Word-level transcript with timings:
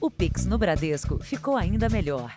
O 0.00 0.08
Pix 0.08 0.46
no 0.46 0.56
Bradesco 0.56 1.18
ficou 1.18 1.56
ainda 1.56 1.88
melhor. 1.88 2.32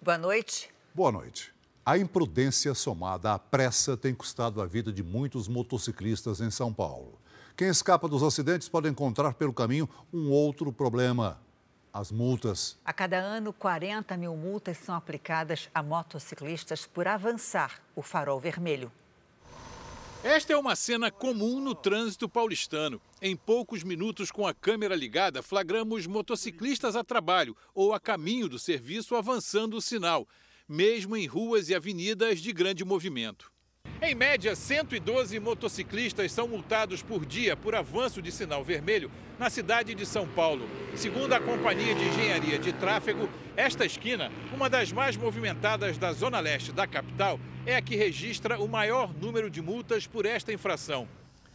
Boa 0.00 0.16
noite. 0.16 0.70
Boa 0.94 1.10
noite. 1.10 1.52
A 1.84 1.98
imprudência 1.98 2.72
somada 2.72 3.34
à 3.34 3.38
pressa 3.38 3.96
tem 3.96 4.14
custado 4.14 4.62
a 4.62 4.66
vida 4.66 4.92
de 4.92 5.02
muitos 5.02 5.48
motociclistas 5.48 6.40
em 6.40 6.52
São 6.52 6.72
Paulo. 6.72 7.18
Quem 7.56 7.66
escapa 7.66 8.06
dos 8.06 8.22
acidentes 8.22 8.68
pode 8.68 8.88
encontrar 8.88 9.34
pelo 9.34 9.52
caminho 9.52 9.88
um 10.12 10.30
outro 10.30 10.72
problema: 10.72 11.40
as 11.92 12.12
multas. 12.12 12.78
A 12.84 12.92
cada 12.92 13.18
ano, 13.18 13.52
40 13.52 14.16
mil 14.16 14.36
multas 14.36 14.78
são 14.78 14.94
aplicadas 14.94 15.68
a 15.74 15.82
motociclistas 15.82 16.86
por 16.86 17.08
avançar 17.08 17.82
o 17.96 18.02
farol 18.02 18.38
vermelho. 18.38 18.92
Esta 20.24 20.54
é 20.54 20.56
uma 20.56 20.74
cena 20.74 21.10
comum 21.10 21.60
no 21.60 21.74
trânsito 21.74 22.26
paulistano. 22.26 22.98
Em 23.20 23.36
poucos 23.36 23.84
minutos, 23.84 24.30
com 24.30 24.46
a 24.46 24.54
câmera 24.54 24.96
ligada, 24.96 25.42
flagramos 25.42 26.06
motociclistas 26.06 26.96
a 26.96 27.04
trabalho 27.04 27.54
ou 27.74 27.92
a 27.92 28.00
caminho 28.00 28.48
do 28.48 28.58
serviço 28.58 29.14
avançando 29.16 29.76
o 29.76 29.82
sinal, 29.82 30.26
mesmo 30.66 31.14
em 31.14 31.26
ruas 31.26 31.68
e 31.68 31.74
avenidas 31.74 32.40
de 32.40 32.54
grande 32.54 32.86
movimento. 32.86 33.52
Em 34.06 34.14
média, 34.14 34.54
112 34.54 35.40
motociclistas 35.40 36.30
são 36.30 36.46
multados 36.46 37.02
por 37.02 37.24
dia 37.24 37.56
por 37.56 37.74
avanço 37.74 38.20
de 38.20 38.30
sinal 38.30 38.62
vermelho 38.62 39.10
na 39.38 39.48
cidade 39.48 39.94
de 39.94 40.04
São 40.04 40.28
Paulo. 40.28 40.68
Segundo 40.94 41.32
a 41.32 41.40
Companhia 41.40 41.94
de 41.94 42.04
Engenharia 42.04 42.58
de 42.58 42.70
Tráfego, 42.74 43.30
esta 43.56 43.86
esquina, 43.86 44.30
uma 44.52 44.68
das 44.68 44.92
mais 44.92 45.16
movimentadas 45.16 45.96
da 45.96 46.12
zona 46.12 46.38
leste 46.38 46.70
da 46.70 46.86
capital, 46.86 47.40
é 47.64 47.76
a 47.76 47.80
que 47.80 47.96
registra 47.96 48.60
o 48.60 48.68
maior 48.68 49.10
número 49.14 49.48
de 49.48 49.62
multas 49.62 50.06
por 50.06 50.26
esta 50.26 50.52
infração. 50.52 51.08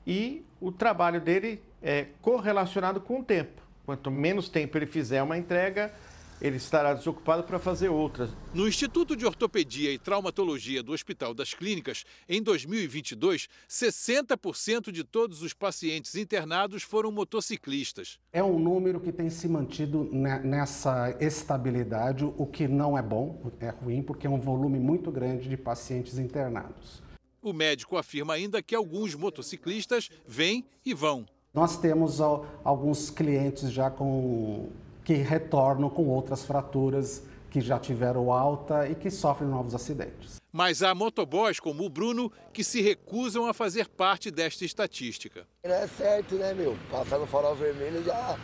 E 0.06 0.44
o 0.60 0.72
trabalho 0.72 1.20
dele 1.20 1.62
é 1.80 2.06
correlacionado 2.20 3.00
com 3.00 3.20
o 3.20 3.24
tempo. 3.24 3.62
Quanto 3.84 4.10
menos 4.10 4.48
tempo 4.48 4.76
ele 4.76 4.86
fizer 4.86 5.22
uma 5.22 5.36
entrega, 5.38 5.94
ele 6.42 6.56
estará 6.56 6.92
desocupado 6.92 7.44
para 7.44 7.58
fazer 7.58 7.88
outras. 7.88 8.30
No 8.52 8.66
Instituto 8.66 9.16
de 9.16 9.24
Ortopedia 9.24 9.92
e 9.92 9.98
Traumatologia 9.98 10.82
do 10.82 10.92
Hospital 10.92 11.32
das 11.32 11.54
Clínicas, 11.54 12.04
em 12.28 12.42
2022, 12.42 13.48
60% 13.70 14.90
de 14.90 15.04
todos 15.04 15.40
os 15.40 15.54
pacientes 15.54 16.16
internados 16.16 16.82
foram 16.82 17.12
motociclistas. 17.12 18.18
É 18.32 18.42
um 18.42 18.58
número 18.58 18.98
que 18.98 19.12
tem 19.12 19.30
se 19.30 19.48
mantido 19.48 20.08
nessa 20.12 21.16
estabilidade, 21.20 22.24
o 22.24 22.44
que 22.44 22.66
não 22.66 22.98
é 22.98 23.02
bom, 23.02 23.40
é 23.60 23.70
ruim, 23.70 24.02
porque 24.02 24.26
é 24.26 24.30
um 24.30 24.40
volume 24.40 24.80
muito 24.80 25.12
grande 25.12 25.48
de 25.48 25.56
pacientes 25.56 26.18
internados. 26.18 27.00
O 27.40 27.52
médico 27.52 27.96
afirma 27.96 28.34
ainda 28.34 28.60
que 28.60 28.74
alguns 28.74 29.14
motociclistas 29.14 30.10
vêm 30.26 30.64
e 30.84 30.92
vão. 30.92 31.24
Nós 31.54 31.76
temos 31.76 32.20
alguns 32.20 33.10
clientes 33.10 33.70
já 33.70 33.90
com 33.90 34.70
que 35.04 35.14
retornam 35.14 35.90
com 35.90 36.06
outras 36.08 36.44
fraturas 36.44 37.24
que 37.50 37.60
já 37.60 37.78
tiveram 37.78 38.32
alta 38.32 38.88
e 38.88 38.94
que 38.94 39.10
sofrem 39.10 39.48
novos 39.48 39.74
acidentes. 39.74 40.36
Mas 40.50 40.82
há 40.82 40.94
motoboys 40.94 41.60
como 41.60 41.84
o 41.84 41.88
Bruno 41.88 42.30
que 42.52 42.64
se 42.64 42.80
recusam 42.80 43.46
a 43.46 43.54
fazer 43.54 43.88
parte 43.88 44.30
desta 44.30 44.64
estatística. 44.64 45.46
Não 45.64 45.74
é 45.74 45.86
certo, 45.86 46.34
né, 46.34 46.54
meu? 46.54 46.76
Passar 46.90 47.18
no 47.18 47.26
farol 47.26 47.54
vermelho 47.54 48.02
já 48.04 48.38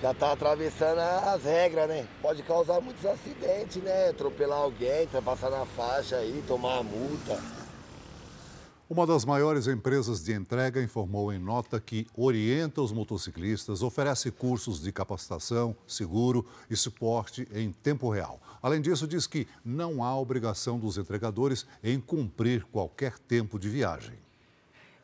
já 0.00 0.12
tá 0.12 0.32
atravessando 0.32 0.98
as 0.98 1.44
regras, 1.44 1.88
né? 1.88 2.06
Pode 2.20 2.42
causar 2.42 2.80
muitos 2.80 3.04
acidentes, 3.04 3.82
né? 3.82 4.10
Atropelar 4.10 4.58
alguém, 4.58 5.06
passar 5.24 5.50
na 5.50 5.64
faixa 5.64 6.16
aí, 6.16 6.44
tomar 6.46 6.78
a 6.78 6.82
multa. 6.82 7.65
Uma 8.88 9.04
das 9.04 9.24
maiores 9.24 9.66
empresas 9.66 10.22
de 10.22 10.32
entrega 10.32 10.80
informou 10.80 11.32
em 11.32 11.40
nota 11.40 11.80
que 11.80 12.06
orienta 12.14 12.80
os 12.80 12.92
motociclistas, 12.92 13.82
oferece 13.82 14.30
cursos 14.30 14.80
de 14.80 14.92
capacitação, 14.92 15.74
seguro 15.88 16.46
e 16.70 16.76
suporte 16.76 17.48
em 17.52 17.72
tempo 17.72 18.08
real. 18.08 18.40
Além 18.62 18.80
disso, 18.80 19.08
diz 19.08 19.26
que 19.26 19.48
não 19.64 20.04
há 20.04 20.16
obrigação 20.16 20.78
dos 20.78 20.98
entregadores 20.98 21.66
em 21.82 22.00
cumprir 22.00 22.64
qualquer 22.70 23.18
tempo 23.18 23.58
de 23.58 23.68
viagem. 23.68 24.14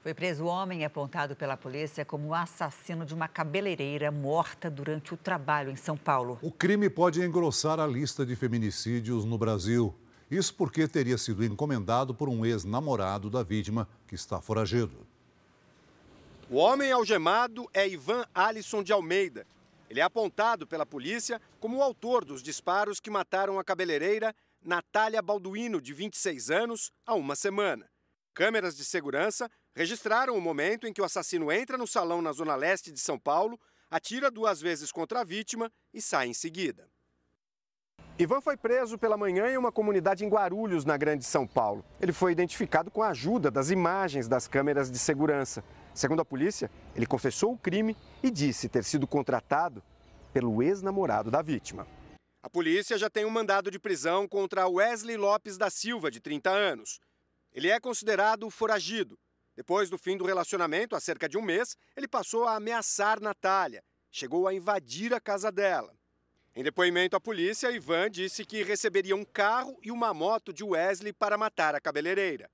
Foi 0.00 0.14
preso 0.14 0.44
o 0.44 0.46
homem 0.46 0.84
apontado 0.84 1.34
pela 1.34 1.56
polícia 1.56 2.04
como 2.04 2.28
o 2.28 2.34
assassino 2.34 3.04
de 3.04 3.14
uma 3.14 3.26
cabeleireira 3.26 4.12
morta 4.12 4.70
durante 4.70 5.12
o 5.12 5.16
trabalho 5.16 5.70
em 5.70 5.76
São 5.76 5.96
Paulo. 5.96 6.38
O 6.40 6.52
crime 6.52 6.88
pode 6.88 7.20
engrossar 7.20 7.80
a 7.80 7.86
lista 7.86 8.24
de 8.24 8.36
feminicídios 8.36 9.24
no 9.24 9.36
Brasil. 9.36 9.92
Isso 10.32 10.54
porque 10.54 10.88
teria 10.88 11.18
sido 11.18 11.44
encomendado 11.44 12.14
por 12.14 12.26
um 12.26 12.46
ex-namorado 12.46 13.28
da 13.28 13.42
vítima, 13.42 13.86
que 14.08 14.14
está 14.14 14.40
foragido. 14.40 15.06
O 16.48 16.56
homem 16.56 16.90
algemado 16.90 17.68
é 17.74 17.86
Ivan 17.86 18.24
Alisson 18.34 18.82
de 18.82 18.94
Almeida. 18.94 19.46
Ele 19.90 20.00
é 20.00 20.02
apontado 20.02 20.66
pela 20.66 20.86
polícia 20.86 21.38
como 21.60 21.76
o 21.76 21.82
autor 21.82 22.24
dos 22.24 22.42
disparos 22.42 22.98
que 22.98 23.10
mataram 23.10 23.58
a 23.58 23.64
cabeleireira 23.64 24.34
Natália 24.64 25.20
Balduino, 25.20 25.82
de 25.82 25.92
26 25.92 26.50
anos, 26.50 26.90
há 27.04 27.12
uma 27.14 27.36
semana. 27.36 27.90
Câmeras 28.32 28.74
de 28.74 28.86
segurança 28.86 29.50
registraram 29.76 30.34
o 30.34 30.40
momento 30.40 30.86
em 30.86 30.94
que 30.94 31.02
o 31.02 31.04
assassino 31.04 31.52
entra 31.52 31.76
no 31.76 31.86
salão 31.86 32.22
na 32.22 32.32
zona 32.32 32.56
leste 32.56 32.90
de 32.90 33.00
São 33.00 33.18
Paulo, 33.18 33.60
atira 33.90 34.30
duas 34.30 34.62
vezes 34.62 34.90
contra 34.90 35.20
a 35.20 35.24
vítima 35.24 35.70
e 35.92 36.00
sai 36.00 36.28
em 36.28 36.34
seguida. 36.34 36.88
Ivan 38.22 38.40
foi 38.40 38.56
preso 38.56 38.96
pela 38.96 39.16
manhã 39.16 39.48
em 39.48 39.56
uma 39.56 39.72
comunidade 39.72 40.24
em 40.24 40.28
Guarulhos, 40.28 40.84
na 40.84 40.96
Grande 40.96 41.24
São 41.24 41.44
Paulo. 41.44 41.84
Ele 42.00 42.12
foi 42.12 42.30
identificado 42.30 42.88
com 42.88 43.02
a 43.02 43.08
ajuda 43.08 43.50
das 43.50 43.68
imagens 43.68 44.28
das 44.28 44.46
câmeras 44.46 44.88
de 44.88 44.96
segurança. 44.96 45.64
Segundo 45.92 46.22
a 46.22 46.24
polícia, 46.24 46.70
ele 46.94 47.04
confessou 47.04 47.52
o 47.52 47.58
crime 47.58 47.96
e 48.22 48.30
disse 48.30 48.68
ter 48.68 48.84
sido 48.84 49.08
contratado 49.08 49.82
pelo 50.32 50.62
ex-namorado 50.62 51.32
da 51.32 51.42
vítima. 51.42 51.84
A 52.44 52.48
polícia 52.48 52.96
já 52.96 53.10
tem 53.10 53.24
um 53.24 53.30
mandado 53.30 53.72
de 53.72 53.78
prisão 53.80 54.28
contra 54.28 54.68
Wesley 54.68 55.16
Lopes 55.16 55.58
da 55.58 55.68
Silva, 55.68 56.08
de 56.08 56.20
30 56.20 56.48
anos. 56.48 57.00
Ele 57.52 57.70
é 57.70 57.80
considerado 57.80 58.48
foragido. 58.50 59.18
Depois 59.56 59.90
do 59.90 59.98
fim 59.98 60.16
do 60.16 60.24
relacionamento, 60.24 60.94
há 60.94 61.00
cerca 61.00 61.28
de 61.28 61.36
um 61.36 61.42
mês, 61.42 61.76
ele 61.96 62.06
passou 62.06 62.44
a 62.44 62.54
ameaçar 62.54 63.20
Natália. 63.20 63.82
Chegou 64.12 64.46
a 64.46 64.54
invadir 64.54 65.12
a 65.12 65.20
casa 65.20 65.50
dela. 65.50 65.92
Em 66.54 66.62
depoimento 66.62 67.16
à 67.16 67.20
polícia, 67.20 67.70
Ivan 67.70 68.10
disse 68.10 68.44
que 68.44 68.62
receberia 68.62 69.16
um 69.16 69.24
carro 69.24 69.78
e 69.82 69.90
uma 69.90 70.12
moto 70.12 70.52
de 70.52 70.62
Wesley 70.62 71.10
para 71.10 71.38
matar 71.38 71.74
a 71.74 71.80
cabeleireira. 71.80 72.50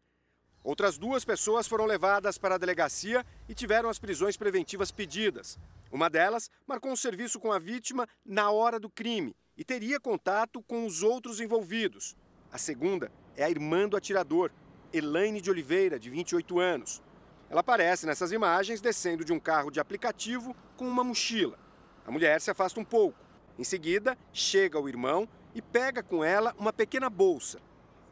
Outras 0.62 0.96
duas 0.96 1.24
pessoas 1.24 1.66
foram 1.66 1.84
levadas 1.84 2.38
para 2.38 2.54
a 2.54 2.58
delegacia 2.58 3.26
e 3.48 3.54
tiveram 3.54 3.88
as 3.88 3.98
prisões 3.98 4.36
preventivas 4.36 4.92
pedidas. 4.92 5.58
Uma 5.90 6.08
delas 6.08 6.48
marcou 6.64 6.92
um 6.92 6.96
serviço 6.96 7.40
com 7.40 7.50
a 7.50 7.58
vítima 7.58 8.06
na 8.24 8.52
hora 8.52 8.78
do 8.78 8.88
crime 8.88 9.34
e 9.56 9.64
teria 9.64 9.98
contato 9.98 10.62
com 10.62 10.86
os 10.86 11.02
outros 11.02 11.40
envolvidos. 11.40 12.16
A 12.52 12.58
segunda 12.58 13.10
é 13.36 13.42
a 13.42 13.50
irmã 13.50 13.88
do 13.88 13.96
atirador, 13.96 14.52
Elaine 14.92 15.40
de 15.40 15.50
Oliveira, 15.50 15.98
de 15.98 16.08
28 16.08 16.60
anos. 16.60 17.02
Ela 17.50 17.62
aparece 17.62 18.06
nessas 18.06 18.30
imagens 18.30 18.80
descendo 18.80 19.24
de 19.24 19.32
um 19.32 19.40
carro 19.40 19.72
de 19.72 19.80
aplicativo 19.80 20.54
com 20.76 20.86
uma 20.86 21.02
mochila. 21.02 21.58
A 22.06 22.12
mulher 22.12 22.40
se 22.40 22.50
afasta 22.50 22.78
um 22.78 22.84
pouco. 22.84 23.27
Em 23.58 23.64
seguida, 23.64 24.16
chega 24.32 24.78
o 24.78 24.88
irmão 24.88 25.28
e 25.52 25.60
pega 25.60 26.00
com 26.00 26.22
ela 26.22 26.54
uma 26.56 26.72
pequena 26.72 27.10
bolsa. 27.10 27.58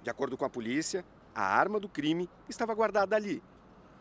De 0.02 0.10
acordo 0.10 0.36
com 0.36 0.44
a 0.44 0.50
polícia, 0.50 1.04
a 1.32 1.42
arma 1.42 1.78
do 1.78 1.88
crime 1.88 2.28
estava 2.48 2.74
guardada 2.74 3.14
ali. 3.14 3.40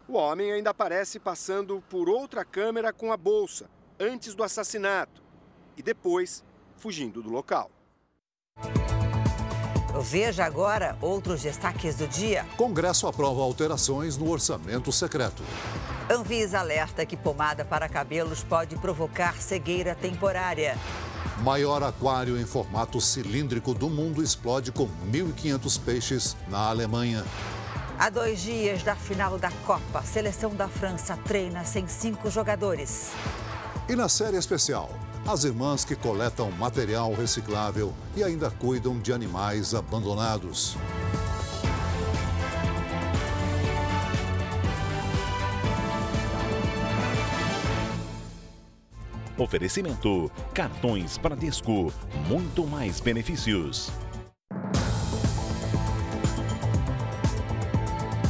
O 0.08 0.14
homem 0.14 0.52
ainda 0.52 0.72
aparece 0.72 1.20
passando 1.20 1.84
por 1.88 2.10
outra 2.10 2.44
câmera 2.44 2.92
com 2.92 3.12
a 3.12 3.18
bolsa 3.18 3.70
antes 4.00 4.34
do 4.34 4.44
assassinato 4.44 5.22
e 5.78 5.84
depois 5.84 6.44
fugindo 6.78 7.22
do 7.22 7.30
local. 7.30 7.70
Veja 10.02 10.44
agora 10.44 10.98
outros 11.00 11.44
destaques 11.44 11.96
do 11.96 12.08
dia. 12.08 12.46
Congresso 12.58 13.08
aprova 13.08 13.42
alterações 13.42 14.18
no 14.18 14.30
orçamento 14.30 14.92
secreto. 14.92 15.42
Anvisa 16.12 16.60
alerta 16.60 17.06
que 17.06 17.16
pomada 17.16 17.64
para 17.64 17.88
cabelos 17.88 18.44
pode 18.44 18.76
provocar 18.78 19.42
cegueira 19.42 19.96
temporária. 19.96 20.78
Maior 21.44 21.84
aquário 21.84 22.40
em 22.40 22.46
formato 22.46 23.02
cilíndrico 23.02 23.74
do 23.74 23.90
mundo 23.90 24.24
explode 24.24 24.72
com 24.72 24.88
1.500 25.12 25.82
peixes 25.84 26.38
na 26.48 26.70
Alemanha. 26.70 27.26
Há 28.00 28.10
dois 28.10 28.42
dias 28.42 28.84
da 28.84 28.96
final 28.96 29.38
da 29.38 29.52
Copa, 29.66 30.00
a 30.00 30.04
seleção 30.04 30.56
da 30.56 30.68
França 30.68 31.18
treina 31.26 31.64
sem 31.66 31.88
cinco 31.88 32.30
jogadores. 32.30 33.12
E 33.88 33.96
na 33.96 34.08
série 34.08 34.38
especial, 34.38 34.90
as 35.28 35.44
irmãs 35.44 35.84
que 35.84 35.96
coletam 35.96 36.52
material 36.52 37.14
reciclável 37.14 37.94
e 38.16 38.24
ainda 38.24 38.50
cuidam 38.50 38.98
de 39.00 39.12
animais 39.12 39.74
abandonados. 39.74 40.78
Oferecimento: 49.38 50.32
cartões 50.54 51.18
Bradesco, 51.18 51.92
muito 52.28 52.66
mais 52.66 53.00
benefícios. 53.00 53.92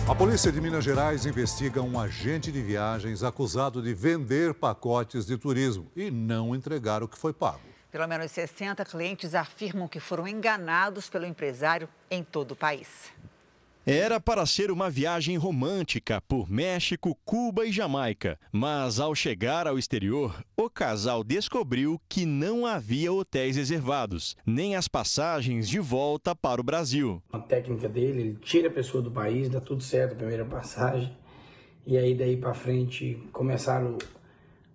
A 0.07 0.13
polícia 0.13 0.51
de 0.51 0.61
Minas 0.61 0.83
Gerais 0.83 1.25
investiga 1.25 1.81
um 1.81 1.99
agente 1.99 2.51
de 2.51 2.61
viagens 2.61 3.23
acusado 3.23 3.81
de 3.81 3.93
vender 3.93 4.53
pacotes 4.53 5.25
de 5.25 5.35
turismo 5.35 5.91
e 5.95 6.11
não 6.11 6.55
entregar 6.55 7.01
o 7.01 7.07
que 7.07 7.17
foi 7.17 7.33
pago. 7.33 7.59
Pelo 7.91 8.07
menos 8.07 8.31
60 8.31 8.85
clientes 8.85 9.33
afirmam 9.33 9.87
que 9.87 9.99
foram 9.99 10.27
enganados 10.27 11.09
pelo 11.09 11.25
empresário 11.25 11.89
em 12.09 12.23
todo 12.23 12.51
o 12.51 12.55
país. 12.55 13.11
Era 13.87 14.19
para 14.19 14.47
ser 14.47 14.71
uma 14.71 14.89
viagem 14.89 15.37
romântica 15.37 16.19
por 16.27 16.49
México, 16.49 17.15
Cuba 17.23 17.67
e 17.67 17.71
Jamaica. 17.71 18.39
Mas 18.51 18.99
ao 18.99 19.13
chegar 19.13 19.67
ao 19.67 19.77
exterior, 19.77 20.43
o 20.57 20.67
casal 20.67 21.23
descobriu 21.23 22.01
que 22.09 22.25
não 22.25 22.65
havia 22.65 23.13
hotéis 23.13 23.57
reservados, 23.57 24.35
nem 24.43 24.75
as 24.75 24.87
passagens 24.87 25.69
de 25.69 25.77
volta 25.77 26.35
para 26.35 26.59
o 26.59 26.63
Brasil. 26.63 27.21
A 27.31 27.37
técnica 27.37 27.87
dele, 27.87 28.21
ele 28.21 28.37
tira 28.41 28.69
a 28.69 28.71
pessoa 28.71 29.03
do 29.03 29.11
país, 29.11 29.49
dá 29.49 29.61
tudo 29.61 29.83
certo 29.83 30.13
a 30.13 30.15
primeira 30.15 30.45
passagem. 30.45 31.15
E 31.85 31.95
aí 31.95 32.15
daí 32.15 32.35
para 32.35 32.55
frente 32.55 33.21
começaram 33.31 33.99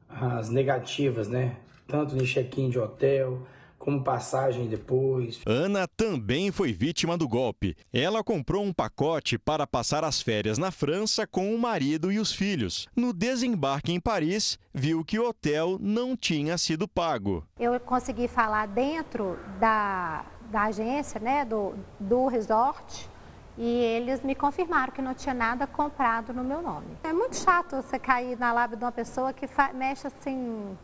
as 0.09 0.51
negativas, 0.51 1.27
né? 1.27 1.57
Tanto 1.89 2.15
no 2.15 2.25
check-in 2.25 2.71
de 2.71 2.79
hotel, 2.79 3.45
como 3.81 4.05
passagem 4.05 4.69
depois. 4.69 5.41
Ana 5.47 5.89
também 5.89 6.53
foi 6.53 6.71
vítima 6.73 7.17
do 7.17 7.27
golpe. 7.27 7.75
Ela 7.93 8.23
comprou 8.23 8.63
um 8.63 8.73
pacote 8.73 9.39
para 9.39 9.67
passar 9.67 10.05
as 10.05 10.21
férias 10.21 10.59
na 10.59 10.71
França 10.71 11.27
com 11.27 11.53
o 11.53 11.59
marido 11.59 12.13
e 12.13 12.21
os 12.21 12.31
filhos. 12.31 12.87
No 12.95 13.13
desembarque 13.13 13.91
em 13.91 13.99
Paris, 13.99 14.59
viu 14.73 15.03
que 15.03 15.19
o 15.19 15.27
hotel 15.27 15.79
não 15.81 16.15
tinha 16.15 16.59
sido 16.59 16.87
pago. 16.87 17.43
Eu 17.59 17.81
consegui 17.81 18.29
falar 18.29 18.69
dentro 18.69 19.39
da, 19.59 20.27
da 20.51 20.65
agência, 20.65 21.19
né, 21.19 21.45
do, 21.47 21.75
do 21.99 22.27
resort. 22.27 23.09
E 23.57 23.67
eles 23.67 24.23
me 24.23 24.35
confirmaram 24.35 24.93
que 24.93 25.03
não 25.03 25.15
tinha 25.15 25.35
nada 25.35 25.67
comprado 25.67 26.33
no 26.33 26.45
meu 26.45 26.63
nome. 26.63 26.87
É 27.03 27.13
muito 27.13 27.37
chato 27.37 27.77
você 27.77 27.99
cair 27.99 28.39
na 28.39 28.53
lábia 28.53 28.77
de 28.77 28.85
uma 28.85 28.93
pessoa 28.93 29.33
que 29.33 29.47
mexe 29.75 30.07
assim 30.07 30.77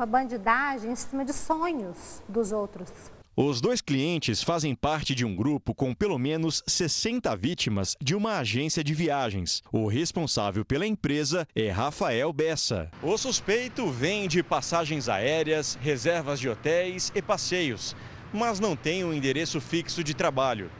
com 0.00 0.04
a 0.04 0.06
bandidagem 0.06 0.92
em 0.92 0.96
cima 0.96 1.26
de 1.26 1.34
sonhos 1.34 2.22
dos 2.26 2.52
outros. 2.52 2.88
Os 3.36 3.60
dois 3.60 3.82
clientes 3.82 4.42
fazem 4.42 4.74
parte 4.74 5.14
de 5.14 5.26
um 5.26 5.36
grupo 5.36 5.74
com 5.74 5.94
pelo 5.94 6.18
menos 6.18 6.62
60 6.66 7.36
vítimas 7.36 7.96
de 8.00 8.14
uma 8.14 8.38
agência 8.38 8.82
de 8.82 8.94
viagens. 8.94 9.62
O 9.70 9.86
responsável 9.88 10.64
pela 10.64 10.86
empresa 10.86 11.46
é 11.54 11.70
Rafael 11.70 12.32
Bessa. 12.32 12.90
O 13.02 13.18
suspeito 13.18 13.90
vende 13.90 14.42
passagens 14.42 15.06
aéreas, 15.06 15.78
reservas 15.82 16.40
de 16.40 16.48
hotéis 16.48 17.12
e 17.14 17.20
passeios, 17.20 17.94
mas 18.32 18.58
não 18.58 18.74
tem 18.74 19.04
um 19.04 19.12
endereço 19.12 19.60
fixo 19.60 20.02
de 20.02 20.14
trabalho. 20.14 20.70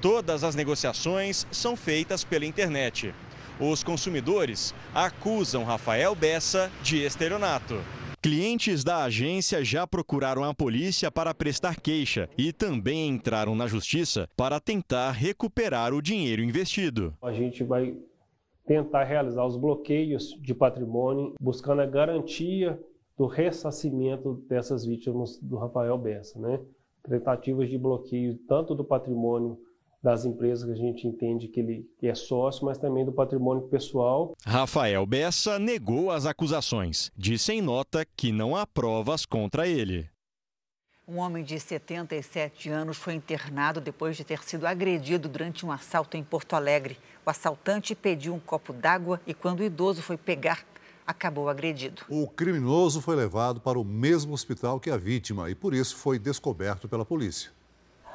Todas 0.00 0.42
as 0.42 0.54
negociações 0.54 1.46
são 1.52 1.76
feitas 1.76 2.24
pela 2.24 2.46
internet. 2.46 3.14
Os 3.60 3.84
consumidores 3.84 4.74
acusam 4.94 5.64
Rafael 5.64 6.14
Bessa 6.14 6.72
de 6.82 6.96
estelionato. 7.04 7.78
Clientes 8.22 8.84
da 8.84 9.04
agência 9.04 9.64
já 9.64 9.86
procuraram 9.86 10.44
a 10.44 10.52
polícia 10.52 11.10
para 11.10 11.32
prestar 11.32 11.80
queixa 11.80 12.28
e 12.36 12.52
também 12.52 13.08
entraram 13.08 13.54
na 13.54 13.66
justiça 13.66 14.28
para 14.36 14.60
tentar 14.60 15.12
recuperar 15.12 15.94
o 15.94 16.02
dinheiro 16.02 16.42
investido. 16.42 17.14
A 17.22 17.32
gente 17.32 17.64
vai 17.64 17.96
tentar 18.66 19.04
realizar 19.04 19.46
os 19.46 19.56
bloqueios 19.56 20.38
de 20.38 20.54
patrimônio, 20.54 21.32
buscando 21.40 21.80
a 21.80 21.86
garantia 21.86 22.78
do 23.16 23.24
ressarcimento 23.24 24.34
dessas 24.46 24.84
vítimas 24.84 25.38
do 25.38 25.56
Rafael 25.56 25.96
Bessa, 25.96 26.38
né? 26.38 26.60
Tentativas 27.08 27.70
de 27.70 27.78
bloqueio 27.78 28.36
tanto 28.46 28.74
do 28.74 28.84
patrimônio 28.84 29.58
das 30.02 30.24
empresas 30.24 30.64
que 30.64 30.72
a 30.72 30.74
gente 30.74 31.06
entende 31.06 31.48
que 31.48 31.60
ele 31.60 31.90
é 32.02 32.14
sócio, 32.14 32.64
mas 32.64 32.78
também 32.78 33.04
do 33.04 33.12
patrimônio 33.12 33.68
pessoal. 33.68 34.34
Rafael 34.44 35.04
Bessa 35.04 35.58
negou 35.58 36.10
as 36.10 36.26
acusações. 36.26 37.10
Disse 37.16 37.52
em 37.52 37.60
nota 37.60 38.06
que 38.16 38.32
não 38.32 38.56
há 38.56 38.66
provas 38.66 39.26
contra 39.26 39.68
ele. 39.68 40.08
Um 41.06 41.18
homem 41.18 41.42
de 41.42 41.58
77 41.58 42.68
anos 42.68 42.96
foi 42.96 43.14
internado 43.14 43.80
depois 43.80 44.16
de 44.16 44.22
ter 44.22 44.44
sido 44.44 44.64
agredido 44.64 45.28
durante 45.28 45.66
um 45.66 45.72
assalto 45.72 46.16
em 46.16 46.22
Porto 46.22 46.54
Alegre. 46.54 46.96
O 47.26 47.30
assaltante 47.30 47.96
pediu 47.96 48.32
um 48.32 48.38
copo 48.38 48.72
d'água 48.72 49.20
e, 49.26 49.34
quando 49.34 49.58
o 49.58 49.64
idoso 49.64 50.02
foi 50.02 50.16
pegar, 50.16 50.64
acabou 51.04 51.48
agredido. 51.48 52.02
O 52.08 52.28
criminoso 52.28 53.00
foi 53.00 53.16
levado 53.16 53.60
para 53.60 53.78
o 53.78 53.84
mesmo 53.84 54.32
hospital 54.32 54.78
que 54.78 54.88
a 54.88 54.96
vítima 54.96 55.50
e, 55.50 55.54
por 55.54 55.74
isso, 55.74 55.96
foi 55.96 56.16
descoberto 56.16 56.88
pela 56.88 57.04
polícia. 57.04 57.50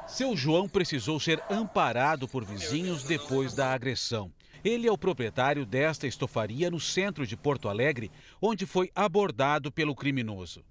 Seu 0.06 0.36
João 0.36 0.68
precisou 0.68 1.18
ser 1.18 1.42
amparado 1.50 2.28
por 2.28 2.44
vizinhos 2.44 3.02
depois 3.02 3.54
da 3.54 3.72
agressão. 3.72 4.30
Ele 4.64 4.86
é 4.86 4.92
o 4.92 4.98
proprietário 4.98 5.66
desta 5.66 6.06
estofaria 6.06 6.70
no 6.70 6.80
centro 6.80 7.26
de 7.26 7.36
Porto 7.36 7.68
Alegre, 7.68 8.10
onde 8.40 8.66
foi 8.66 8.90
abordado 8.94 9.70
pelo 9.70 9.94
criminoso. 9.94 10.64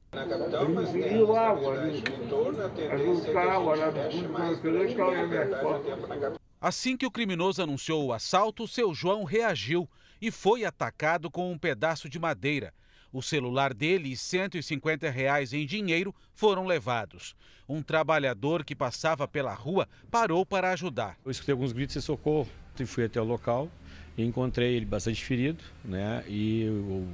Assim 6.59 6.97
que 6.97 7.05
o 7.05 7.11
criminoso 7.11 7.61
anunciou 7.61 8.05
o 8.05 8.13
assalto, 8.13 8.67
seu 8.67 8.93
João 8.93 9.23
reagiu 9.23 9.87
e 10.21 10.31
foi 10.31 10.65
atacado 10.65 11.29
com 11.29 11.51
um 11.51 11.57
pedaço 11.57 12.09
de 12.09 12.17
madeira. 12.17 12.73
O 13.15 13.21
celular 13.21 13.73
dele 13.73 14.09
e 14.09 14.17
150 14.17 15.09
reais 15.09 15.53
em 15.53 15.65
dinheiro 15.65 16.13
foram 16.33 16.65
levados. 16.65 17.33
Um 17.65 17.81
trabalhador 17.81 18.65
que 18.65 18.75
passava 18.75 19.25
pela 19.25 19.53
rua 19.53 19.87
parou 20.11 20.45
para 20.45 20.73
ajudar. 20.73 21.17
Eu 21.23 21.31
escutei 21.31 21.53
alguns 21.53 21.71
gritos 21.71 21.93
de 21.93 22.01
socorro 22.01 22.49
e 22.77 22.85
fui 22.85 23.05
até 23.05 23.21
o 23.21 23.23
local 23.23 23.71
e 24.17 24.25
encontrei 24.25 24.75
ele 24.75 24.85
bastante 24.85 25.23
ferido, 25.23 25.63
né? 25.81 26.25
E 26.27 26.67
o, 26.67 27.07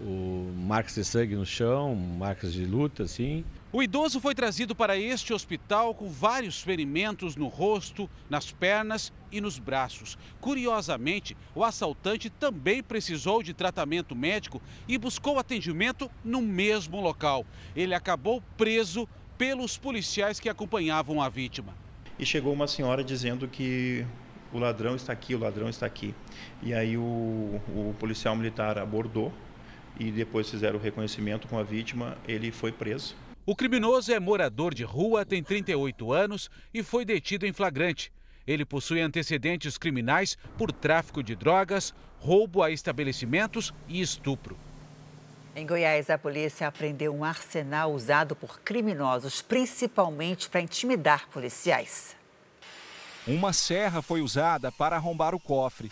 o 0.00 0.54
marcas 0.56 0.94
de 0.94 1.04
sangue 1.04 1.36
no 1.36 1.44
chão, 1.44 1.94
marcas 1.94 2.54
de 2.54 2.64
luta, 2.64 3.02
assim. 3.02 3.44
O 3.70 3.82
idoso 3.82 4.18
foi 4.18 4.34
trazido 4.34 4.74
para 4.74 4.96
este 4.96 5.34
hospital 5.34 5.94
com 5.94 6.08
vários 6.08 6.62
ferimentos 6.62 7.36
no 7.36 7.48
rosto, 7.48 8.08
nas 8.30 8.50
pernas 8.50 9.12
e 9.36 9.40
nos 9.40 9.58
braços. 9.58 10.16
Curiosamente, 10.40 11.36
o 11.54 11.62
assaltante 11.62 12.30
também 12.30 12.82
precisou 12.82 13.42
de 13.42 13.52
tratamento 13.52 14.14
médico 14.14 14.60
e 14.88 14.96
buscou 14.96 15.38
atendimento 15.38 16.10
no 16.24 16.40
mesmo 16.40 17.00
local. 17.00 17.44
Ele 17.74 17.94
acabou 17.94 18.42
preso 18.56 19.08
pelos 19.36 19.76
policiais 19.76 20.40
que 20.40 20.48
acompanhavam 20.48 21.20
a 21.20 21.28
vítima. 21.28 21.74
E 22.18 22.24
chegou 22.24 22.52
uma 22.52 22.66
senhora 22.66 23.04
dizendo 23.04 23.46
que 23.46 24.06
o 24.52 24.58
ladrão 24.58 24.96
está 24.96 25.12
aqui, 25.12 25.34
o 25.34 25.38
ladrão 25.38 25.68
está 25.68 25.84
aqui. 25.84 26.14
E 26.62 26.72
aí 26.72 26.96
o, 26.96 27.02
o 27.02 27.94
policial 27.98 28.34
militar 28.34 28.78
abordou 28.78 29.32
e 29.98 30.10
depois 30.10 30.48
fizeram 30.48 30.78
o 30.78 30.82
reconhecimento 30.82 31.46
com 31.48 31.58
a 31.58 31.62
vítima, 31.62 32.16
ele 32.26 32.50
foi 32.50 32.72
preso. 32.72 33.14
O 33.44 33.54
criminoso 33.54 34.12
é 34.12 34.18
morador 34.18 34.74
de 34.74 34.82
rua, 34.82 35.24
tem 35.24 35.42
38 35.42 36.12
anos 36.12 36.50
e 36.74 36.82
foi 36.82 37.04
detido 37.04 37.46
em 37.46 37.52
flagrante. 37.52 38.10
Ele 38.46 38.64
possui 38.64 39.00
antecedentes 39.00 39.76
criminais 39.76 40.38
por 40.56 40.72
tráfico 40.72 41.22
de 41.22 41.34
drogas, 41.34 41.94
roubo 42.18 42.62
a 42.62 42.70
estabelecimentos 42.70 43.74
e 43.88 44.00
estupro. 44.00 44.56
Em 45.54 45.66
Goiás, 45.66 46.10
a 46.10 46.18
polícia 46.18 46.68
apreendeu 46.68 47.14
um 47.14 47.24
arsenal 47.24 47.92
usado 47.92 48.36
por 48.36 48.60
criminosos, 48.60 49.40
principalmente 49.40 50.50
para 50.50 50.60
intimidar 50.60 51.28
policiais. 51.28 52.14
Uma 53.26 53.52
serra 53.52 54.02
foi 54.02 54.20
usada 54.20 54.70
para 54.70 54.96
arrombar 54.96 55.34
o 55.34 55.40
cofre. 55.40 55.90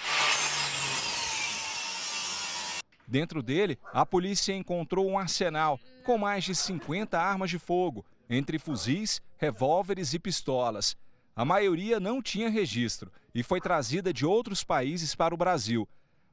Dentro 3.06 3.42
dele, 3.42 3.78
a 3.92 4.04
polícia 4.04 4.54
encontrou 4.54 5.08
um 5.08 5.18
arsenal 5.18 5.80
com 6.04 6.18
mais 6.18 6.44
de 6.44 6.54
50 6.54 7.18
armas 7.18 7.50
de 7.50 7.58
fogo, 7.58 8.04
entre 8.28 8.58
fuzis, 8.58 9.20
revólveres 9.37 10.14
e 10.14 10.18
pistolas. 10.18 10.96
A 11.36 11.44
maioria 11.44 11.98
não 11.98 12.22
tinha 12.22 12.48
registro 12.48 13.10
e 13.34 13.42
foi 13.42 13.60
trazida 13.60 14.12
de 14.12 14.24
outros 14.24 14.62
países 14.62 15.16
para 15.16 15.34
o 15.34 15.36
Brasil. 15.36 15.88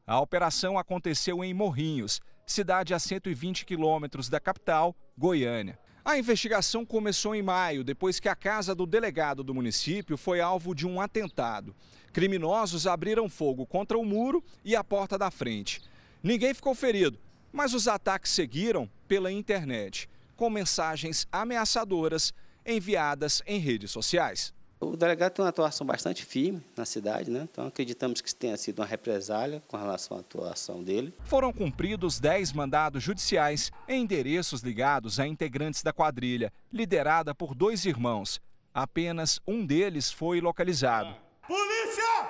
A 0.05 0.19
operação 0.19 0.77
aconteceu 0.77 1.43
em 1.43 1.53
Morrinhos, 1.55 2.21
cidade 2.45 2.93
a 2.93 2.99
120 2.99 3.65
quilômetros 3.65 4.29
da 4.29 4.39
capital, 4.39 4.95
Goiânia. 5.17 5.79
A 6.05 6.17
investigação 6.17 6.85
começou 6.85 7.33
em 7.33 7.41
maio, 7.41 7.83
depois 7.83 8.19
que 8.19 8.29
a 8.29 8.35
casa 8.35 8.75
do 8.75 8.85
delegado 8.85 9.43
do 9.43 9.55
município 9.55 10.17
foi 10.17 10.39
alvo 10.39 10.75
de 10.75 10.87
um 10.87 11.01
atentado. 11.01 11.75
Criminosos 12.13 12.85
abriram 12.85 13.29
fogo 13.29 13.65
contra 13.65 13.97
o 13.97 14.05
muro 14.05 14.43
e 14.63 14.75
a 14.75 14.83
porta 14.83 15.17
da 15.17 15.31
frente. 15.31 15.81
Ninguém 16.21 16.53
ficou 16.53 16.75
ferido, 16.75 17.19
mas 17.51 17.73
os 17.73 17.87
ataques 17.87 18.31
seguiram 18.31 18.89
pela 19.07 19.31
internet, 19.31 20.07
com 20.35 20.49
mensagens 20.49 21.27
ameaçadoras 21.31 22.33
enviadas 22.65 23.41
em 23.47 23.59
redes 23.59 23.89
sociais. 23.89 24.53
O 24.81 24.97
delegado 24.97 25.33
tem 25.33 25.45
uma 25.45 25.49
atuação 25.49 25.85
bastante 25.85 26.25
firme 26.25 26.59
na 26.75 26.85
cidade, 26.85 27.29
né? 27.29 27.47
então 27.49 27.67
acreditamos 27.67 28.19
que 28.19 28.33
tenha 28.33 28.57
sido 28.57 28.79
uma 28.79 28.85
represália 28.85 29.61
com 29.67 29.77
relação 29.77 30.17
à 30.17 30.21
atuação 30.21 30.83
dele. 30.83 31.13
Foram 31.23 31.53
cumpridos 31.53 32.19
10 32.19 32.51
mandados 32.53 33.03
judiciais 33.03 33.71
em 33.87 34.01
endereços 34.01 34.61
ligados 34.61 35.19
a 35.19 35.27
integrantes 35.27 35.83
da 35.83 35.93
quadrilha, 35.93 36.51
liderada 36.73 37.35
por 37.35 37.53
dois 37.53 37.85
irmãos. 37.85 38.41
Apenas 38.73 39.39
um 39.47 39.63
deles 39.63 40.11
foi 40.11 40.41
localizado. 40.41 41.13
Polícia! 41.47 42.27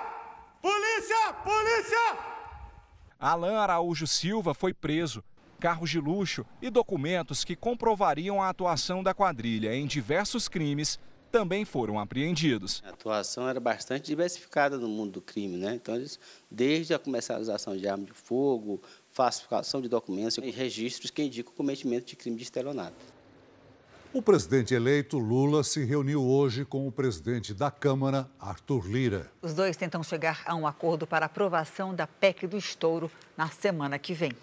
Polícia! 0.61 1.33
Polícia! 1.45 2.17
Alain 3.17 3.55
Araújo 3.55 4.05
Silva 4.05 4.53
foi 4.53 4.73
preso. 4.73 5.23
Carros 5.57 5.89
de 5.89 6.01
luxo 6.01 6.45
e 6.61 6.69
documentos 6.69 7.45
que 7.45 7.55
comprovariam 7.55 8.41
a 8.41 8.49
atuação 8.49 9.01
da 9.01 9.13
quadrilha 9.13 9.73
em 9.73 9.85
diversos 9.85 10.49
crimes 10.49 10.99
também 11.31 11.63
foram 11.65 11.97
apreendidos. 11.97 12.83
A 12.85 12.89
atuação 12.89 13.47
era 13.47 13.59
bastante 13.59 14.05
diversificada 14.05 14.77
no 14.77 14.87
mundo 14.87 15.13
do 15.13 15.21
crime, 15.21 15.57
né? 15.57 15.73
Então, 15.75 15.95
eles, 15.95 16.19
desde 16.49 16.93
a 16.93 16.99
comercialização 16.99 17.75
de 17.75 17.87
armas 17.87 18.07
de 18.07 18.13
fogo, 18.13 18.81
falsificação 19.11 19.81
de 19.81 19.87
documentos 19.87 20.37
e 20.37 20.51
registros 20.51 21.09
que 21.09 21.23
indicam 21.23 21.51
o 21.53 21.55
cometimento 21.55 22.07
de 22.07 22.15
crime 22.15 22.37
de 22.37 22.43
estelionato. 22.43 23.21
O 24.13 24.21
presidente 24.21 24.73
eleito 24.73 25.17
Lula 25.17 25.63
se 25.63 25.85
reuniu 25.85 26.21
hoje 26.21 26.65
com 26.65 26.85
o 26.85 26.91
presidente 26.91 27.53
da 27.53 27.71
Câmara, 27.71 28.29
Arthur 28.37 28.85
Lira. 28.85 29.31
Os 29.41 29.53
dois 29.53 29.77
tentam 29.77 30.03
chegar 30.03 30.43
a 30.45 30.53
um 30.53 30.67
acordo 30.67 31.07
para 31.07 31.27
aprovação 31.27 31.95
da 31.95 32.05
PEC 32.05 32.45
do 32.45 32.57
estouro 32.57 33.09
na 33.37 33.47
semana 33.47 33.97
que 33.97 34.13
vem. 34.13 34.33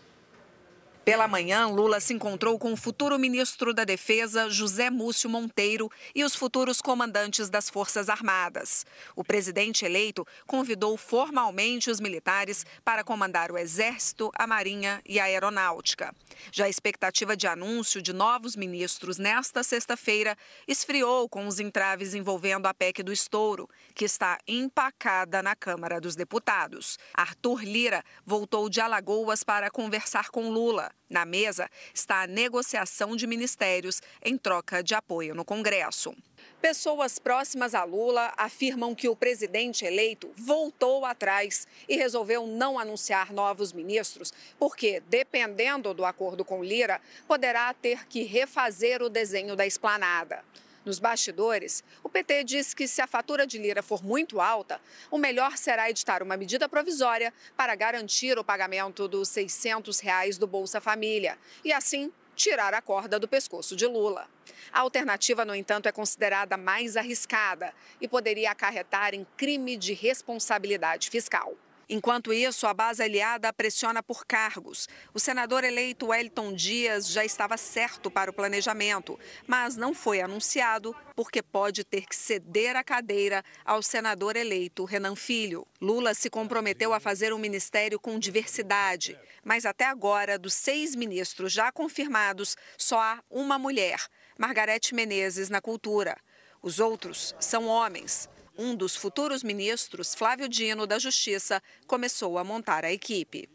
Pela 1.08 1.26
manhã, 1.26 1.66
Lula 1.68 2.00
se 2.00 2.12
encontrou 2.12 2.58
com 2.58 2.70
o 2.70 2.76
futuro 2.76 3.18
ministro 3.18 3.72
da 3.72 3.82
Defesa, 3.82 4.50
José 4.50 4.90
Múcio 4.90 5.30
Monteiro, 5.30 5.90
e 6.14 6.22
os 6.22 6.34
futuros 6.34 6.82
comandantes 6.82 7.48
das 7.48 7.70
Forças 7.70 8.10
Armadas. 8.10 8.84
O 9.16 9.24
presidente 9.24 9.86
eleito 9.86 10.26
convidou 10.46 10.98
formalmente 10.98 11.90
os 11.90 11.98
militares 11.98 12.66
para 12.84 13.02
comandar 13.02 13.50
o 13.50 13.56
Exército, 13.56 14.30
a 14.34 14.46
Marinha 14.46 15.00
e 15.06 15.18
a 15.18 15.24
Aeronáutica. 15.24 16.14
Já 16.52 16.66
a 16.66 16.68
expectativa 16.68 17.34
de 17.34 17.46
anúncio 17.46 18.02
de 18.02 18.12
novos 18.12 18.54
ministros 18.54 19.16
nesta 19.16 19.62
sexta-feira 19.62 20.36
esfriou 20.66 21.26
com 21.26 21.46
os 21.46 21.58
entraves 21.58 22.12
envolvendo 22.12 22.66
a 22.66 22.74
PEC 22.74 23.02
do 23.02 23.14
estouro, 23.14 23.66
que 23.94 24.04
está 24.04 24.36
empacada 24.46 25.42
na 25.42 25.56
Câmara 25.56 26.02
dos 26.02 26.14
Deputados. 26.14 26.98
Arthur 27.14 27.64
Lira 27.64 28.04
voltou 28.26 28.68
de 28.68 28.82
Alagoas 28.82 29.42
para 29.42 29.70
conversar 29.70 30.28
com 30.28 30.50
Lula. 30.50 30.97
Na 31.08 31.24
mesa 31.24 31.70
está 31.94 32.22
a 32.22 32.26
negociação 32.26 33.16
de 33.16 33.26
ministérios 33.26 34.02
em 34.22 34.36
troca 34.36 34.82
de 34.82 34.94
apoio 34.94 35.34
no 35.34 35.44
Congresso. 35.44 36.14
Pessoas 36.60 37.18
próximas 37.18 37.74
a 37.74 37.84
Lula 37.84 38.32
afirmam 38.36 38.94
que 38.94 39.08
o 39.08 39.16
presidente 39.16 39.84
eleito 39.84 40.30
voltou 40.36 41.04
atrás 41.04 41.66
e 41.88 41.96
resolveu 41.96 42.46
não 42.46 42.78
anunciar 42.78 43.32
novos 43.32 43.72
ministros, 43.72 44.34
porque, 44.58 45.00
dependendo 45.08 45.94
do 45.94 46.04
acordo 46.04 46.44
com 46.44 46.62
Lira, 46.62 47.00
poderá 47.26 47.72
ter 47.72 48.06
que 48.06 48.24
refazer 48.24 49.02
o 49.02 49.08
desenho 49.08 49.54
da 49.54 49.66
esplanada. 49.66 50.44
Nos 50.84 50.98
bastidores, 50.98 51.84
o 52.02 52.08
PT 52.08 52.44
diz 52.44 52.72
que 52.72 52.88
se 52.88 53.02
a 53.02 53.06
fatura 53.06 53.46
de 53.46 53.58
Lira 53.58 53.82
for 53.82 54.02
muito 54.02 54.40
alta, 54.40 54.80
o 55.10 55.18
melhor 55.18 55.56
será 55.56 55.90
editar 55.90 56.22
uma 56.22 56.36
medida 56.36 56.68
provisória 56.68 57.32
para 57.56 57.74
garantir 57.74 58.38
o 58.38 58.44
pagamento 58.44 59.08
dos 59.08 59.28
600 59.28 60.00
reais 60.00 60.38
do 60.38 60.46
Bolsa 60.46 60.80
Família 60.80 61.36
e, 61.64 61.72
assim, 61.72 62.12
tirar 62.34 62.72
a 62.72 62.80
corda 62.80 63.18
do 63.18 63.26
pescoço 63.26 63.74
de 63.74 63.86
Lula. 63.86 64.28
A 64.72 64.80
alternativa, 64.80 65.44
no 65.44 65.54
entanto, 65.54 65.86
é 65.86 65.92
considerada 65.92 66.56
mais 66.56 66.96
arriscada 66.96 67.74
e 68.00 68.06
poderia 68.06 68.50
acarretar 68.50 69.14
em 69.14 69.26
crime 69.36 69.76
de 69.76 69.92
responsabilidade 69.92 71.10
fiscal. 71.10 71.56
Enquanto 71.90 72.34
isso, 72.34 72.66
a 72.66 72.74
base 72.74 73.02
aliada 73.02 73.50
pressiona 73.50 74.02
por 74.02 74.26
cargos. 74.26 74.86
O 75.14 75.18
senador 75.18 75.64
eleito 75.64 76.08
Wellington 76.08 76.52
Dias 76.52 77.08
já 77.08 77.24
estava 77.24 77.56
certo 77.56 78.10
para 78.10 78.30
o 78.30 78.34
planejamento, 78.34 79.18
mas 79.46 79.74
não 79.74 79.94
foi 79.94 80.20
anunciado 80.20 80.94
porque 81.16 81.42
pode 81.42 81.84
ter 81.84 82.06
que 82.06 82.14
ceder 82.14 82.76
a 82.76 82.84
cadeira 82.84 83.42
ao 83.64 83.82
senador 83.82 84.36
eleito 84.36 84.84
Renan 84.84 85.16
Filho. 85.16 85.66
Lula 85.80 86.12
se 86.12 86.28
comprometeu 86.28 86.92
a 86.92 87.00
fazer 87.00 87.32
um 87.32 87.38
ministério 87.38 87.98
com 87.98 88.18
diversidade, 88.18 89.18
mas 89.42 89.64
até 89.64 89.86
agora, 89.86 90.38
dos 90.38 90.52
seis 90.52 90.94
ministros 90.94 91.54
já 91.54 91.72
confirmados, 91.72 92.54
só 92.76 93.00
há 93.00 93.22
uma 93.30 93.58
mulher, 93.58 93.98
Margarete 94.36 94.94
Menezes, 94.94 95.48
na 95.48 95.62
cultura. 95.62 96.18
Os 96.62 96.80
outros 96.80 97.34
são 97.40 97.66
homens. 97.66 98.28
Um 98.60 98.74
dos 98.74 98.96
futuros 98.96 99.44
ministros, 99.44 100.16
Flávio 100.16 100.48
Dino, 100.48 100.84
da 100.84 100.98
Justiça, 100.98 101.62
começou 101.86 102.36
a 102.38 102.42
montar 102.42 102.84
a 102.84 102.92
equipe. 102.92 103.48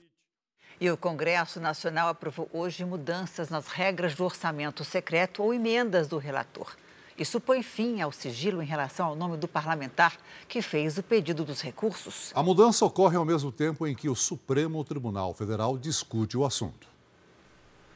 E 0.80 0.90
o 0.90 0.96
Congresso 0.96 1.60
Nacional 1.60 2.08
aprovou 2.08 2.50
hoje 2.54 2.86
mudanças 2.86 3.50
nas 3.50 3.68
regras 3.68 4.16
do 4.16 4.24
orçamento 4.24 4.86
secreto 4.86 5.44
ou 5.44 5.54
emendas 5.54 6.08
do 6.08 6.18
relator. 6.18 6.74
Isso 7.18 7.42
põe 7.42 7.62
fim 7.62 8.00
ao 8.00 8.14
sigilo 8.14 8.64
em 8.64 8.66
relação 8.66 9.08
ao 9.08 9.16
nome 9.16 9.36
do 9.36 9.46
parlamentar 9.46 10.18
que 10.48 10.62
fez 10.62 10.98
o 10.98 11.04
pedido 11.04 11.44
dos 11.44 11.60
recursos. 11.62 12.32
A 12.34 12.42
mudança 12.42 12.86
ocorre 12.86 13.18
ao 13.18 13.26
mesmo 13.26 13.52
tempo 13.52 13.86
em 13.86 13.94
que 13.94 14.08
o 14.08 14.16
Supremo 14.16 14.86
Tribunal 14.86 15.34
Federal 15.34 15.78
discute 15.78 16.38
o 16.38 16.46
assunto. 16.46 16.88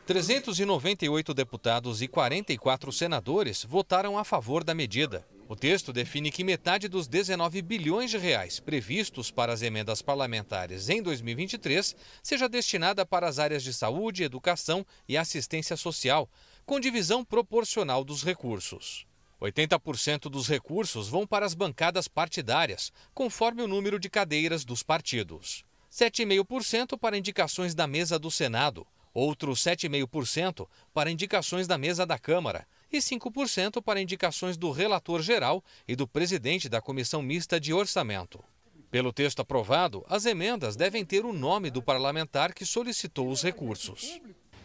398 0.05 1.33
deputados 1.33 2.01
e 2.01 2.07
44 2.09 2.91
senadores 2.91 3.63
votaram 3.63 4.17
a 4.17 4.25
favor 4.25 4.61
da 4.61 4.75
medida. 4.75 5.25
O 5.49 5.55
texto 5.55 5.93
define 5.93 6.29
que 6.29 6.43
metade 6.43 6.89
dos 6.89 7.07
19 7.07 7.61
bilhões 7.61 8.11
de 8.11 8.17
reais 8.17 8.59
previstos 8.59 9.31
para 9.31 9.53
as 9.53 9.61
emendas 9.61 10.01
parlamentares 10.01 10.89
em 10.89 11.01
2023 11.01 11.95
seja 12.21 12.49
destinada 12.49 13.05
para 13.05 13.29
as 13.29 13.39
áreas 13.39 13.63
de 13.63 13.73
saúde, 13.73 14.23
educação 14.23 14.85
e 15.07 15.15
assistência 15.15 15.77
social, 15.77 16.29
com 16.65 16.81
divisão 16.81 17.23
proporcional 17.23 18.03
dos 18.03 18.25
recursos. 18.25 19.07
80% 19.41 20.23
dos 20.23 20.49
recursos 20.49 21.07
vão 21.07 21.25
para 21.25 21.45
as 21.45 21.53
bancadas 21.53 22.09
partidárias, 22.09 22.91
conforme 23.13 23.61
o 23.61 23.67
número 23.69 23.97
de 23.97 24.09
cadeiras 24.09 24.65
dos 24.65 24.83
partidos. 24.83 25.63
7,5% 25.89 26.99
para 26.99 27.17
indicações 27.17 27.73
da 27.73 27.87
mesa 27.87 28.19
do 28.19 28.29
Senado, 28.29 28.85
outros 29.13 29.61
7,5% 29.61 30.67
para 30.93 31.09
indicações 31.09 31.67
da 31.67 31.77
mesa 31.77 32.05
da 32.05 32.19
Câmara 32.19 32.67
e 32.91 32.99
5% 32.99 33.81
para 33.81 34.01
indicações 34.01 34.57
do 34.57 34.71
relator 34.71 35.21
geral 35.21 35.63
e 35.87 35.95
do 35.95 36.07
presidente 36.07 36.69
da 36.69 36.81
Comissão 36.81 37.21
Mista 37.21 37.59
de 37.59 37.73
Orçamento. 37.73 38.43
Pelo 38.89 39.11
texto 39.11 39.41
aprovado, 39.41 40.05
as 40.07 40.25
emendas 40.25 40.75
devem 40.75 41.03
ter 41.03 41.25
o 41.25 41.33
nome 41.33 41.69
do 41.69 41.81
parlamentar 41.81 42.53
que 42.53 42.65
solicitou 42.65 43.29
os 43.29 43.43
recursos. 43.43 44.19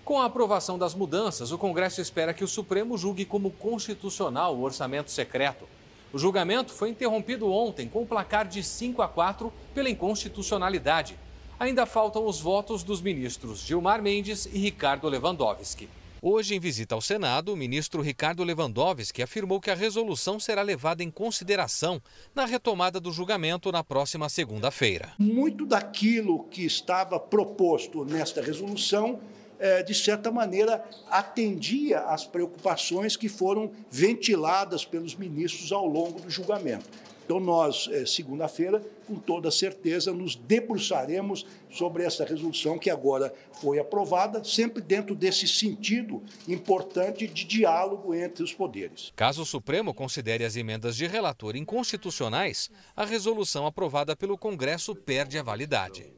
Com 0.05 0.21
a 0.21 0.27
aprovação 0.27 0.79
das 0.79 0.95
mudanças, 0.95 1.53
o 1.53 1.59
Congresso 1.59 2.01
espera 2.01 2.35
que 2.35 2.45
o 2.45 2.49
Supremo 2.49 2.97
julgue 2.97 3.25
como 3.25 3.51
constitucional 3.51 4.57
o 4.57 4.63
orçamento 4.63 5.11
secreto. 5.11 5.69
O 6.13 6.19
julgamento 6.19 6.73
foi 6.73 6.91
interrompido 6.91 7.51
ontem 7.51 7.89
com 7.89 8.03
um 8.03 8.07
placar 8.07 8.47
de 8.47 8.63
5 8.63 9.01
a 9.01 9.09
4 9.09 9.53
pela 9.75 9.89
inconstitucionalidade. 9.89 11.17
Ainda 11.59 11.87
faltam 11.87 12.27
os 12.27 12.41
votos 12.41 12.83
dos 12.83 13.01
ministros 13.01 13.61
Gilmar 13.61 14.03
Mendes 14.03 14.47
e 14.47 14.59
Ricardo 14.59 15.09
Lewandowski. 15.09 15.89
Hoje, 16.25 16.55
em 16.55 16.61
visita 16.61 16.95
ao 16.95 17.01
Senado, 17.01 17.53
o 17.53 17.57
ministro 17.57 18.01
Ricardo 18.01 18.45
Lewandowski 18.45 19.25
afirmou 19.25 19.61
que 19.61 19.73
a 19.73 19.75
resolução 19.75 20.39
será 20.39 20.63
levada 20.63 21.03
em 21.03 21.11
consideração 21.11 22.01
na 22.33 22.45
retomada 22.45 23.01
do 23.01 23.11
julgamento 23.11 23.73
na 23.73 23.83
próxima 23.83 24.29
segunda-feira. 24.29 25.15
Muito 25.19 25.67
daquilo 25.67 26.45
que 26.45 26.65
estava 26.65 27.19
proposto 27.19 28.05
nesta 28.05 28.41
resolução, 28.41 29.19
eh, 29.59 29.83
de 29.83 29.93
certa 29.97 30.31
maneira, 30.31 30.89
atendia 31.11 31.99
às 32.03 32.25
preocupações 32.25 33.17
que 33.17 33.29
foram 33.29 33.73
ventiladas 33.91 34.85
pelos 34.85 35.17
ministros 35.17 35.73
ao 35.73 35.89
longo 35.89 36.21
do 36.21 36.31
julgamento. 36.31 36.89
Então, 37.33 37.41
nós, 37.41 37.89
eh, 37.91 38.05
segunda-feira, 38.05 38.85
com 39.07 39.15
toda 39.15 39.51
certeza, 39.51 40.13
nos 40.13 40.37
debruçaremos 40.37 41.47
sobre 41.71 42.05
essa 42.05 42.27
resolução 42.27 42.79
que 42.79 42.91
agora 42.91 43.33
foi 43.59 43.79
aprovada, 43.79 44.45
sempre 44.45 44.83
dentro 44.83 45.15
desse 45.15 45.49
sentido 45.49 46.23
importante 46.47 47.27
de 47.27 47.45
diálogo 47.45 48.15
entre 48.15 48.45
os 48.45 48.53
poderes. 48.53 49.15
Caso 49.17 49.41
o 49.41 49.47
Supremo 49.47 49.95
considere 49.95 50.45
as 50.45 50.57
emendas 50.57 50.95
de 50.95 51.07
relator 51.07 51.57
inconstitucionais, 51.57 52.69
a 52.95 53.07
resolução 53.07 53.65
aprovada 53.65 54.15
pelo 54.15 54.37
Congresso 54.37 54.95
perde 54.95 55.39
a 55.39 55.43
validade. 55.43 56.13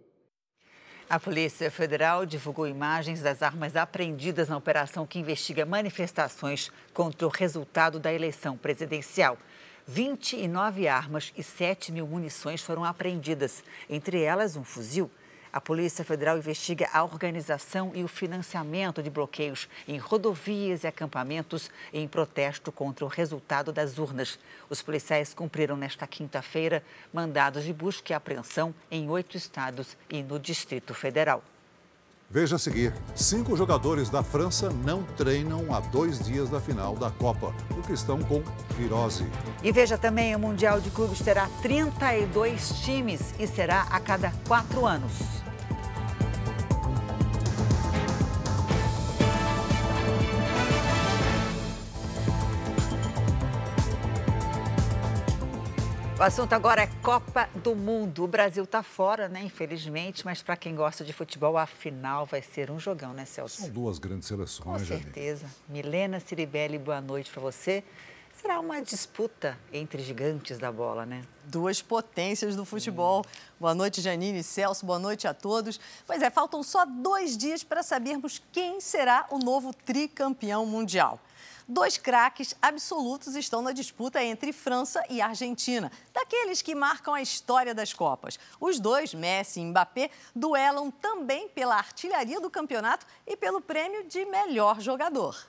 A 1.09 1.21
Polícia 1.21 1.71
Federal 1.71 2.26
divulgou 2.26 2.66
imagens 2.66 3.21
das 3.21 3.40
armas 3.40 3.76
apreendidas 3.76 4.49
na 4.49 4.56
operação 4.56 5.06
que 5.06 5.21
investiga 5.21 5.64
manifestações 5.64 6.73
contra 6.92 7.25
o 7.25 7.30
resultado 7.30 8.00
da 8.00 8.12
eleição 8.12 8.56
presidencial. 8.56 9.38
29 9.86 10.88
armas 10.88 11.30
e 11.36 11.42
7 11.42 11.92
mil 11.92 12.06
munições 12.06 12.62
foram 12.62 12.84
apreendidas, 12.84 13.62
entre 13.88 14.22
elas 14.22 14.56
um 14.56 14.64
fuzil. 14.64 15.10
A 15.52 15.60
Polícia 15.60 16.04
Federal 16.04 16.38
investiga 16.38 16.88
a 16.92 17.04
organização 17.04 17.92
e 17.94 18.02
o 18.02 18.08
financiamento 18.08 19.02
de 19.02 19.10
bloqueios 19.10 19.68
em 19.86 19.98
rodovias 19.98 20.82
e 20.82 20.86
acampamentos 20.86 21.70
em 21.92 22.08
protesto 22.08 22.72
contra 22.72 23.04
o 23.04 23.08
resultado 23.08 23.72
das 23.72 23.98
urnas. 23.98 24.38
Os 24.68 24.82
policiais 24.82 25.34
cumpriram 25.34 25.76
nesta 25.76 26.06
quinta-feira 26.06 26.82
mandados 27.12 27.62
de 27.62 27.72
busca 27.72 28.12
e 28.12 28.16
apreensão 28.16 28.74
em 28.90 29.08
oito 29.10 29.36
estados 29.36 29.96
e 30.10 30.22
no 30.22 30.40
Distrito 30.40 30.92
Federal. 30.92 31.42
Veja 32.34 32.56
a 32.56 32.58
seguir: 32.58 32.92
cinco 33.14 33.56
jogadores 33.56 34.10
da 34.10 34.20
França 34.20 34.68
não 34.68 35.04
treinam 35.16 35.72
há 35.72 35.78
dois 35.78 36.18
dias 36.18 36.50
da 36.50 36.60
final 36.60 36.96
da 36.96 37.08
Copa, 37.08 37.54
porque 37.68 37.92
estão 37.92 38.18
com 38.18 38.42
virose. 38.76 39.24
E 39.62 39.70
veja 39.70 39.96
também: 39.96 40.34
o 40.34 40.38
Mundial 40.40 40.80
de 40.80 40.90
Clubes 40.90 41.20
terá 41.20 41.48
32 41.62 42.70
times 42.80 43.32
e 43.38 43.46
será 43.46 43.82
a 43.82 44.00
cada 44.00 44.32
quatro 44.48 44.84
anos. 44.84 45.43
O 56.25 56.26
assunto 56.26 56.54
agora 56.54 56.81
é 56.81 56.87
Copa 57.02 57.50
do 57.62 57.76
Mundo. 57.76 58.25
O 58.25 58.26
Brasil 58.26 58.64
está 58.64 58.83
fora, 58.83 59.28
né? 59.28 59.43
Infelizmente, 59.43 60.25
mas 60.25 60.43
para 60.43 60.57
quem 60.57 60.75
gosta 60.75 61.04
de 61.04 61.12
futebol, 61.12 61.59
a 61.59 61.66
final 61.66 62.25
vai 62.25 62.40
ser 62.40 62.71
um 62.71 62.81
jogão, 62.81 63.12
né, 63.12 63.26
Celso? 63.26 63.61
São 63.61 63.69
duas 63.69 63.99
grandes 63.99 64.26
seleções, 64.26 64.64
Com 64.64 64.78
certeza. 64.78 65.45
Milena 65.69 66.19
Ciribelli, 66.19 66.78
boa 66.78 66.99
noite 66.99 67.31
para 67.31 67.43
você. 67.43 67.85
Será 68.40 68.59
uma 68.59 68.81
disputa 68.81 69.59
entre 69.71 70.02
gigantes 70.02 70.59
da 70.59 70.73
bola, 70.73 71.04
né? 71.04 71.25
Duas 71.45 71.83
potências 71.83 72.57
do 72.57 72.64
futebol. 72.64 73.23
Boa 73.61 73.75
noite, 73.75 74.00
Janine 74.00 74.38
e 74.38 74.43
Celso. 74.43 74.87
Boa 74.87 74.99
noite 74.99 75.28
a 75.28 75.35
todos. 75.35 75.78
Pois 76.07 76.23
é, 76.23 76.31
faltam 76.31 76.62
só 76.62 76.87
dois 76.87 77.37
dias 77.37 77.62
para 77.62 77.83
sabermos 77.83 78.43
quem 78.50 78.81
será 78.81 79.26
o 79.31 79.38
novo 79.38 79.75
tricampeão 79.75 80.64
mundial. 80.64 81.21
Dois 81.66 81.97
craques 81.97 82.54
absolutos 82.61 83.35
estão 83.35 83.62
na 83.62 83.73
disputa 83.73 84.23
entre 84.23 84.52
França 84.52 85.02
e 85.09 85.23
Argentina, 85.23 85.90
daqueles 86.12 86.61
que 86.61 86.75
marcam 86.75 87.14
a 87.14 87.23
história 87.23 87.75
das 87.75 87.90
Copas. 87.90 88.38
Os 88.61 88.78
dois, 88.78 89.14
Messi 89.14 89.61
e 89.61 89.64
Mbappé, 89.64 90.11
duelam 90.37 90.90
também 90.90 91.49
pela 91.49 91.76
artilharia 91.76 92.38
do 92.38 92.50
campeonato 92.50 93.06
e 93.26 93.35
pelo 93.35 93.62
prêmio 93.62 94.04
de 94.04 94.26
melhor 94.26 94.78
jogador. 94.78 95.42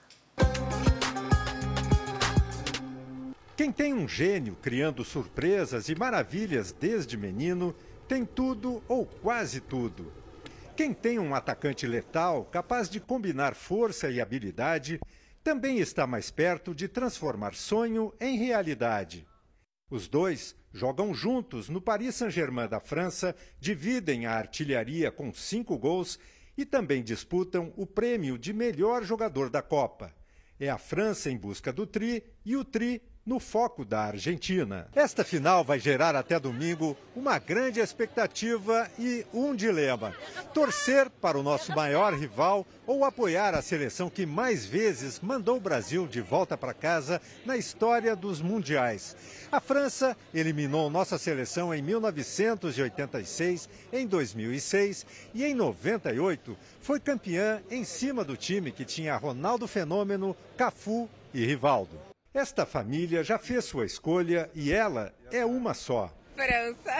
Quem 3.57 3.69
tem 3.69 3.93
um 3.93 4.07
gênio 4.07 4.57
criando 4.61 5.03
surpresas 5.03 5.89
e 5.89 5.95
maravilhas 5.95 6.71
desde 6.71 7.17
menino, 7.17 7.75
tem 8.07 8.25
tudo 8.25 8.81
ou 8.87 9.05
quase 9.05 9.59
tudo. 9.59 10.13
Quem 10.77 10.93
tem 10.93 11.19
um 11.19 11.35
atacante 11.35 11.85
letal, 11.85 12.45
capaz 12.45 12.89
de 12.89 13.01
combinar 13.01 13.53
força 13.53 14.09
e 14.09 14.21
habilidade, 14.21 14.99
também 15.45 15.77
está 15.77 16.07
mais 16.07 16.31
perto 16.31 16.73
de 16.73 16.87
transformar 16.87 17.53
sonho 17.53 18.11
em 18.19 18.35
realidade. 18.35 19.27
Os 19.91 20.07
dois 20.07 20.55
jogam 20.73 21.13
juntos 21.13 21.69
no 21.69 21.79
Paris 21.79 22.15
Saint-Germain 22.15 22.67
da 22.67 22.79
França, 22.79 23.35
dividem 23.59 24.25
a 24.25 24.33
artilharia 24.33 25.11
com 25.11 25.31
cinco 25.31 25.77
gols 25.77 26.17
e 26.57 26.65
também 26.65 27.03
disputam 27.03 27.71
o 27.77 27.85
prêmio 27.85 28.39
de 28.39 28.51
melhor 28.53 29.03
jogador 29.03 29.51
da 29.51 29.61
Copa. 29.61 30.11
É 30.59 30.67
a 30.67 30.79
França 30.79 31.29
em 31.29 31.37
busca 31.37 31.71
do 31.71 31.85
Tri 31.85 32.23
e 32.43 32.57
o 32.57 32.65
Tri 32.65 32.99
no 33.25 33.39
foco 33.39 33.83
da 33.83 34.01
Argentina. 34.01 34.87
Esta 34.93 35.23
final 35.23 35.63
vai 35.63 35.79
gerar 35.79 36.15
até 36.15 36.39
domingo 36.39 36.95
uma 37.15 37.39
grande 37.39 37.79
expectativa 37.79 38.87
e 38.99 39.25
um 39.33 39.55
dilema: 39.55 40.13
torcer 40.53 41.09
para 41.09 41.37
o 41.37 41.43
nosso 41.43 41.73
maior 41.75 42.13
rival 42.13 42.65
ou 42.85 43.03
apoiar 43.03 43.55
a 43.55 43.61
seleção 43.61 44.09
que 44.09 44.25
mais 44.25 44.65
vezes 44.65 45.19
mandou 45.19 45.57
o 45.57 45.61
Brasil 45.61 46.05
de 46.07 46.21
volta 46.21 46.55
para 46.57 46.73
casa 46.73 47.19
na 47.45 47.57
história 47.57 48.15
dos 48.15 48.41
mundiais. 48.41 49.15
A 49.51 49.59
França 49.59 50.15
eliminou 50.33 50.89
nossa 50.89 51.17
seleção 51.17 51.73
em 51.73 51.81
1986, 51.81 53.67
em 53.91 54.05
2006 54.05 55.05
e 55.33 55.43
em 55.43 55.55
98 55.55 56.55
foi 56.81 56.99
campeã 56.99 57.61
em 57.71 57.83
cima 57.83 58.23
do 58.23 58.37
time 58.37 58.71
que 58.71 58.85
tinha 58.85 59.17
Ronaldo 59.17 59.67
Fenômeno, 59.67 60.35
Cafu 60.57 61.09
e 61.33 61.43
Rivaldo. 61.45 62.14
Esta 62.35 62.65
família 62.65 63.23
já 63.23 63.39
fez 63.39 63.63
sua 63.63 63.85
escolha 63.85 64.51
e 64.53 64.69
ela 64.69 65.15
é 65.31 65.45
uma 65.45 65.73
só. 65.73 66.13
França. 66.35 66.91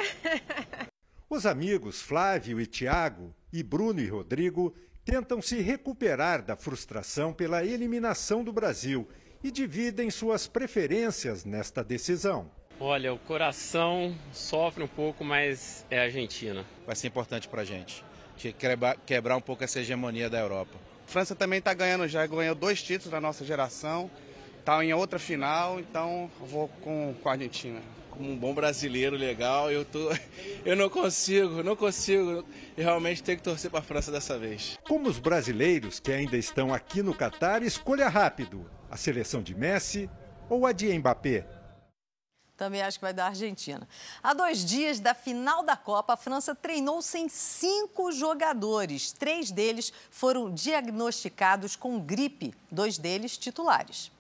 Os 1.30 1.46
amigos 1.46 2.02
Flávio 2.02 2.62
e 2.62 2.66
Tiago 2.66 3.36
e 3.52 3.62
Bruno 3.62 4.00
e 4.00 4.08
Rodrigo 4.08 4.74
tentam 5.04 5.42
se 5.42 5.60
recuperar 5.60 6.42
da 6.42 6.56
frustração 6.56 7.34
pela 7.34 7.66
eliminação 7.66 8.46
do 8.46 8.54
Brasil 8.54 9.10
e 9.44 9.52
dividem 9.52 10.10
suas 10.10 10.48
preferências 10.48 11.44
nesta 11.44 11.84
decisão. 11.84 12.50
Olha, 12.80 13.14
o 13.14 13.20
coração 13.20 14.18
sofre 14.32 14.86
um 14.86 14.88
pouco, 14.88 15.26
mas 15.26 15.86
é 15.90 16.00
a 16.00 16.04
Argentina. 16.04 16.66
Vai 16.86 16.96
ser 16.96 17.08
importante 17.08 17.50
para 17.50 17.64
a 17.64 17.66
gente. 17.66 18.06
Quebrar, 18.58 18.96
quebrar 19.06 19.36
um 19.36 19.42
pouco 19.42 19.66
essa 19.66 19.82
hegemonia 19.82 20.30
da 20.30 20.40
Europa. 20.40 20.80
A 21.06 21.12
França 21.12 21.36
também 21.36 21.60
está 21.60 21.74
ganhando 21.74 22.08
já, 22.08 22.26
ganhou 22.26 22.56
dois 22.56 22.82
títulos 22.82 23.12
da 23.12 23.20
nossa 23.20 23.44
geração 23.44 24.10
tá 24.66 24.84
em 24.84 24.92
outra 24.94 25.20
final, 25.20 25.80
então 25.80 26.30
vou 26.42 26.68
com, 26.82 27.14
com 27.22 27.30
a 27.30 27.34
Argentina. 27.34 27.80
Como 28.10 28.32
um 28.32 28.36
bom 28.36 28.54
brasileiro 28.54 29.16
legal, 29.16 29.72
eu 29.72 29.86
tô, 29.86 30.10
eu 30.66 30.76
não 30.76 30.90
consigo, 30.90 31.62
não 31.62 31.76
consigo. 31.76 32.44
Eu 32.76 32.84
realmente 32.84 33.22
tenho 33.22 33.38
que 33.38 33.44
torcer 33.44 33.70
para 33.70 33.80
a 33.80 33.84
França 33.84 34.12
dessa 34.12 34.40
vez. 34.40 34.80
Como 34.88 35.08
os 35.08 35.20
brasileiros 35.20 36.00
que 36.00 36.12
ainda 36.12 36.36
estão 36.36 36.74
aqui 36.74 37.04
no 37.04 37.14
Catar, 37.14 37.62
escolha 37.62 38.10
rápido: 38.10 38.66
a 38.90 38.98
seleção 38.98 39.44
de 39.44 39.54
Messi 39.54 40.10
ou 40.50 40.66
a 40.66 40.72
de 40.72 40.98
Mbappé. 40.98 41.46
Também 42.58 42.82
acho 42.82 42.98
que 42.98 43.04
vai 43.04 43.14
dar 43.14 43.28
Argentina. 43.28 43.86
Há 44.24 44.34
dois 44.34 44.64
dias 44.64 45.02
da 45.02 45.14
final 45.14 45.62
da 45.62 45.76
Copa, 45.76 46.14
a 46.14 46.18
França 46.18 46.56
treinou 46.56 47.02
sem 47.02 47.28
cinco 47.28 48.14
jogadores. 48.14 49.12
Três 49.12 49.52
deles 49.52 49.92
foram 50.10 50.50
diagnosticados 50.50 51.76
com 51.76 52.00
gripe, 52.00 52.54
dois 52.72 52.98
deles 52.98 53.38
titulares. 53.38 54.15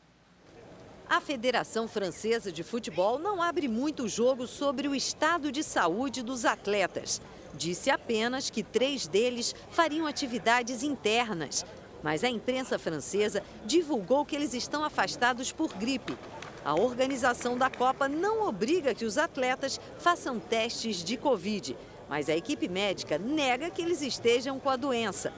A 1.08 1.22
Federação 1.22 1.88
Francesa 1.88 2.52
de 2.52 2.63
Futebol 2.63 3.20
não 3.20 3.39
abre 3.39 3.68
muito 3.68 4.08
jogo 4.08 4.48
sobre 4.48 4.88
o 4.88 4.96
estado 4.96 5.52
de 5.52 5.62
saúde 5.62 6.24
dos 6.24 6.46
atletas. 6.46 7.22
Disse 7.54 7.91
apenas 7.91 8.50
que 8.50 8.63
três 8.63 9.06
deles 9.08 9.54
fariam 9.70 10.08
atividades 10.08 10.82
internas. 10.82 11.63
Mas 12.02 12.24
a 12.24 12.30
imprensa 12.30 12.80
francesa 12.80 13.44
divulgou 13.63 14.26
que 14.26 14.36
eles 14.36 14.56
estão 14.56 14.84
afastados 14.84 15.52
por 15.52 15.72
gripe. 15.76 16.18
A 16.65 16.74
organização 16.74 17.56
da 17.56 17.70
Copa 17.70 18.10
não 18.10 18.48
obriga 18.48 18.96
que 18.96 19.06
os 19.06 19.20
atletas 19.20 19.80
façam 20.00 20.39
testes 20.39 21.04
de 21.04 21.18
Covid, 21.18 21.78
mas 22.10 22.30
a 22.30 22.36
equipe 22.36 22.68
médica 22.68 23.20
nega 23.20 23.70
que 23.70 23.82
eles 23.84 24.02
estejam 24.02 24.60
com 24.60 24.72
a 24.72 24.76
doença. 24.76 25.32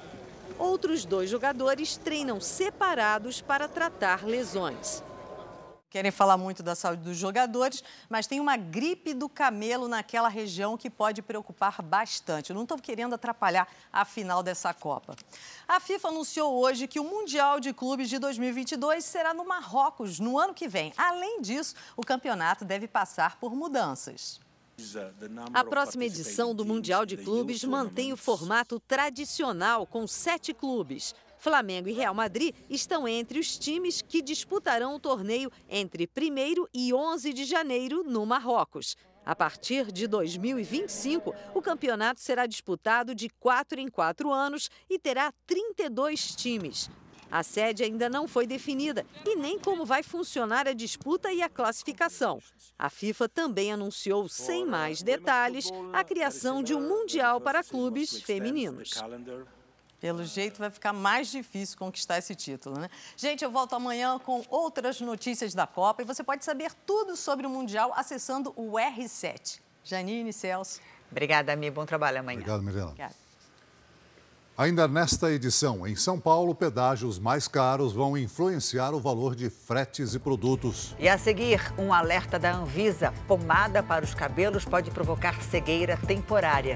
Outros 0.58 1.03
dois 1.03 1.30
jogadores 1.30 1.97
treinam 1.97 2.39
separados 2.39 3.41
para 3.41 3.67
tratar 3.67 4.25
lesões 4.25 5.03
querem 5.89 6.12
falar 6.12 6.38
muito 6.38 6.62
da 6.62 6.76
saúde 6.76 7.02
dos 7.02 7.17
jogadores, 7.17 7.84
mas 8.10 8.28
tem 8.28 8.39
uma 8.39 8.58
gripe 8.58 9.13
do 9.13 9.30
camelo 9.30 9.88
naquela 9.88 10.28
região 10.28 10.78
que 10.78 10.89
pode 10.89 11.21
preocupar 11.21 11.82
bastante. 11.82 12.50
Eu 12.50 12.56
não 12.56 12.63
estou 12.63 12.78
querendo 12.78 13.15
atrapalhar 13.15 13.67
a 13.91 14.06
final 14.06 14.43
dessa 14.43 14.73
Copa. 14.73 15.15
A 15.67 15.80
FIFA 15.80 16.10
anunciou 16.10 16.54
hoje 16.56 16.88
que 16.88 17.00
o 17.00 17.04
Mundial 17.04 17.60
de 17.60 17.73
Clubes 17.73 18.10
de 18.10 18.19
2022 18.19 19.04
será 19.04 19.34
no 19.34 19.45
Marrocos 19.45 20.19
no 20.19 20.38
ano 20.38 20.54
que 20.54 20.67
vem. 20.67 20.93
Além 20.97 21.41
disso, 21.41 21.76
o 21.95 22.04
campeonato 22.04 22.65
deve 22.65 22.88
passar 22.88 23.39
por 23.39 23.56
mudanças. 23.56 24.39
A 25.54 25.63
próxima 25.63 26.06
edição 26.06 26.54
do 26.54 26.63
Mundial 26.63 27.04
de 27.04 27.17
Clubes 27.17 27.63
mantém 27.63 28.13
o 28.13 28.17
formato 28.17 28.80
tradicional 28.80 29.88
com 29.88 30.06
sete 30.06 30.54
clubes. 30.54 31.15
Flamengo 31.38 31.89
e 31.89 31.93
Real 31.93 32.13
Madrid 32.13 32.54
estão 32.69 33.08
entre 33.08 33.39
os 33.39 33.58
times 33.58 34.02
que 34.02 34.21
disputarão 34.21 34.95
o 34.95 35.00
torneio 35.00 35.52
entre 35.69 36.10
1 36.17 36.67
e 36.73 36.93
11 36.93 37.34
de 37.34 37.45
janeiro 37.45 38.04
no 38.04 38.26
Marrocos. 38.26 38.95
A 39.26 39.36
partir 39.36 39.91
de 39.91 40.08
2025, 40.08 41.36
o 41.54 41.62
campeonato 41.62 42.21
será 42.21 42.45
disputado 42.45 43.13
de 43.13 43.28
quatro 43.28 43.80
em 43.80 43.89
quatro 43.89 44.32
anos 44.32 44.69
e 44.89 44.97
terá 44.97 45.34
32 45.45 46.34
times. 46.36 46.89
A 47.30 47.43
sede 47.43 47.84
ainda 47.84 48.08
não 48.08 48.26
foi 48.26 48.47
definida 48.47 49.06
e 49.26 49.36
nem 49.36 49.60
como 49.60 49.86
vai 49.86 50.02
funcionar 50.02 50.65
a 50.65 50.73
disputa 50.73 51.32
e 51.32 51.41
a 51.41 51.50
classificação. 51.50 52.41
A 52.80 52.89
FIFA 52.89 53.28
também 53.28 53.73
anunciou, 53.73 54.30
sem 54.30 54.65
mais 54.65 55.04
detalhes, 55.04 55.69
a 55.91 56.04
criação 56.06 56.63
de 56.63 56.73
um 56.73 56.88
Mundial 56.88 57.41
para 57.41 57.63
clubes 57.63 58.21
femininos. 58.21 58.91
Pelo 59.99 60.23
jeito 60.23 60.60
vai 60.60 60.69
ficar 60.69 60.93
mais 60.93 61.27
difícil 61.27 61.77
conquistar 61.77 62.19
esse 62.19 62.36
título, 62.36 62.79
né? 62.79 62.88
Gente, 63.15 63.43
eu 63.43 63.49
volto 63.49 63.73
amanhã 63.73 64.19
com 64.19 64.43
outras 64.47 65.01
notícias 65.01 65.55
da 65.55 65.65
Copa 65.65 66.03
e 66.03 66.05
você 66.05 66.23
pode 66.23 66.45
saber 66.45 66.71
tudo 66.86 67.15
sobre 67.15 67.47
o 67.47 67.49
Mundial 67.49 67.91
acessando 67.95 68.53
o 68.55 68.73
R7. 68.73 69.60
Janine, 69.83 70.31
Celso. 70.31 70.79
Obrigada, 71.12 71.55
Mi. 71.55 71.71
Bom 71.71 71.86
trabalho 71.86 72.19
amanhã. 72.19 72.38
Obrigado, 72.38 72.62
Mirela. 72.62 72.93
Ainda 74.57 74.88
nesta 74.88 75.31
edição, 75.31 75.86
em 75.86 75.95
São 75.95 76.19
Paulo, 76.19 76.55
pedágios 76.55 77.19
mais 77.19 77.47
caros 77.47 77.93
vão 77.93 78.17
influenciar 78.17 78.91
o 78.91 78.99
valor 78.99 79.36
de 79.36 79.51
fretes 79.51 80.15
e 80.15 80.19
produtos. 80.19 80.95
E 80.97 81.07
a 81.07 81.15
seguir, 81.15 81.62
um 81.77 81.93
alerta 81.93 82.39
da 82.39 82.55
Anvisa: 82.55 83.13
pomada 83.27 83.83
para 83.83 84.03
os 84.03 84.15
cabelos 84.15 84.65
pode 84.65 84.89
provocar 84.89 85.41
cegueira 85.43 85.95
temporária. 85.95 86.75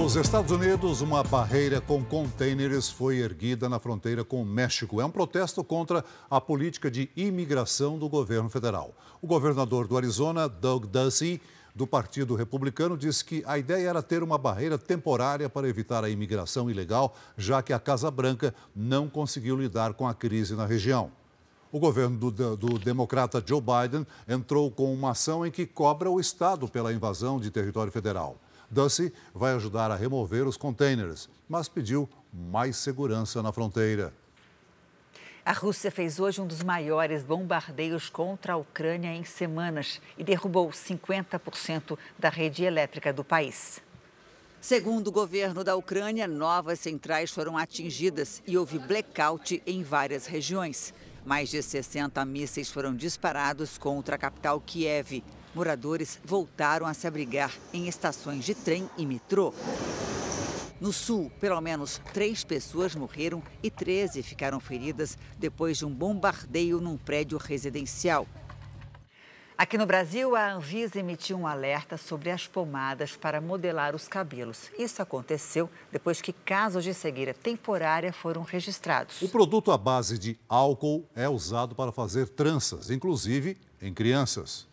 Nos 0.00 0.14
Estados 0.14 0.52
Unidos, 0.52 1.00
uma 1.00 1.24
barreira 1.24 1.80
com 1.80 2.04
contêineres 2.04 2.88
foi 2.88 3.16
erguida 3.16 3.68
na 3.68 3.80
fronteira 3.80 4.22
com 4.24 4.40
o 4.40 4.46
México. 4.46 5.00
É 5.00 5.04
um 5.04 5.10
protesto 5.10 5.64
contra 5.64 6.04
a 6.30 6.40
política 6.40 6.88
de 6.88 7.10
imigração 7.16 7.98
do 7.98 8.08
governo 8.08 8.48
federal. 8.48 8.94
O 9.20 9.26
governador 9.26 9.88
do 9.88 9.96
Arizona, 9.96 10.48
Doug 10.48 10.84
Ducey, 10.84 11.40
do 11.74 11.84
Partido 11.84 12.36
Republicano, 12.36 12.96
disse 12.96 13.24
que 13.24 13.42
a 13.44 13.58
ideia 13.58 13.88
era 13.88 14.00
ter 14.00 14.22
uma 14.22 14.38
barreira 14.38 14.78
temporária 14.78 15.48
para 15.48 15.68
evitar 15.68 16.04
a 16.04 16.08
imigração 16.08 16.70
ilegal, 16.70 17.14
já 17.36 17.60
que 17.60 17.72
a 17.72 17.80
Casa 17.80 18.08
Branca 18.08 18.54
não 18.74 19.08
conseguiu 19.08 19.56
lidar 19.56 19.94
com 19.94 20.06
a 20.06 20.14
crise 20.14 20.54
na 20.54 20.64
região. 20.64 21.10
O 21.72 21.80
governo 21.80 22.30
do, 22.30 22.56
do, 22.56 22.78
democrata 22.78 23.42
Joe 23.44 23.60
Biden 23.60 24.06
entrou 24.28 24.70
com 24.70 24.94
uma 24.94 25.10
ação 25.10 25.44
em 25.44 25.50
que 25.50 25.66
cobra 25.66 26.08
o 26.08 26.20
Estado 26.20 26.68
pela 26.68 26.92
invasão 26.92 27.40
de 27.40 27.50
território 27.50 27.92
federal. 27.92 28.38
Ducey 28.70 29.12
vai 29.34 29.54
ajudar 29.54 29.90
a 29.90 29.96
remover 29.96 30.46
os 30.46 30.56
containers, 30.56 31.28
mas 31.48 31.68
pediu 31.68 32.08
mais 32.32 32.76
segurança 32.76 33.42
na 33.42 33.52
fronteira. 33.52 34.12
A 35.44 35.52
Rússia 35.52 35.90
fez 35.90 36.20
hoje 36.20 36.42
um 36.42 36.46
dos 36.46 36.62
maiores 36.62 37.24
bombardeios 37.24 38.10
contra 38.10 38.52
a 38.52 38.56
Ucrânia 38.56 39.14
em 39.14 39.24
semanas 39.24 39.98
e 40.18 40.22
derrubou 40.22 40.68
50% 40.68 41.98
da 42.18 42.28
rede 42.28 42.64
elétrica 42.64 43.14
do 43.14 43.24
país. 43.24 43.80
Segundo 44.60 45.08
o 45.08 45.12
governo 45.12 45.64
da 45.64 45.74
Ucrânia, 45.74 46.28
novas 46.28 46.80
centrais 46.80 47.30
foram 47.30 47.56
atingidas 47.56 48.42
e 48.46 48.58
houve 48.58 48.78
blackout 48.78 49.62
em 49.66 49.82
várias 49.82 50.26
regiões. 50.26 50.92
Mais 51.24 51.48
de 51.48 51.62
60 51.62 52.22
mísseis 52.26 52.70
foram 52.70 52.94
disparados 52.94 53.78
contra 53.78 54.16
a 54.16 54.18
capital 54.18 54.60
Kiev. 54.60 55.22
Moradores 55.58 56.20
voltaram 56.24 56.86
a 56.86 56.94
se 56.94 57.04
abrigar 57.04 57.52
em 57.72 57.88
estações 57.88 58.44
de 58.44 58.54
trem 58.54 58.88
e 58.96 59.04
metrô. 59.04 59.52
No 60.80 60.92
sul, 60.92 61.32
pelo 61.40 61.60
menos 61.60 62.00
três 62.14 62.44
pessoas 62.44 62.94
morreram 62.94 63.42
e 63.60 63.68
13 63.68 64.22
ficaram 64.22 64.60
feridas 64.60 65.18
depois 65.36 65.76
de 65.76 65.84
um 65.84 65.92
bombardeio 65.92 66.80
num 66.80 66.96
prédio 66.96 67.36
residencial. 67.38 68.24
Aqui 69.56 69.76
no 69.76 69.84
Brasil, 69.84 70.36
a 70.36 70.52
Anvisa 70.52 71.00
emitiu 71.00 71.36
um 71.36 71.44
alerta 71.44 71.96
sobre 71.96 72.30
as 72.30 72.46
pomadas 72.46 73.16
para 73.16 73.40
modelar 73.40 73.96
os 73.96 74.06
cabelos. 74.06 74.70
Isso 74.78 75.02
aconteceu 75.02 75.68
depois 75.90 76.22
que 76.22 76.32
casos 76.32 76.84
de 76.84 76.94
cegueira 76.94 77.34
temporária 77.34 78.12
foram 78.12 78.42
registrados. 78.42 79.20
O 79.20 79.28
produto 79.28 79.72
à 79.72 79.76
base 79.76 80.20
de 80.20 80.38
álcool 80.48 81.04
é 81.16 81.28
usado 81.28 81.74
para 81.74 81.90
fazer 81.90 82.28
tranças, 82.28 82.92
inclusive 82.92 83.58
em 83.82 83.92
crianças. 83.92 84.67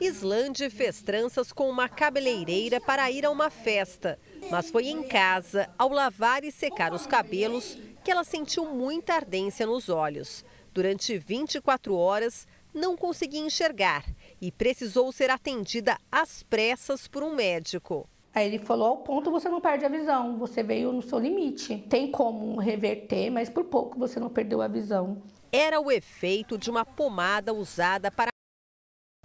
Islande 0.00 0.70
fez 0.70 1.02
tranças 1.02 1.52
com 1.52 1.68
uma 1.68 1.88
cabeleireira 1.88 2.80
para 2.80 3.10
ir 3.10 3.26
a 3.26 3.30
uma 3.30 3.50
festa, 3.50 4.16
mas 4.48 4.70
foi 4.70 4.86
em 4.86 5.02
casa, 5.02 5.68
ao 5.76 5.88
lavar 5.88 6.44
e 6.44 6.52
secar 6.52 6.92
os 6.92 7.04
cabelos, 7.04 7.76
que 8.04 8.10
ela 8.10 8.22
sentiu 8.22 8.64
muita 8.66 9.14
ardência 9.14 9.66
nos 9.66 9.88
olhos. 9.88 10.44
Durante 10.72 11.18
24 11.18 11.96
horas, 11.96 12.46
não 12.72 12.96
conseguia 12.96 13.40
enxergar 13.40 14.04
e 14.40 14.52
precisou 14.52 15.10
ser 15.10 15.30
atendida 15.30 15.98
às 16.12 16.44
pressas 16.44 17.08
por 17.08 17.24
um 17.24 17.34
médico. 17.34 18.08
Aí 18.32 18.46
ele 18.46 18.58
falou: 18.60 18.86
ao 18.86 18.96
ponto 18.98 19.32
você 19.32 19.48
não 19.48 19.60
perde 19.60 19.84
a 19.84 19.88
visão, 19.88 20.38
você 20.38 20.62
veio 20.62 20.92
no 20.92 21.02
seu 21.02 21.18
limite. 21.18 21.76
Tem 21.88 22.08
como 22.08 22.60
reverter, 22.60 23.30
mas 23.30 23.50
por 23.50 23.64
pouco 23.64 23.98
você 23.98 24.20
não 24.20 24.30
perdeu 24.30 24.62
a 24.62 24.68
visão. 24.68 25.20
Era 25.50 25.80
o 25.80 25.90
efeito 25.90 26.56
de 26.56 26.70
uma 26.70 26.84
pomada 26.84 27.52
usada 27.52 28.12
para 28.12 28.30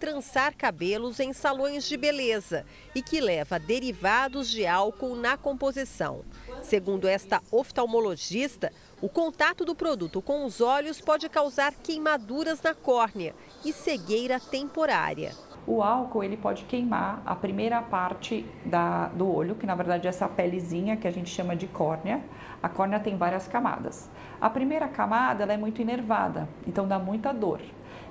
trançar 0.03 0.53
cabelos 0.53 1.21
em 1.21 1.31
salões 1.31 1.87
de 1.87 1.95
beleza 1.95 2.65
e 2.93 3.01
que 3.01 3.21
leva 3.21 3.57
derivados 3.57 4.51
de 4.51 4.67
álcool 4.67 5.15
na 5.15 5.37
composição. 5.37 6.25
Segundo 6.61 7.07
esta 7.07 7.41
oftalmologista, 7.49 8.69
o 9.01 9.07
contato 9.07 9.63
do 9.63 9.73
produto 9.73 10.21
com 10.21 10.43
os 10.43 10.59
olhos 10.59 10.99
pode 10.99 11.29
causar 11.29 11.71
queimaduras 11.75 12.61
na 12.61 12.73
córnea 12.75 13.33
e 13.63 13.71
cegueira 13.71 14.41
temporária. 14.41 15.31
O 15.65 15.81
álcool 15.81 16.25
ele 16.25 16.35
pode 16.35 16.65
queimar 16.65 17.21
a 17.25 17.33
primeira 17.33 17.81
parte 17.81 18.45
da, 18.65 19.07
do 19.07 19.33
olho, 19.33 19.55
que 19.55 19.65
na 19.65 19.73
verdade 19.73 20.05
é 20.05 20.09
essa 20.09 20.27
pelezinha 20.27 20.97
que 20.97 21.07
a 21.07 21.11
gente 21.11 21.29
chama 21.29 21.55
de 21.55 21.67
córnea. 21.67 22.21
A 22.61 22.67
córnea 22.67 22.99
tem 22.99 23.15
várias 23.15 23.47
camadas. 23.47 24.09
A 24.41 24.49
primeira 24.49 24.89
camada 24.89 25.43
ela 25.43 25.53
é 25.53 25.57
muito 25.57 25.81
inervada, 25.81 26.49
então 26.67 26.85
dá 26.85 26.99
muita 26.99 27.31
dor. 27.31 27.61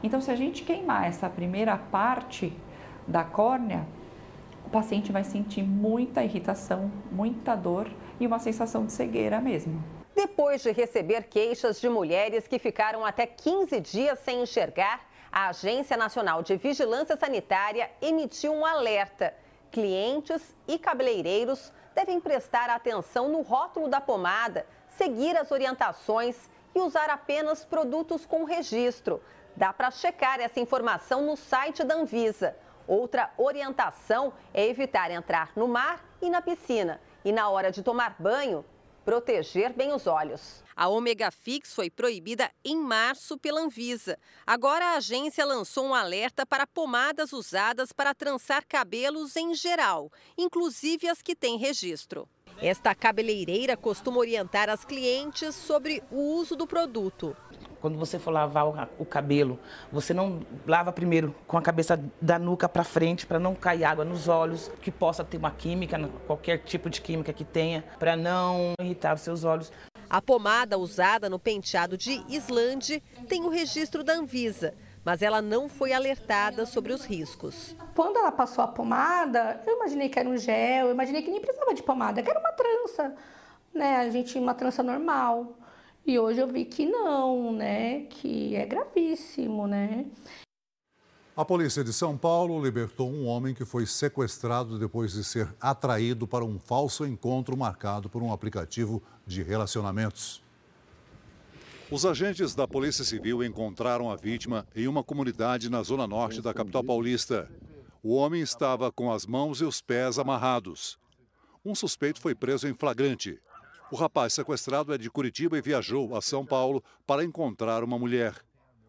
Então, 0.03 0.21
se 0.21 0.31
a 0.31 0.37
gente 0.37 0.65
queimar 0.65 1.07
essa 1.09 1.31
primeira 1.31 1.77
parte 1.77 2.53
da 3.07 3.23
córnea, 3.23 3.87
o 4.67 4.71
paciente 4.71 5.13
vai 5.13 5.23
sentir 5.23 5.63
muita 5.63 6.25
irritação, 6.25 6.91
muita 7.11 7.55
dor 7.55 7.89
e 8.19 8.27
uma 8.27 8.39
sensação 8.39 8.85
de 8.85 8.93
cegueira 8.93 9.41
mesmo. 9.41 9.83
Depois 10.15 10.63
de 10.63 10.73
receber 10.73 11.25
queixas 11.25 11.81
de 11.81 11.89
mulheres 11.89 12.47
que 12.47 12.59
ficaram 12.59 13.05
até 13.05 13.27
15 13.27 13.81
dias 13.81 14.19
sem 14.19 14.43
enxergar, 14.43 15.01
a 15.31 15.49
Agência 15.49 15.97
Nacional 15.97 16.43
de 16.43 16.57
Vigilância 16.57 17.17
Sanitária 17.17 17.91
emitiu 18.03 18.53
um 18.53 18.67
alerta. 18.67 19.33
Clientes 19.71 20.55
e 20.69 20.79
cabeleireiros 20.79 21.73
devem 21.95 22.21
prestar 22.21 22.69
atenção 22.69 23.31
no 23.31 23.41
rótulo 23.41 23.89
da 23.89 24.01
pomada, 24.01 24.67
seguir 24.91 25.37
as 25.37 25.51
orientações 25.51 26.51
e 26.75 26.81
usar 26.81 27.09
apenas 27.09 27.65
produtos 27.65 28.27
com 28.27 28.45
registro. 28.45 29.23
Dá 29.57 29.73
para 29.73 29.91
checar 29.91 30.41
essa 30.41 30.61
informação 30.61 31.23
no 31.23 31.37
site 31.37 31.85
da 31.85 31.95
Anvisa. 31.95 32.57
Outra 32.87 33.31
orientação 33.37 34.33
é 34.53 34.67
evitar 34.67 35.11
entrar 35.11 35.53
no 35.55 35.69
mar 35.69 36.05
e 36.21 36.31
na 36.31 36.41
piscina. 36.41 37.01
E 37.25 37.31
na 37.31 37.49
hora 37.49 37.71
de 37.71 37.83
tomar 37.83 38.17
banho, 38.19 38.65
proteger 39.05 39.73
bem 39.73 39.93
os 39.93 40.07
olhos. 40.07 40.63
A 40.75 40.89
Omega 40.89 41.31
Fix 41.31 41.75
foi 41.75 41.91
proibida 41.91 42.51
em 42.65 42.77
março 42.77 43.37
pela 43.37 43.61
Anvisa. 43.61 44.19
Agora 44.47 44.87
a 44.87 44.97
agência 44.97 45.45
lançou 45.45 45.87
um 45.87 45.95
alerta 45.95 46.47
para 46.47 46.67
pomadas 46.67 47.33
usadas 47.33 47.93
para 47.93 48.15
trançar 48.15 48.65
cabelos 48.67 49.37
em 49.37 49.55
geral, 49.55 50.11
inclusive 50.37 51.09
as 51.09 51.21
que 51.21 51.37
têm 51.37 51.59
registro. 51.59 52.29
Esta 52.61 52.95
cabeleireira 52.95 53.77
costuma 53.77 54.19
orientar 54.19 54.69
as 54.71 54.85
clientes 54.85 55.55
sobre 55.55 56.03
o 56.11 56.37
uso 56.37 56.57
do 56.57 56.67
produto. 56.67 57.37
Quando 57.83 57.99
você 57.99 58.17
for 58.17 58.31
lavar 58.31 58.89
o 58.97 59.05
cabelo, 59.05 59.59
você 59.91 60.15
não 60.15 60.41
lava 60.65 60.93
primeiro 60.93 61.35
com 61.49 61.59
a 61.59 61.63
cabeça 61.63 62.01
da 62.21 62.39
nuca 62.39 62.69
para 62.69 62.85
frente 62.85 63.27
para 63.27 63.41
não 63.41 63.57
cair 63.57 63.83
água 63.83 64.05
nos 64.05 64.29
olhos, 64.29 64.71
que 64.81 64.93
possa 64.93 65.25
ter 65.25 65.37
uma 65.37 65.51
química, 65.51 65.99
qualquer 66.25 66.59
tipo 66.59 66.89
de 66.89 67.01
química 67.01 67.33
que 67.33 67.45
tenha, 67.45 67.83
para 67.99 68.15
não 68.15 68.75
irritar 68.81 69.17
os 69.17 69.23
seus 69.23 69.43
olhos. 69.43 69.73
A 70.09 70.23
pomada 70.23 70.79
usada 70.79 71.29
no 71.29 71.41
penteado 71.41 71.99
de 71.99 72.25
Islande 72.29 73.03
tem 73.29 73.43
o 73.43 73.49
registro 73.49 74.05
da 74.05 74.13
Anvisa, 74.13 74.75
mas 75.05 75.21
ela 75.21 75.43
não 75.43 75.69
foi 75.69 75.93
alertada 75.93 76.65
sobre 76.65 76.93
os 76.93 77.05
riscos. 77.05 77.75
Quando 77.97 78.17
ela 78.17 78.31
passou 78.31 78.63
a 78.63 78.69
pomada, 78.69 79.61
eu 79.67 79.75
imaginei 79.75 80.09
que 80.09 80.21
era 80.21 80.29
um 80.29 80.37
gel, 80.37 80.87
eu 80.87 80.93
imaginei 80.93 81.21
que 81.21 81.33
nem 81.33 81.41
precisava 81.41 81.75
de 81.75 81.83
pomada, 81.83 82.23
que 82.23 82.31
era 82.31 82.39
uma 82.39 82.53
trança, 82.53 83.13
né? 83.75 83.97
A 83.97 84.09
gente 84.09 84.39
uma 84.39 84.55
trança 84.55 84.85
normal. 84.85 85.57
E 86.05 86.19
hoje 86.19 86.41
eu 86.41 86.49
vi 86.49 86.65
que 86.65 86.85
não, 86.85 87.53
né? 87.53 88.01
Que 88.07 88.57
é 88.57 88.67
gravíssimo, 88.67 89.67
né? 89.67 90.07
A 91.35 91.45
polícia 91.45 91.83
de 91.83 91.93
São 91.93 92.19
Paulo 92.19 92.63
libertou 92.63 93.11
um 93.11 93.27
homem 93.27 93.55
que 93.55 93.65
foi 93.65 93.87
sequestrado 93.87 94.79
depois 94.79 95.13
de 95.13 95.25
ser 95.25 95.49
atraído 95.61 96.27
para 96.27 96.45
um 96.45 96.59
falso 96.59 97.07
encontro 97.07 97.57
marcado 97.57 98.11
por 98.11 98.23
um 98.23 98.33
aplicativo 98.33 99.03
de 99.27 99.43
relacionamentos. 99.43 100.43
Os 101.91 102.05
agentes 102.05 102.55
da 102.55 102.67
Polícia 102.67 103.05
Civil 103.05 103.45
encontraram 103.45 104.11
a 104.11 104.17
vítima 104.17 104.67
em 104.75 104.89
uma 104.89 105.05
comunidade 105.05 105.71
na 105.71 105.83
zona 105.83 106.07
norte 106.07 106.43
da 106.43 106.53
capital 106.53 106.83
paulista. 106.83 107.51
O 108.03 108.15
homem 108.15 108.43
estava 108.43 108.91
com 108.91 109.13
as 109.13 109.25
mãos 109.25 109.61
e 109.61 109.65
os 109.65 109.81
pés 109.81 110.19
amarrados. 110.19 110.99
Um 111.65 111.75
suspeito 111.75 112.21
foi 112.21 112.35
preso 112.35 112.67
em 112.67 112.75
flagrante. 112.75 113.39
O 113.93 113.97
rapaz 113.97 114.33
sequestrado 114.33 114.93
é 114.93 114.99
de 114.99 115.09
Curitiba 115.09 115.57
e 115.57 115.63
viajou 115.63 116.17
a 116.17 116.21
São 116.21 116.45
Paulo 116.45 116.83
para 117.07 117.23
encontrar 117.23 117.85
uma 117.85 117.97
mulher 117.97 118.35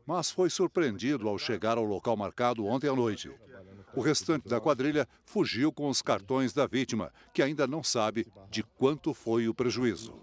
mas 0.05 0.29
foi 0.29 0.49
surpreendido 0.49 1.27
ao 1.27 1.37
chegar 1.37 1.77
ao 1.77 1.83
local 1.83 2.15
marcado 2.15 2.65
ontem 2.65 2.89
à 2.89 2.95
noite. 2.95 3.31
O 3.95 4.01
restante 4.01 4.47
da 4.47 4.59
quadrilha 4.59 5.07
fugiu 5.25 5.71
com 5.71 5.87
os 5.87 6.01
cartões 6.01 6.51
da 6.51 6.65
vítima, 6.65 7.11
que 7.33 7.41
ainda 7.41 7.67
não 7.67 7.83
sabe 7.83 8.27
de 8.49 8.63
quanto 8.63 9.13
foi 9.13 9.47
o 9.47 9.53
prejuízo. 9.53 10.15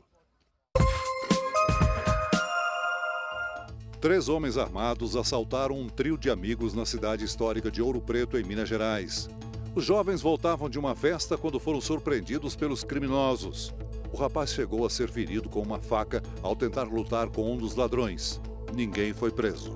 Três 4.00 4.28
homens 4.28 4.56
armados 4.56 5.14
assaltaram 5.14 5.78
um 5.78 5.88
trio 5.88 6.16
de 6.16 6.30
amigos 6.30 6.72
na 6.72 6.86
cidade 6.86 7.24
histórica 7.24 7.70
de 7.70 7.82
Ouro 7.82 8.00
Preto, 8.00 8.38
em 8.38 8.42
Minas 8.42 8.68
Gerais. 8.68 9.28
Os 9.74 9.84
jovens 9.84 10.20
voltavam 10.20 10.68
de 10.68 10.78
uma 10.78 10.96
festa 10.96 11.36
quando 11.36 11.60
foram 11.60 11.80
surpreendidos 11.80 12.56
pelos 12.56 12.82
criminosos. 12.82 13.72
O 14.12 14.16
rapaz 14.16 14.52
chegou 14.52 14.84
a 14.84 14.90
ser 14.90 15.10
ferido 15.10 15.48
com 15.48 15.60
uma 15.60 15.78
faca 15.78 16.22
ao 16.42 16.56
tentar 16.56 16.84
lutar 16.84 17.28
com 17.28 17.52
um 17.52 17.56
dos 17.56 17.74
ladrões 17.74 18.40
ninguém 18.74 19.12
foi 19.12 19.30
preso. 19.30 19.74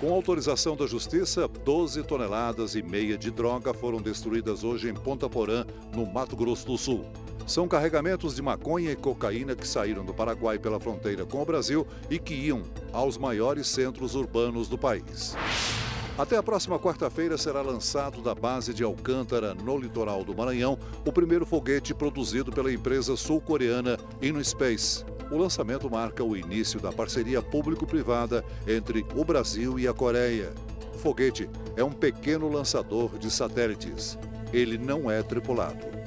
Com 0.00 0.12
autorização 0.12 0.76
da 0.76 0.86
Justiça, 0.86 1.46
12 1.46 2.02
toneladas 2.04 2.74
e 2.74 2.82
meia 2.82 3.18
de 3.18 3.30
droga 3.30 3.74
foram 3.74 4.00
destruídas 4.00 4.64
hoje 4.64 4.88
em 4.88 4.94
Ponta 4.94 5.28
Porã, 5.28 5.66
no 5.94 6.06
Mato 6.06 6.34
Grosso 6.34 6.66
do 6.66 6.78
Sul. 6.78 7.04
São 7.46 7.68
carregamentos 7.68 8.34
de 8.34 8.40
maconha 8.40 8.92
e 8.92 8.96
cocaína 8.96 9.54
que 9.54 9.66
saíram 9.66 10.04
do 10.04 10.14
Paraguai 10.14 10.58
pela 10.58 10.80
fronteira 10.80 11.26
com 11.26 11.42
o 11.42 11.44
Brasil 11.44 11.86
e 12.08 12.18
que 12.18 12.34
iam 12.34 12.62
aos 12.92 13.18
maiores 13.18 13.66
centros 13.66 14.14
urbanos 14.14 14.68
do 14.68 14.78
país. 14.78 15.36
Até 16.20 16.36
a 16.36 16.42
próxima 16.42 16.78
quarta-feira 16.78 17.38
será 17.38 17.62
lançado 17.62 18.20
da 18.20 18.34
base 18.34 18.74
de 18.74 18.84
Alcântara, 18.84 19.54
no 19.54 19.78
litoral 19.78 20.22
do 20.22 20.36
Maranhão, 20.36 20.78
o 21.02 21.10
primeiro 21.10 21.46
foguete 21.46 21.94
produzido 21.94 22.52
pela 22.52 22.70
empresa 22.70 23.16
sul-coreana 23.16 23.96
InnoSpace. 24.20 25.02
O 25.30 25.38
lançamento 25.38 25.90
marca 25.90 26.22
o 26.22 26.36
início 26.36 26.78
da 26.78 26.92
parceria 26.92 27.40
público-privada 27.40 28.44
entre 28.66 29.06
o 29.16 29.24
Brasil 29.24 29.78
e 29.78 29.88
a 29.88 29.94
Coreia. 29.94 30.52
O 30.94 30.98
foguete 30.98 31.48
é 31.74 31.82
um 31.82 31.90
pequeno 31.90 32.50
lançador 32.50 33.18
de 33.18 33.30
satélites. 33.30 34.18
Ele 34.52 34.76
não 34.76 35.10
é 35.10 35.22
tripulado. 35.22 35.99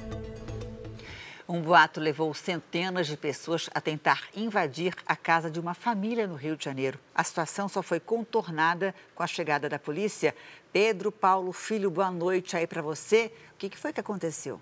Um 1.46 1.60
boato 1.60 2.00
levou 2.00 2.32
centenas 2.32 3.06
de 3.06 3.18
pessoas 3.18 3.68
a 3.74 3.78
tentar 3.78 4.28
invadir 4.34 4.94
a 5.06 5.14
casa 5.14 5.50
de 5.50 5.60
uma 5.60 5.74
família 5.74 6.26
no 6.26 6.36
Rio 6.36 6.56
de 6.56 6.64
Janeiro. 6.64 6.98
A 7.14 7.22
situação 7.22 7.68
só 7.68 7.82
foi 7.82 8.00
contornada 8.00 8.94
com 9.14 9.22
a 9.22 9.26
chegada 9.26 9.68
da 9.68 9.78
polícia. 9.78 10.34
Pedro 10.72 11.12
Paulo 11.12 11.52
Filho, 11.52 11.90
boa 11.90 12.10
noite 12.10 12.56
aí 12.56 12.66
para 12.66 12.80
você. 12.80 13.30
O 13.52 13.56
que 13.58 13.76
foi 13.76 13.92
que 13.92 14.00
aconteceu? 14.00 14.58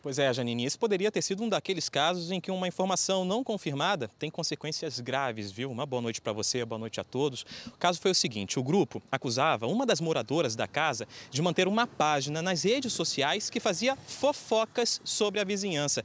Pois 0.00 0.16
é, 0.16 0.32
Janine, 0.32 0.64
esse 0.64 0.78
poderia 0.78 1.10
ter 1.10 1.20
sido 1.22 1.42
um 1.42 1.48
daqueles 1.48 1.88
casos 1.88 2.30
em 2.30 2.40
que 2.40 2.52
uma 2.52 2.68
informação 2.68 3.24
não 3.24 3.42
confirmada 3.42 4.08
tem 4.16 4.30
consequências 4.30 5.00
graves, 5.00 5.50
viu? 5.50 5.68
Uma 5.72 5.84
boa 5.84 6.00
noite 6.00 6.20
para 6.20 6.32
você, 6.32 6.64
boa 6.64 6.78
noite 6.78 7.00
a 7.00 7.04
todos. 7.04 7.44
O 7.66 7.76
caso 7.78 8.00
foi 8.00 8.12
o 8.12 8.14
seguinte: 8.14 8.60
o 8.60 8.62
grupo 8.62 9.02
acusava 9.10 9.66
uma 9.66 9.84
das 9.84 10.00
moradoras 10.00 10.54
da 10.54 10.68
casa 10.68 11.08
de 11.32 11.42
manter 11.42 11.66
uma 11.66 11.84
página 11.84 12.40
nas 12.40 12.62
redes 12.62 12.92
sociais 12.92 13.50
que 13.50 13.58
fazia 13.58 13.96
fofocas 13.96 15.00
sobre 15.02 15.40
a 15.40 15.44
vizinhança. 15.44 16.04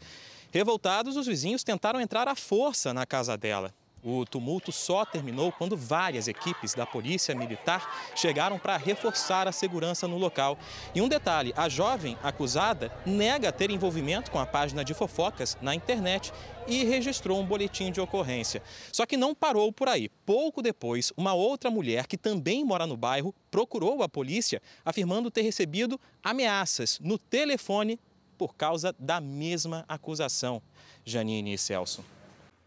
Revoltados, 0.51 1.15
os 1.15 1.27
vizinhos 1.27 1.63
tentaram 1.63 2.01
entrar 2.01 2.27
à 2.27 2.35
força 2.35 2.95
na 2.95 3.05
casa 3.05 3.37
dela. 3.37 3.71
O 4.03 4.25
tumulto 4.25 4.69
só 4.69 5.05
terminou 5.05 5.49
quando 5.49 5.77
várias 5.77 6.27
equipes 6.27 6.73
da 6.73 6.85
Polícia 6.85 7.33
Militar 7.33 8.11
chegaram 8.13 8.59
para 8.59 8.75
reforçar 8.75 9.47
a 9.47 9.51
segurança 9.53 10.09
no 10.09 10.17
local. 10.17 10.59
E 10.93 11.01
um 11.01 11.07
detalhe: 11.07 11.53
a 11.55 11.69
jovem 11.69 12.17
acusada 12.21 12.91
nega 13.05 13.49
ter 13.49 13.71
envolvimento 13.71 14.29
com 14.29 14.39
a 14.39 14.45
página 14.45 14.83
de 14.83 14.93
fofocas 14.93 15.57
na 15.61 15.73
internet 15.73 16.33
e 16.67 16.83
registrou 16.83 17.39
um 17.39 17.45
boletim 17.45 17.93
de 17.93 18.01
ocorrência. 18.01 18.61
Só 18.91 19.05
que 19.05 19.15
não 19.15 19.33
parou 19.33 19.71
por 19.71 19.87
aí. 19.87 20.09
Pouco 20.25 20.61
depois, 20.61 21.13
uma 21.15 21.33
outra 21.33 21.71
mulher 21.71 22.05
que 22.05 22.17
também 22.17 22.65
mora 22.65 22.85
no 22.85 22.97
bairro 22.97 23.33
procurou 23.49 24.03
a 24.03 24.09
polícia, 24.09 24.61
afirmando 24.83 25.31
ter 25.31 25.43
recebido 25.43 25.99
ameaças 26.21 26.99
no 27.01 27.17
telefone 27.17 27.97
por 28.37 28.53
causa 28.55 28.93
da 28.99 29.21
mesma 29.21 29.85
acusação. 29.87 30.61
Janine 31.05 31.53
e 31.53 31.57
Celso. 31.57 32.03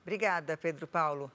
Obrigada, 0.07 0.57
Pedro 0.57 0.87
Paulo. 0.87 1.33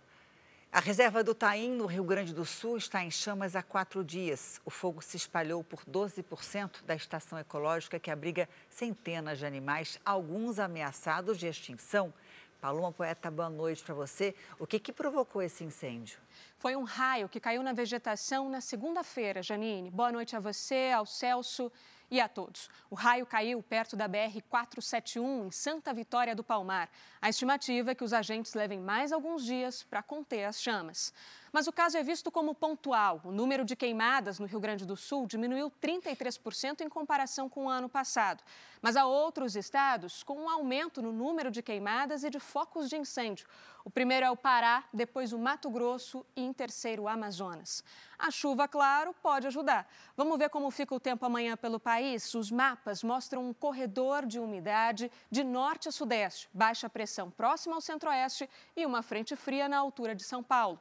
A 0.72 0.80
reserva 0.80 1.22
do 1.22 1.36
Taim, 1.36 1.72
no 1.72 1.86
Rio 1.86 2.06
Grande 2.06 2.34
do 2.34 2.46
Sul, 2.46 2.78
está 2.78 3.04
em 3.04 3.12
chamas 3.12 3.54
há 3.54 3.62
quatro 3.62 4.02
dias. 4.02 4.62
O 4.64 4.70
fogo 4.70 5.02
se 5.02 5.18
espalhou 5.18 5.62
por 5.62 5.84
12% 5.84 6.82
da 6.86 6.96
estação 6.96 7.38
ecológica 7.38 8.00
que 8.00 8.10
abriga 8.10 8.48
centenas 8.70 9.40
de 9.40 9.46
animais, 9.46 10.00
alguns 10.06 10.58
ameaçados 10.58 11.38
de 11.38 11.48
extinção. 11.48 12.14
Paloma 12.62 12.94
Poeta, 12.94 13.30
boa 13.30 13.50
noite 13.50 13.84
para 13.84 13.94
você. 13.94 14.34
O 14.58 14.66
que, 14.66 14.80
que 14.80 14.94
provocou 14.94 15.42
esse 15.42 15.66
incêndio? 15.66 16.18
Foi 16.58 16.74
um 16.74 16.84
raio 16.84 17.28
que 17.28 17.42
caiu 17.42 17.62
na 17.62 17.74
vegetação 17.74 18.50
na 18.50 18.62
segunda-feira, 18.62 19.44
Janine. 19.44 19.92
Boa 19.92 20.14
noite 20.14 20.34
a 20.34 20.40
você, 20.40 20.92
ao 20.96 21.06
Celso 21.06 21.70
e 22.12 22.20
a 22.20 22.28
todos. 22.28 22.70
O 22.90 22.96
raio 22.96 23.26
caiu 23.26 23.64
perto 23.64 23.96
da 23.96 24.08
BR-471, 24.08 25.48
em 25.48 25.52
Santa 25.52 25.94
Vitória 25.94 26.36
do 26.36 26.44
Palmar. 26.44 26.90
A 27.22 27.30
estimativa 27.30 27.92
é 27.92 27.96
que 27.96 28.04
os 28.04 28.12
agentes 28.12 28.54
levem 28.54 28.80
mais 28.80 29.14
alguns 29.14 29.46
dias 29.46 29.82
para 29.84 30.04
conter 30.04 30.44
as 30.44 30.62
chamas. 30.62 31.14
Mas 31.52 31.68
o 31.68 31.72
caso 31.72 31.98
é 31.98 32.04
visto 32.04 32.32
como 32.32 32.56
pontual. 32.56 33.20
O 33.26 33.32
número 33.32 33.66
de 33.66 33.76
queimadas 33.76 34.40
no 34.40 34.46
Rio 34.46 34.60
Grande 34.60 34.86
do 34.86 34.96
Sul 34.96 35.28
diminuiu 35.28 35.70
33% 35.70 36.80
em 36.80 36.88
comparação 36.88 37.50
com 37.50 37.66
o 37.66 37.70
ano 37.70 37.90
passado. 37.90 38.42
Mas 38.82 38.96
há 38.96 39.06
outros 39.06 39.58
estados 39.58 40.24
com 40.24 40.44
um 40.44 40.50
aumento 40.50 41.02
no 41.02 41.12
número 41.12 41.52
de 41.52 41.62
queimadas 41.62 42.24
e 42.24 42.30
de 42.30 42.40
focos 42.40 42.88
de 42.88 42.96
incêndio. 42.96 43.48
O 43.84 43.90
primeiro 43.90 44.26
é 44.26 44.32
o 44.32 44.38
Pará, 44.38 44.86
depois 44.94 45.34
o 45.34 45.40
Mato 45.40 45.70
Grosso 45.70 46.26
e 46.36 46.42
em 46.42 46.54
terceiro 46.54 47.04
o 47.04 47.08
Amazonas. 47.08 47.84
A 48.18 48.32
chuva, 48.32 48.68
claro, 48.68 49.14
pode 49.22 49.48
ajudar. 49.48 49.92
Vamos 50.16 50.38
ver 50.38 50.50
como 50.50 50.72
fica 50.72 50.96
o 50.96 51.00
tempo 51.00 51.26
amanhã 51.26 51.58
pelo 51.58 51.80
país? 51.80 52.34
Os 52.34 52.50
mapas 52.50 53.04
mostram 53.04 53.50
um 53.50 53.54
corredor 53.54 54.26
de 54.26 54.40
umidade 54.40 55.12
de 55.30 55.44
norte 55.44 55.90
a 55.90 55.92
sudeste, 55.92 56.48
baixa 56.54 56.88
pressão 56.88 57.30
próxima 57.30 57.76
ao 57.76 57.82
centro-oeste 57.82 58.50
e 58.76 58.86
uma 58.86 59.02
frente 59.02 59.36
fria 59.36 59.68
na 59.68 59.78
altura 59.78 60.16
de 60.16 60.24
São 60.24 60.42
Paulo. 60.42 60.80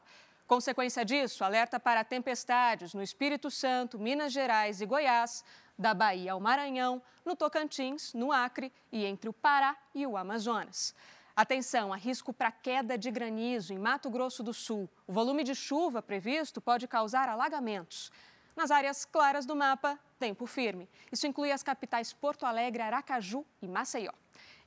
Consequência 0.50 1.04
disso, 1.04 1.44
alerta 1.44 1.78
para 1.78 2.02
tempestades 2.02 2.92
no 2.92 3.00
Espírito 3.00 3.52
Santo, 3.52 4.00
Minas 4.00 4.32
Gerais 4.32 4.80
e 4.80 4.84
Goiás, 4.84 5.44
da 5.78 5.94
Bahia 5.94 6.32
ao 6.32 6.40
Maranhão, 6.40 7.00
no 7.24 7.36
Tocantins, 7.36 8.12
no 8.14 8.32
Acre 8.32 8.72
e 8.90 9.04
entre 9.04 9.30
o 9.30 9.32
Pará 9.32 9.76
e 9.94 10.04
o 10.04 10.16
Amazonas. 10.16 10.92
Atenção, 11.36 11.92
há 11.92 11.96
risco 11.96 12.32
para 12.32 12.50
queda 12.50 12.98
de 12.98 13.12
granizo 13.12 13.72
em 13.72 13.78
Mato 13.78 14.10
Grosso 14.10 14.42
do 14.42 14.52
Sul. 14.52 14.90
O 15.06 15.12
volume 15.12 15.44
de 15.44 15.54
chuva 15.54 16.02
previsto 16.02 16.60
pode 16.60 16.88
causar 16.88 17.28
alagamentos. 17.28 18.10
Nas 18.56 18.72
áreas 18.72 19.04
claras 19.04 19.46
do 19.46 19.54
mapa, 19.54 19.96
tempo 20.18 20.46
firme. 20.46 20.88
Isso 21.12 21.28
inclui 21.28 21.52
as 21.52 21.62
capitais 21.62 22.12
Porto 22.12 22.44
Alegre, 22.44 22.82
Aracaju 22.82 23.46
e 23.62 23.68
Maceió. 23.68 24.10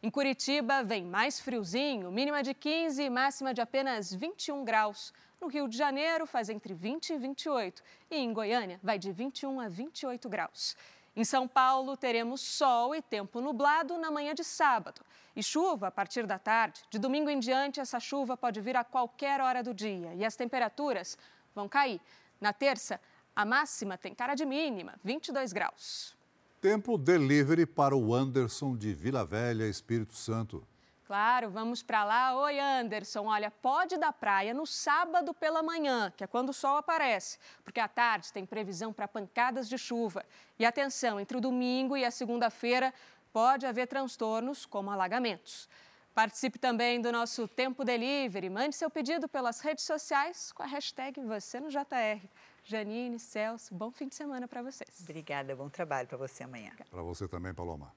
Em 0.01 0.09
Curitiba, 0.09 0.81
vem 0.81 1.05
mais 1.05 1.39
friozinho, 1.39 2.11
mínima 2.11 2.41
de 2.41 2.53
15 2.53 3.03
e 3.03 3.09
máxima 3.09 3.53
de 3.53 3.61
apenas 3.61 4.13
21 4.13 4.63
graus. 4.63 5.13
No 5.43 5.49
Rio 5.49 5.67
de 5.67 5.77
Janeiro, 5.77 6.25
faz 6.25 6.47
entre 6.47 6.73
20 6.73 7.10
e 7.10 7.17
28. 7.17 7.84
E 8.10 8.15
em 8.15 8.32
Goiânia, 8.32 8.79
vai 8.82 8.97
de 8.97 9.12
21 9.12 9.60
a 9.60 9.67
28 9.67 10.29
graus. 10.29 10.73
Em 11.13 11.25
São 11.25 11.49
Paulo, 11.49 11.97
teremos 11.97 12.39
sol 12.39 12.95
e 12.95 13.01
tempo 13.01 13.41
nublado 13.41 13.97
na 13.97 14.10
manhã 14.10 14.34
de 14.34 14.41
sábado. 14.41 15.01
E 15.36 15.43
chuva 15.43 15.88
a 15.88 15.91
partir 15.91 16.25
da 16.25 16.39
tarde. 16.39 16.82
De 16.89 16.97
domingo 16.97 17.29
em 17.29 17.41
diante, 17.41 17.82
essa 17.82 17.99
chuva 17.99 18.38
pode 18.38 18.62
vir 18.62 18.77
a 18.77 18.86
qualquer 18.86 19.41
hora 19.41 19.62
do 19.62 19.73
dia. 19.73 20.13
E 20.15 20.23
as 20.23 20.38
temperaturas 20.38 21.17
vão 21.53 21.67
cair. 21.67 21.99
Na 22.39 22.53
terça, 22.53 22.97
a 23.36 23.43
máxima 23.43 23.97
tem 23.97 24.15
cara 24.15 24.36
de 24.36 24.45
mínima, 24.45 24.93
22 25.03 25.51
graus. 25.51 26.15
Tempo 26.62 26.97
delivery 26.97 27.65
para 27.65 27.97
o 27.97 28.13
Anderson 28.13 28.77
de 28.77 28.93
Vila 28.93 29.25
Velha, 29.25 29.67
Espírito 29.67 30.15
Santo. 30.15 30.65
Claro, 31.05 31.49
vamos 31.49 31.83
para 31.83 32.05
lá. 32.05 32.35
Oi, 32.35 32.59
Anderson. 32.59 33.25
Olha, 33.25 33.51
pode 33.51 33.97
dar 33.97 34.13
praia 34.13 34.53
no 34.53 34.65
sábado 34.65 35.33
pela 35.33 35.61
manhã, 35.61 36.11
que 36.15 36.23
é 36.23 36.27
quando 36.27 36.49
o 36.49 36.53
sol 36.53 36.77
aparece, 36.77 37.37
porque 37.63 37.79
à 37.79 37.89
tarde 37.89 38.31
tem 38.31 38.45
previsão 38.45 38.93
para 38.93 39.07
pancadas 39.07 39.67
de 39.67 39.77
chuva. 39.77 40.23
E 40.57 40.65
atenção, 40.65 41.19
entre 41.19 41.37
o 41.37 41.41
domingo 41.41 41.97
e 41.97 42.05
a 42.05 42.11
segunda-feira 42.11 42.93
pode 43.33 43.65
haver 43.65 43.87
transtornos 43.87 44.65
como 44.65 44.91
alagamentos. 44.91 45.67
Participe 46.15 46.57
também 46.57 47.01
do 47.01 47.11
nosso 47.11 47.47
Tempo 47.47 47.83
Delivery. 47.83 48.49
Mande 48.49 48.75
seu 48.75 48.89
pedido 48.89 49.27
pelas 49.27 49.59
redes 49.59 49.83
sociais 49.83 50.51
com 50.51 50.63
a 50.63 50.67
hashtag 50.67 51.19
Você 51.19 51.59
no 51.59 51.69
JR. 51.69 52.29
Janine, 52.63 53.19
Celso, 53.19 53.73
bom 53.73 53.91
fim 53.91 54.07
de 54.07 54.15
semana 54.15 54.47
para 54.47 54.61
vocês. 54.61 55.01
Obrigada, 55.01 55.53
bom 55.53 55.67
trabalho 55.67 56.07
para 56.07 56.17
você 56.17 56.43
amanhã. 56.43 56.71
Para 56.89 57.01
você 57.01 57.27
também, 57.27 57.53
Paloma. 57.53 57.91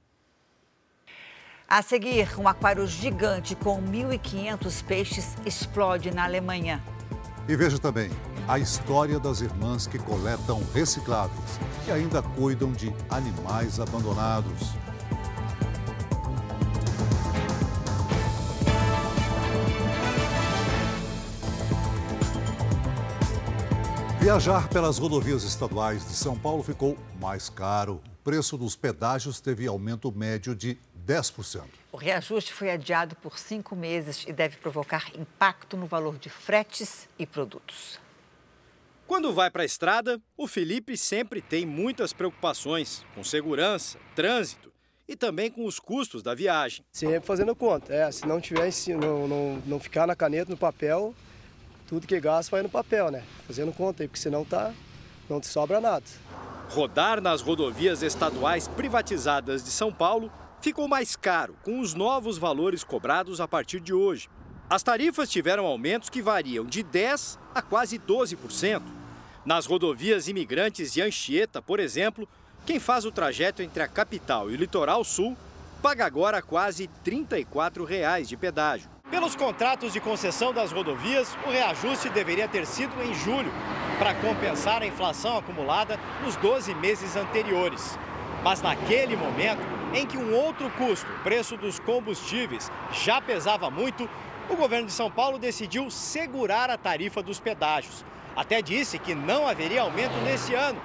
A 1.68 1.82
seguir, 1.82 2.28
um 2.38 2.46
aquário 2.46 2.86
gigante 2.86 3.56
com 3.56 3.82
1.500 3.82 4.84
peixes 4.84 5.36
explode 5.44 6.12
na 6.12 6.22
Alemanha. 6.22 6.80
E 7.48 7.56
veja 7.56 7.76
também 7.76 8.08
a 8.46 8.56
história 8.56 9.18
das 9.18 9.40
irmãs 9.40 9.84
que 9.84 9.98
coletam 9.98 10.62
recicláveis 10.72 11.58
e 11.88 11.90
ainda 11.90 12.22
cuidam 12.22 12.70
de 12.70 12.94
animais 13.10 13.80
abandonados. 13.80 14.74
Viajar 24.20 24.68
pelas 24.68 24.98
rodovias 24.98 25.42
estaduais 25.42 26.06
de 26.06 26.14
São 26.14 26.38
Paulo 26.38 26.62
ficou 26.62 26.96
mais 27.20 27.48
caro. 27.48 28.00
O 28.06 28.22
preço 28.22 28.56
dos 28.56 28.76
pedágios 28.76 29.40
teve 29.40 29.66
aumento 29.66 30.12
médio 30.12 30.54
de 30.54 30.78
10%. 31.06 31.64
O 31.92 31.96
reajuste 31.96 32.52
foi 32.52 32.70
adiado 32.70 33.14
por 33.16 33.38
cinco 33.38 33.76
meses 33.76 34.24
e 34.26 34.32
deve 34.32 34.56
provocar 34.56 35.10
impacto 35.16 35.76
no 35.76 35.86
valor 35.86 36.18
de 36.18 36.28
fretes 36.28 37.08
e 37.18 37.24
produtos. 37.24 37.98
Quando 39.06 39.32
vai 39.32 39.50
para 39.50 39.62
a 39.62 39.66
estrada, 39.66 40.20
o 40.36 40.48
Felipe 40.48 40.96
sempre 40.96 41.40
tem 41.40 41.64
muitas 41.64 42.12
preocupações 42.12 43.06
com 43.14 43.22
segurança, 43.22 43.98
trânsito 44.16 44.72
e 45.08 45.14
também 45.14 45.48
com 45.48 45.64
os 45.64 45.78
custos 45.78 46.24
da 46.24 46.34
viagem. 46.34 46.84
Sempre 46.90 47.24
fazendo 47.24 47.54
conta. 47.54 47.94
É, 47.94 48.10
se 48.10 48.26
não 48.26 48.40
tiver, 48.40 48.68
não, 49.00 49.28
não, 49.28 49.62
não 49.64 49.80
ficar 49.80 50.08
na 50.08 50.16
caneta, 50.16 50.50
no 50.50 50.56
papel, 50.56 51.14
tudo 51.86 52.04
que 52.04 52.18
gasta 52.18 52.50
vai 52.50 52.62
no 52.62 52.68
papel, 52.68 53.12
né? 53.12 53.22
Fazendo 53.46 53.72
conta 53.72 54.02
aí, 54.02 54.08
porque 54.08 54.20
senão 54.20 54.44
tá, 54.44 54.74
não 55.30 55.40
te 55.40 55.46
sobra 55.46 55.80
nada. 55.80 56.04
Rodar 56.70 57.20
nas 57.20 57.40
rodovias 57.40 58.02
estaduais 58.02 58.66
privatizadas 58.66 59.62
de 59.62 59.70
São 59.70 59.92
Paulo 59.92 60.32
ficou 60.66 60.88
mais 60.88 61.14
caro 61.14 61.54
com 61.62 61.78
os 61.78 61.94
novos 61.94 62.38
valores 62.38 62.82
cobrados 62.82 63.40
a 63.40 63.46
partir 63.46 63.78
de 63.78 63.94
hoje. 63.94 64.28
As 64.68 64.82
tarifas 64.82 65.30
tiveram 65.30 65.64
aumentos 65.64 66.10
que 66.10 66.20
variam 66.20 66.64
de 66.64 66.82
10% 66.82 67.38
a 67.54 67.62
quase 67.62 68.00
12%. 68.00 68.82
Nas 69.44 69.64
rodovias 69.64 70.26
imigrantes 70.26 70.92
de 70.92 71.00
Anchieta, 71.00 71.62
por 71.62 71.78
exemplo, 71.78 72.28
quem 72.66 72.80
faz 72.80 73.04
o 73.04 73.12
trajeto 73.12 73.62
entre 73.62 73.80
a 73.80 73.86
capital 73.86 74.50
e 74.50 74.54
o 74.54 74.56
litoral 74.56 75.04
sul 75.04 75.36
paga 75.80 76.04
agora 76.04 76.42
quase 76.42 76.88
34 77.04 77.84
reais 77.84 78.28
de 78.28 78.36
pedágio. 78.36 78.90
Pelos 79.08 79.36
contratos 79.36 79.92
de 79.92 80.00
concessão 80.00 80.52
das 80.52 80.72
rodovias, 80.72 81.32
o 81.46 81.50
reajuste 81.50 82.08
deveria 82.08 82.48
ter 82.48 82.66
sido 82.66 83.00
em 83.04 83.14
julho, 83.14 83.52
para 84.00 84.14
compensar 84.14 84.82
a 84.82 84.86
inflação 84.86 85.38
acumulada 85.38 85.96
nos 86.24 86.34
12 86.34 86.74
meses 86.74 87.14
anteriores. 87.14 87.96
Mas 88.42 88.60
naquele 88.60 89.16
momento, 89.16 89.75
em 89.94 90.06
que 90.06 90.16
um 90.16 90.34
outro 90.34 90.70
custo, 90.70 91.10
o 91.10 91.22
preço 91.22 91.56
dos 91.56 91.78
combustíveis, 91.78 92.70
já 92.92 93.20
pesava 93.20 93.70
muito, 93.70 94.08
o 94.48 94.56
governo 94.56 94.86
de 94.86 94.92
São 94.92 95.10
Paulo 95.10 95.38
decidiu 95.38 95.90
segurar 95.90 96.70
a 96.70 96.78
tarifa 96.78 97.22
dos 97.22 97.40
pedágios. 97.40 98.04
Até 98.34 98.60
disse 98.60 98.98
que 98.98 99.14
não 99.14 99.46
haveria 99.46 99.82
aumento 99.82 100.14
nesse 100.24 100.54
ano, 100.54 100.80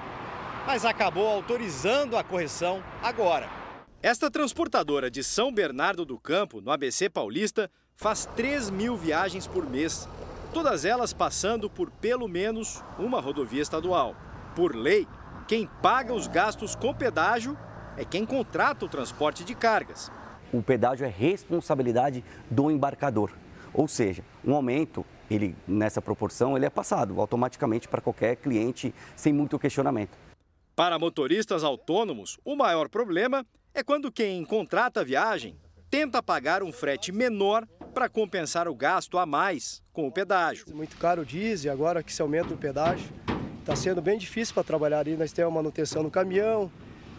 mas 0.65 0.85
acabou 0.85 1.27
autorizando 1.27 2.17
a 2.17 2.23
correção 2.23 2.83
agora. 3.01 3.49
Esta 4.01 4.31
transportadora 4.31 5.11
de 5.11 5.23
São 5.23 5.53
Bernardo 5.53 6.05
do 6.05 6.17
Campo, 6.17 6.59
no 6.59 6.71
ABC 6.71 7.09
Paulista, 7.09 7.69
faz 7.95 8.25
3 8.35 8.69
mil 8.69 8.95
viagens 8.95 9.45
por 9.45 9.69
mês, 9.69 10.09
todas 10.53 10.85
elas 10.85 11.13
passando 11.13 11.69
por 11.69 11.91
pelo 11.91 12.27
menos 12.27 12.83
uma 12.97 13.21
rodovia 13.21 13.61
estadual. 13.61 14.15
Por 14.55 14.75
lei, 14.75 15.07
quem 15.47 15.67
paga 15.83 16.13
os 16.13 16.27
gastos 16.27 16.75
com 16.75 16.93
pedágio 16.93 17.57
é 17.97 18.05
quem 18.05 18.25
contrata 18.25 18.85
o 18.85 18.89
transporte 18.89 19.43
de 19.43 19.55
cargas. 19.55 20.11
O 20.51 20.61
pedágio 20.61 21.05
é 21.05 21.09
responsabilidade 21.09 22.23
do 22.49 22.69
embarcador, 22.69 23.31
ou 23.73 23.87
seja, 23.87 24.23
um 24.43 24.53
aumento 24.53 25.05
ele 25.29 25.55
nessa 25.65 26.01
proporção 26.01 26.57
ele 26.57 26.65
é 26.65 26.69
passado 26.69 27.19
automaticamente 27.21 27.87
para 27.87 28.01
qualquer 28.01 28.35
cliente 28.35 28.93
sem 29.15 29.31
muito 29.31 29.57
questionamento. 29.57 30.17
Para 30.75 30.99
motoristas 30.99 31.63
autônomos, 31.63 32.37
o 32.43 32.55
maior 32.55 32.89
problema 32.89 33.45
é 33.73 33.83
quando 33.83 34.11
quem 34.11 34.43
contrata 34.43 35.01
a 35.01 35.03
viagem 35.03 35.55
tenta 35.89 36.23
pagar 36.23 36.63
um 36.63 36.71
frete 36.71 37.11
menor 37.11 37.67
para 37.93 38.09
compensar 38.09 38.67
o 38.67 38.75
gasto 38.75 39.17
a 39.17 39.25
mais 39.25 39.81
com 39.91 40.07
o 40.07 40.11
pedágio. 40.11 40.65
Muito 40.73 40.97
caro 40.97 41.21
o 41.21 41.25
diesel, 41.25 41.71
agora 41.71 42.01
que 42.01 42.13
se 42.13 42.21
aumenta 42.21 42.53
o 42.53 42.57
pedágio, 42.57 43.09
está 43.59 43.75
sendo 43.75 44.01
bem 44.01 44.17
difícil 44.17 44.53
para 44.53 44.63
trabalhar 44.63 44.99
ali. 44.99 45.15
Nós 45.17 45.31
temos 45.31 45.51
a 45.51 45.55
manutenção 45.55 46.01
no 46.01 46.09
caminhão, 46.09 46.71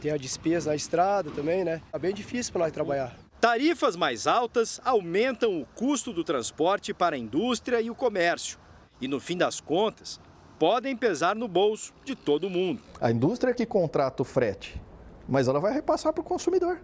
tem 0.03 0.11
a 0.11 0.17
despesa 0.17 0.71
na 0.71 0.77
estrada 0.77 1.31
também, 1.31 1.65
né? 1.65 1.81
Está 1.87 1.99
bem 1.99 2.13
difícil 2.13 2.53
para 2.53 2.65
nós 2.65 2.73
trabalhar. 2.73 3.17
Tarifas 3.41 3.95
mais 3.95 4.27
altas 4.27 4.81
aumentam 4.85 5.61
o 5.61 5.67
custo 5.67 6.13
do 6.13 6.25
transporte 6.25 6.93
para 6.93 7.15
a 7.15 7.19
indústria 7.19 7.81
e 7.81 7.89
o 7.89 7.95
comércio. 7.95 8.59
E 9.01 9.07
no 9.07 9.21
fim 9.21 9.37
das 9.37 9.61
contas, 9.61 10.21
podem 10.59 10.97
pesar 10.97 11.37
no 11.37 11.47
bolso 11.47 11.95
de 12.05 12.17
todo 12.17 12.51
mundo. 12.51 12.83
A 13.01 13.11
indústria 13.13 13.53
é 13.53 13.55
que 13.55 13.65
contrata 13.65 14.23
o 14.23 14.25
frete, 14.25 14.81
mas 15.29 15.47
ela 15.47 15.61
vai 15.61 15.73
repassar 15.73 16.13
para 16.13 16.21
o 16.21 16.25
consumidor. 16.25 16.81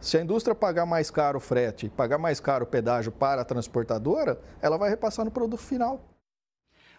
Se 0.00 0.16
a 0.16 0.20
indústria 0.20 0.54
pagar 0.54 0.86
mais 0.86 1.10
caro 1.10 1.38
o 1.38 1.40
frete, 1.40 1.88
pagar 1.88 2.18
mais 2.18 2.38
caro 2.38 2.64
o 2.64 2.68
pedágio 2.68 3.10
para 3.10 3.42
a 3.42 3.44
transportadora, 3.44 4.40
ela 4.60 4.76
vai 4.76 4.90
repassar 4.90 5.24
no 5.24 5.30
produto 5.30 5.62
final. 5.62 6.00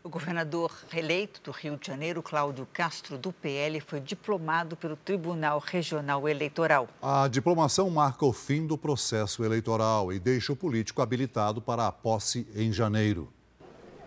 O 0.02 0.08
governador 0.08 0.72
reeleito 0.90 1.42
do 1.44 1.52
Rio 1.52 1.76
de 1.76 1.86
Janeiro, 1.86 2.24
Cláudio 2.24 2.66
Castro, 2.72 3.18
do 3.18 3.34
PL, 3.34 3.82
foi 3.82 4.00
diplomado 4.00 4.78
pelo 4.78 4.96
Tribunal 4.96 5.60
Regional 5.60 6.28
Eleitoral. 6.30 6.88
A 7.02 7.28
diplomação 7.28 7.90
marca 7.90 8.26
o 8.26 8.32
fim 8.32 8.66
do 8.66 8.78
processo 8.78 9.44
eleitoral 9.44 10.14
e 10.14 10.18
deixa 10.18 10.54
o 10.54 10.56
político 10.56 11.02
habilitado 11.02 11.62
para 11.62 11.86
a 11.86 11.92
posse 11.92 12.48
em 12.56 12.72
janeiro. 12.72 13.28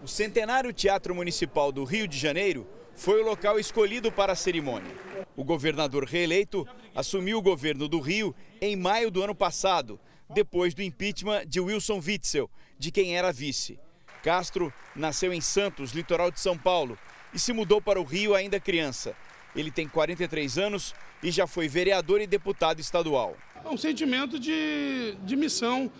O 0.03 0.09
Centenário 0.09 0.73
Teatro 0.73 1.15
Municipal 1.15 1.71
do 1.71 1.85
Rio 1.85 2.09
de 2.09 2.17
Janeiro 2.17 2.67
foi 2.97 3.21
o 3.21 3.27
local 3.27 3.59
escolhido 3.59 4.11
para 4.11 4.33
a 4.33 4.37
cerimônia. 4.37 4.97
O 5.37 5.45
governador 5.45 6.05
reeleito 6.05 6.67
assumiu 6.95 7.37
o 7.37 7.43
governo 7.43 7.87
do 7.87 8.01
Rio 8.01 8.35
em 8.63 8.77
maio 8.77 9.11
do 9.11 9.23
ano 9.23 9.35
passado, 9.35 10.01
depois 10.31 10.73
do 10.73 10.83
impeachment 10.83 11.47
de 11.47 11.61
Wilson 11.61 12.01
Witzel, 12.05 12.51
de 12.79 12.91
quem 12.91 13.15
era 13.15 13.31
vice. 13.31 13.79
Castro 14.23 14.73
nasceu 14.95 15.33
em 15.33 15.41
Santos, 15.41 15.93
litoral 15.93 16.31
de 16.31 16.41
São 16.41 16.57
Paulo, 16.57 16.97
e 17.35 17.39
se 17.39 17.53
mudou 17.53 17.81
para 17.81 18.01
o 18.01 18.05
Rio 18.05 18.35
ainda 18.35 18.61
criança. 18.61 19.15
Ele 19.55 19.71
tem 19.71 19.89
43 19.89 20.59
anos 20.59 20.95
e 21.23 21.31
já 21.31 21.47
foi 21.47 21.69
vereador 21.69 22.21
e 22.21 22.27
deputado 22.27 22.81
estadual. 22.81 23.37
É 23.65 23.69
um 23.69 23.77
sentimento 23.77 24.39
de, 24.39 25.15
de 25.25 25.37
missão, 25.37 25.91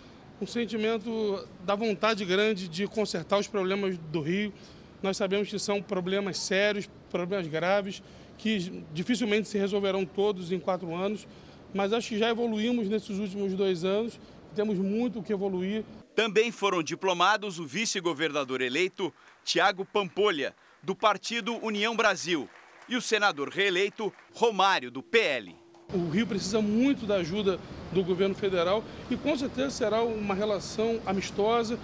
um 0.41 0.47
sentimento 0.47 1.47
da 1.63 1.75
vontade 1.75 2.25
grande 2.25 2.67
de 2.67 2.87
consertar 2.87 3.39
os 3.39 3.47
problemas 3.47 3.97
do 3.97 4.21
Rio. 4.21 4.53
Nós 5.01 5.17
sabemos 5.17 5.49
que 5.49 5.59
são 5.59 5.81
problemas 5.81 6.39
sérios, 6.39 6.89
problemas 7.09 7.47
graves, 7.47 8.01
que 8.37 8.83
dificilmente 8.93 9.47
se 9.47 9.57
resolverão 9.57 10.05
todos 10.05 10.51
em 10.51 10.59
quatro 10.59 10.93
anos, 10.95 11.27
mas 11.73 11.93
acho 11.93 12.09
que 12.09 12.17
já 12.17 12.29
evoluímos 12.29 12.89
nesses 12.89 13.17
últimos 13.19 13.53
dois 13.53 13.83
anos, 13.83 14.19
temos 14.55 14.77
muito 14.77 15.19
o 15.19 15.23
que 15.23 15.33
evoluir. 15.33 15.83
Também 16.15 16.51
foram 16.51 16.83
diplomados 16.83 17.57
o 17.57 17.65
vice-governador 17.65 18.61
eleito 18.61 19.11
Tiago 19.43 19.83
Pampolha, 19.83 20.53
do 20.83 20.95
partido 20.95 21.55
União 21.65 21.95
Brasil, 21.95 22.47
e 22.87 22.95
o 22.95 23.01
senador 23.01 23.49
reeleito 23.49 24.13
Romário, 24.31 24.91
do 24.91 25.01
PL. 25.01 25.55
O 25.91 26.09
Rio 26.09 26.27
precisa 26.27 26.61
muito 26.61 27.07
da 27.07 27.15
ajuda 27.15 27.59
do 27.91 28.03
governo 28.03 28.35
federal 28.35 28.83
e 29.09 29.17
com 29.17 29.35
certeza 29.35 29.71
será 29.71 30.03
uma 30.03 30.35
relação 30.35 30.99
amistosa, 31.05 31.79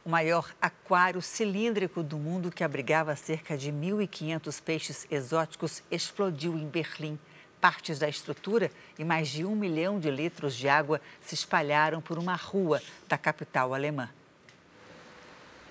O 0.03 0.09
maior 0.09 0.53
aquário 0.61 1.21
cilíndrico 1.21 2.03
do 2.03 2.17
mundo, 2.17 2.51
que 2.51 2.61
abrigava 2.61 3.15
cerca 3.15 3.57
de 3.57 3.71
1.500 3.71 4.61
peixes 4.61 5.07
exóticos, 5.09 5.81
explodiu 5.89 6.57
em 6.57 6.67
Berlim. 6.67 7.17
Partes 7.61 7.99
da 7.99 8.09
estrutura 8.09 8.69
e 8.99 9.05
mais 9.05 9.29
de 9.29 9.45
um 9.45 9.55
milhão 9.55 9.97
de 9.97 10.11
litros 10.11 10.53
de 10.53 10.67
água 10.67 10.99
se 11.21 11.33
espalharam 11.33 12.01
por 12.01 12.17
uma 12.17 12.35
rua 12.35 12.81
da 13.07 13.17
capital 13.17 13.73
alemã. 13.73 14.09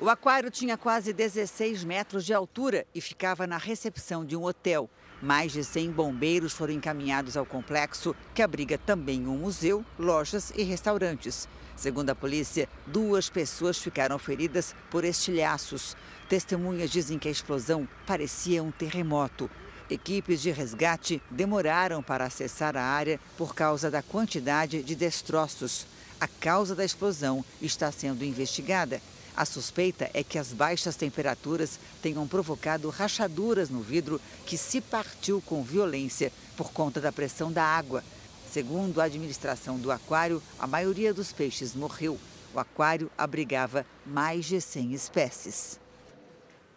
O 0.01 0.09
aquário 0.09 0.51
tinha 0.51 0.79
quase 0.79 1.13
16 1.13 1.85
metros 1.85 2.25
de 2.25 2.33
altura 2.33 2.87
e 2.95 3.03
ficava 3.03 3.47
na 3.47 3.59
recepção 3.59 4.25
de 4.25 4.35
um 4.35 4.45
hotel. 4.45 4.89
Mais 5.23 5.53
de 5.53 5.63
100 5.63 5.91
bombeiros 5.91 6.53
foram 6.53 6.73
encaminhados 6.73 7.37
ao 7.37 7.45
complexo, 7.45 8.17
que 8.35 8.43
abriga 8.43 8.79
também 8.79 9.27
um 9.27 9.37
museu, 9.37 9.85
lojas 9.99 10.51
e 10.57 10.63
restaurantes. 10.63 11.47
Segundo 11.77 12.11
a 12.11 12.15
polícia, 12.15 12.69
duas 12.87 13.29
pessoas 13.29 13.79
ficaram 13.79 14.19
feridas 14.19 14.75
por 14.91 15.05
estilhaços. 15.05 15.97
Testemunhas 16.29 16.91
dizem 16.91 17.19
que 17.19 17.29
a 17.29 17.31
explosão 17.31 17.89
parecia 18.07 18.63
um 18.63 18.71
terremoto. 18.71 19.51
Equipes 19.91 20.41
de 20.41 20.51
resgate 20.51 21.21
demoraram 21.31 22.03
para 22.03 22.25
acessar 22.25 22.77
a 22.77 22.83
área 22.83 23.19
por 23.37 23.55
causa 23.55 23.91
da 23.91 24.03
quantidade 24.03 24.83
de 24.83 24.95
destroços. 24.95 25.87
A 26.21 26.29
causa 26.29 26.75
da 26.75 26.85
explosão 26.85 27.45
está 27.61 27.91
sendo 27.91 28.25
investigada. 28.25 29.01
A 29.41 29.47
suspeita 29.47 30.11
é 30.13 30.23
que 30.23 30.39
as 30.39 30.53
baixas 30.53 30.97
temperaturas 30.97 31.81
tenham 32.03 32.29
provocado 32.29 32.91
rachaduras 32.91 33.71
no 33.71 33.81
vidro 33.81 34.21
que 34.45 34.55
se 34.59 34.83
partiu 34.83 35.41
com 35.41 35.63
violência 35.63 36.31
por 36.59 36.71
conta 36.73 37.01
da 37.01 37.11
pressão 37.11 37.51
da 37.51 37.65
água. 37.65 38.05
Segundo 38.53 39.01
a 39.01 39.05
administração 39.05 39.79
do 39.79 39.91
aquário, 39.91 40.43
a 40.59 40.67
maioria 40.67 41.15
dos 41.15 41.33
peixes 41.33 41.75
morreu. 41.75 42.19
O 42.53 42.61
aquário 42.61 43.11
abrigava 43.17 43.87
mais 44.05 44.45
de 44.45 44.61
100 44.61 44.93
espécies. 44.93 45.81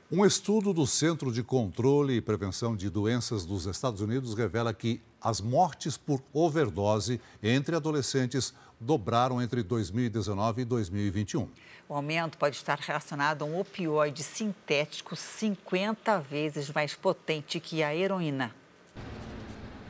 Um 0.09 0.26
estudo 0.26 0.72
do 0.72 0.88
Centro 0.88 1.34
de 1.34 1.43
Controle 1.43 2.14
e 2.14 2.22
Prevenção 2.22 2.78
de 2.78 2.89
Doenças 2.89 3.45
dos 3.45 3.66
Estados 3.66 3.99
Unidos 3.99 4.36
revela 4.36 4.74
que 4.74 5.01
as 5.20 5.41
mortes 5.41 5.97
por 5.97 6.22
overdose 6.32 7.20
entre 7.41 7.76
adolescentes 7.76 8.53
dobraram 8.84 9.42
entre 9.42 9.64
2019 9.64 10.62
e 10.62 10.66
2021. 10.66 11.50
O 11.88 11.94
aumento 11.96 12.38
pode 12.38 12.56
estar 12.56 12.78
relacionado 12.80 13.44
a 13.44 13.46
um 13.46 13.60
opioide 13.60 14.24
sintético 14.24 15.16
50 15.16 16.20
vezes 16.20 16.70
mais 16.70 16.94
potente 16.94 17.60
que 17.60 17.82
a 17.82 17.96
heroína. 17.96 18.54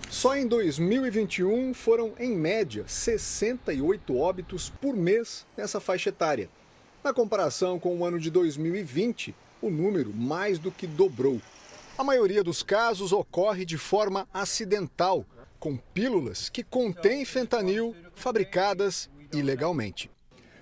Só 0.10 0.36
em 0.36 0.48
2021 0.48 1.74
foram, 1.74 2.14
em 2.20 2.36
média, 2.36 2.84
68 2.88 4.16
óbitos 4.16 4.70
por 4.70 4.96
mês 4.96 5.46
nessa 5.58 5.80
faixa 5.80 6.10
etária. 6.10 6.50
Na 7.04 7.12
comparação 7.12 7.80
com 7.80 7.98
o 7.98 8.06
ano 8.06 8.20
de 8.20 8.30
2020, 8.30 9.36
o 9.62 9.70
número 9.70 10.14
mais 10.14 10.60
do 10.60 10.72
que 10.72 10.86
dobrou. 10.86 11.42
A 11.98 12.04
maioria 12.04 12.44
dos 12.44 12.62
casos 12.62 13.12
ocorre 13.12 13.66
de 13.66 13.78
forma 13.78 14.28
acidental, 14.34 15.26
com 15.64 15.78
pílulas 15.78 16.50
que 16.50 16.62
contêm 16.62 17.24
fentanil 17.24 17.96
fabricadas 18.16 19.10
ilegalmente. 19.32 20.12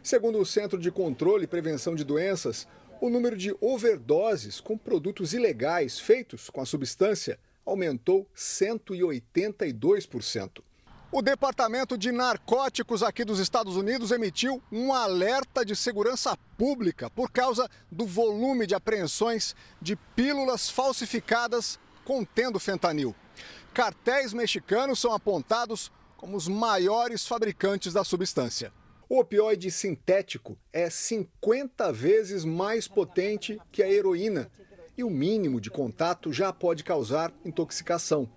Segundo 0.03 0.37
o 0.37 0.45
Centro 0.45 0.77
de 0.77 0.91
Controle 0.91 1.45
e 1.45 1.47
Prevenção 1.47 1.95
de 1.95 2.03
Doenças, 2.03 2.67
o 3.01 3.09
número 3.09 3.35
de 3.35 3.51
overdoses 3.59 4.61
com 4.61 4.77
produtos 4.77 5.33
ilegais 5.33 5.99
feitos 5.99 6.51
com 6.51 6.61
a 6.61 6.67
substância 6.67 7.39
aumentou 7.65 8.27
182%. 8.37 10.61
O 11.11 11.23
Departamento 11.23 11.97
de 11.97 12.11
Narcóticos 12.11 13.01
aqui 13.01 13.25
dos 13.25 13.39
Estados 13.39 13.75
Unidos 13.75 14.11
emitiu 14.11 14.61
um 14.71 14.93
alerta 14.93 15.65
de 15.65 15.75
segurança 15.75 16.37
pública 16.55 17.09
por 17.09 17.31
causa 17.31 17.67
do 17.91 18.05
volume 18.05 18.67
de 18.67 18.75
apreensões 18.75 19.55
de 19.81 19.95
pílulas 19.95 20.69
falsificadas 20.69 21.79
contendo 22.05 22.59
fentanil. 22.59 23.15
Cartéis 23.73 24.33
mexicanos 24.33 24.99
são 24.99 25.13
apontados 25.13 25.89
como 26.17 26.35
os 26.35 26.45
maiores 26.45 27.25
fabricantes 27.25 27.93
da 27.93 28.03
substância. 28.03 28.73
O 29.07 29.17
opioide 29.17 29.71
sintético 29.71 30.57
é 30.73 30.89
50 30.89 31.91
vezes 31.93 32.43
mais 32.43 32.87
potente 32.87 33.57
que 33.71 33.81
a 33.81 33.89
heroína 33.89 34.51
e 34.97 35.05
o 35.05 35.09
mínimo 35.09 35.61
de 35.61 35.69
contato 35.69 36.33
já 36.33 36.51
pode 36.51 36.83
causar 36.83 37.31
intoxicação. 37.45 38.29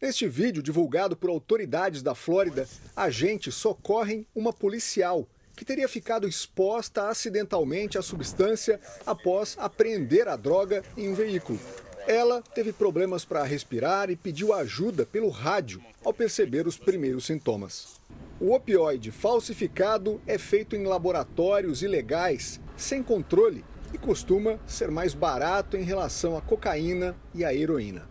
Neste 0.00 0.28
vídeo, 0.28 0.62
divulgado 0.62 1.16
por 1.16 1.30
autoridades 1.30 2.00
da 2.00 2.14
Flórida, 2.14 2.68
agentes 2.94 3.56
socorrem 3.56 4.24
uma 4.36 4.52
policial 4.52 5.28
que 5.56 5.64
teria 5.64 5.88
ficado 5.88 6.28
exposta 6.28 7.08
acidentalmente 7.08 7.98
à 7.98 8.02
substância 8.02 8.80
após 9.04 9.56
apreender 9.58 10.28
a 10.28 10.36
droga 10.36 10.84
em 10.96 11.08
um 11.08 11.14
veículo. 11.14 11.58
Ela 12.06 12.40
teve 12.40 12.72
problemas 12.72 13.24
para 13.24 13.42
respirar 13.42 14.10
e 14.10 14.16
pediu 14.16 14.52
ajuda 14.52 15.04
pelo 15.04 15.28
rádio 15.28 15.82
ao 16.04 16.14
perceber 16.14 16.64
os 16.64 16.78
primeiros 16.78 17.26
sintomas. 17.26 18.00
O 18.40 18.54
opioide 18.54 19.10
falsificado 19.10 20.20
é 20.24 20.38
feito 20.38 20.76
em 20.76 20.84
laboratórios 20.84 21.82
ilegais, 21.82 22.60
sem 22.76 23.02
controle, 23.02 23.64
e 23.92 23.98
costuma 23.98 24.56
ser 24.68 24.88
mais 24.88 25.14
barato 25.14 25.76
em 25.76 25.82
relação 25.82 26.36
à 26.36 26.40
cocaína 26.40 27.16
e 27.34 27.44
à 27.44 27.52
heroína. 27.52 28.08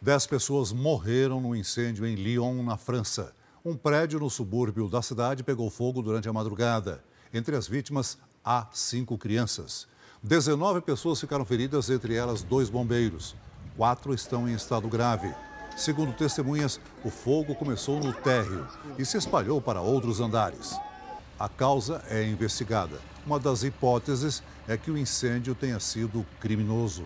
Dez 0.00 0.24
pessoas 0.24 0.72
morreram 0.72 1.40
no 1.40 1.56
incêndio 1.56 2.06
em 2.06 2.14
Lyon, 2.14 2.62
na 2.62 2.76
França. 2.76 3.34
Um 3.64 3.76
prédio 3.76 4.20
no 4.20 4.30
subúrbio 4.30 4.88
da 4.88 5.02
cidade 5.02 5.42
pegou 5.42 5.68
fogo 5.68 6.00
durante 6.00 6.28
a 6.28 6.32
madrugada. 6.32 7.02
Entre 7.34 7.56
as 7.56 7.66
vítimas, 7.66 8.18
há 8.44 8.68
cinco 8.72 9.18
crianças. 9.18 9.88
19 10.24 10.80
pessoas 10.82 11.20
ficaram 11.20 11.44
feridas, 11.44 11.90
entre 11.90 12.14
elas 12.14 12.44
dois 12.44 12.70
bombeiros. 12.70 13.34
Quatro 13.76 14.14
estão 14.14 14.48
em 14.48 14.54
estado 14.54 14.86
grave. 14.86 15.34
Segundo 15.76 16.12
testemunhas, 16.12 16.78
o 17.04 17.10
fogo 17.10 17.56
começou 17.56 17.98
no 17.98 18.12
térreo 18.12 18.68
e 18.96 19.04
se 19.04 19.16
espalhou 19.16 19.60
para 19.60 19.80
outros 19.80 20.20
andares. 20.20 20.78
A 21.36 21.48
causa 21.48 22.04
é 22.08 22.24
investigada. 22.24 23.00
Uma 23.26 23.40
das 23.40 23.64
hipóteses 23.64 24.44
é 24.68 24.76
que 24.76 24.92
o 24.92 24.98
incêndio 24.98 25.56
tenha 25.56 25.80
sido 25.80 26.24
criminoso. 26.38 27.04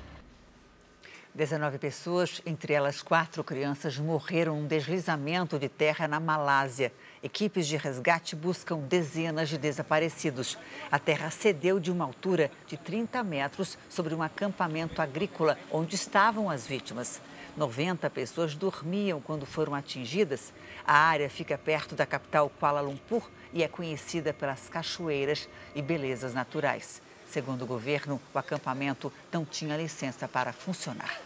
19 1.37 1.79
pessoas, 1.79 2.41
entre 2.47 2.73
elas 2.73 3.03
quatro 3.03 3.45
crianças, 3.45 3.99
morreram 3.99 4.57
num 4.57 4.67
deslizamento 4.67 5.59
de 5.59 5.69
terra 5.69 6.09
na 6.09 6.19
Malásia. 6.19 6.91
Equipes 7.23 7.67
de 7.67 7.77
resgate 7.77 8.35
buscam 8.35 8.79
dezenas 8.79 9.51
de 9.51 9.59
desaparecidos. 9.59 10.57
A 10.91 10.99
terra 10.99 11.29
cedeu 11.29 11.79
de 11.79 11.93
uma 11.93 12.07
altura 12.07 12.51
de 12.67 12.79
30 12.79 13.23
metros 13.23 13.77
sobre 13.91 14.15
um 14.15 14.23
acampamento 14.23 15.03
agrícola 15.03 15.59
onde 15.71 15.95
estavam 15.95 16.49
as 16.49 16.67
vítimas. 16.67 17.21
90 17.55 18.09
pessoas 18.09 18.55
dormiam 18.55 19.21
quando 19.21 19.45
foram 19.45 19.75
atingidas. 19.75 20.55
A 20.87 20.95
área 20.95 21.29
fica 21.29 21.59
perto 21.59 21.95
da 21.95 22.07
capital 22.07 22.49
Kuala 22.49 22.81
Lumpur 22.81 23.31
e 23.53 23.63
é 23.63 23.69
conhecida 23.69 24.33
pelas 24.33 24.71
cachoeiras 24.71 25.47
e 25.75 25.83
belezas 25.83 26.33
naturais. 26.33 27.03
Segundo 27.31 27.63
o 27.63 27.67
governo, 27.67 28.21
o 28.35 28.39
acampamento 28.39 29.13
não 29.33 29.45
tinha 29.45 29.77
licença 29.77 30.27
para 30.29 30.53
funcionar. 30.53 31.21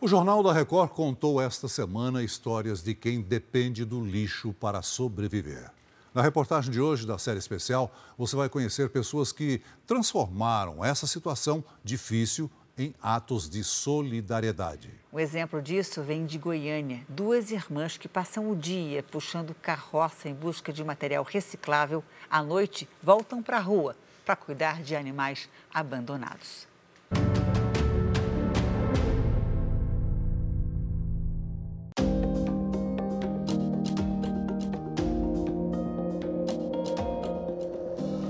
O 0.00 0.06
Jornal 0.06 0.42
da 0.42 0.52
Record 0.52 0.90
contou 0.90 1.40
esta 1.40 1.66
semana 1.68 2.22
histórias 2.22 2.82
de 2.82 2.94
quem 2.94 3.20
depende 3.20 3.84
do 3.84 4.04
lixo 4.04 4.52
para 4.52 4.80
sobreviver. 4.80 5.70
Na 6.14 6.22
reportagem 6.22 6.70
de 6.70 6.80
hoje 6.80 7.06
da 7.06 7.18
série 7.18 7.38
especial, 7.38 7.92
você 8.16 8.36
vai 8.36 8.48
conhecer 8.48 8.90
pessoas 8.90 9.32
que 9.32 9.60
transformaram 9.86 10.84
essa 10.84 11.06
situação 11.06 11.64
difícil 11.82 12.50
em 12.76 12.94
atos 13.02 13.50
de 13.50 13.64
solidariedade. 13.64 14.90
Um 15.12 15.18
exemplo 15.18 15.60
disso 15.60 16.00
vem 16.02 16.24
de 16.24 16.38
Goiânia. 16.38 17.04
Duas 17.08 17.50
irmãs 17.50 17.96
que 17.96 18.06
passam 18.06 18.50
o 18.50 18.54
dia 18.56 19.02
puxando 19.02 19.52
carroça 19.54 20.28
em 20.28 20.34
busca 20.34 20.72
de 20.72 20.84
material 20.84 21.24
reciclável, 21.24 22.04
à 22.30 22.40
noite 22.42 22.88
voltam 23.02 23.42
para 23.42 23.56
a 23.56 23.60
rua 23.60 23.96
para 24.28 24.36
cuidar 24.36 24.82
de 24.82 24.94
animais 24.94 25.48
abandonados. 25.72 26.68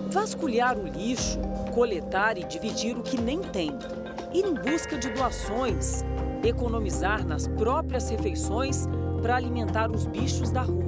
vasculhar 0.08 0.76
o 0.78 0.86
lixo, 0.86 1.38
coletar 1.74 2.38
e 2.38 2.44
dividir 2.44 2.96
o 2.96 3.02
que 3.02 3.20
nem 3.20 3.40
tem, 3.40 3.70
ir 4.32 4.44
em 4.44 4.54
busca 4.54 4.98
de 4.98 5.10
doações, 5.10 6.04
economizar 6.44 7.26
nas 7.26 7.48
próprias 7.48 8.08
refeições 8.08 8.86
para 9.22 9.36
alimentar 9.36 9.90
os 9.90 10.06
bichos 10.06 10.50
da 10.50 10.62
rua. 10.62 10.87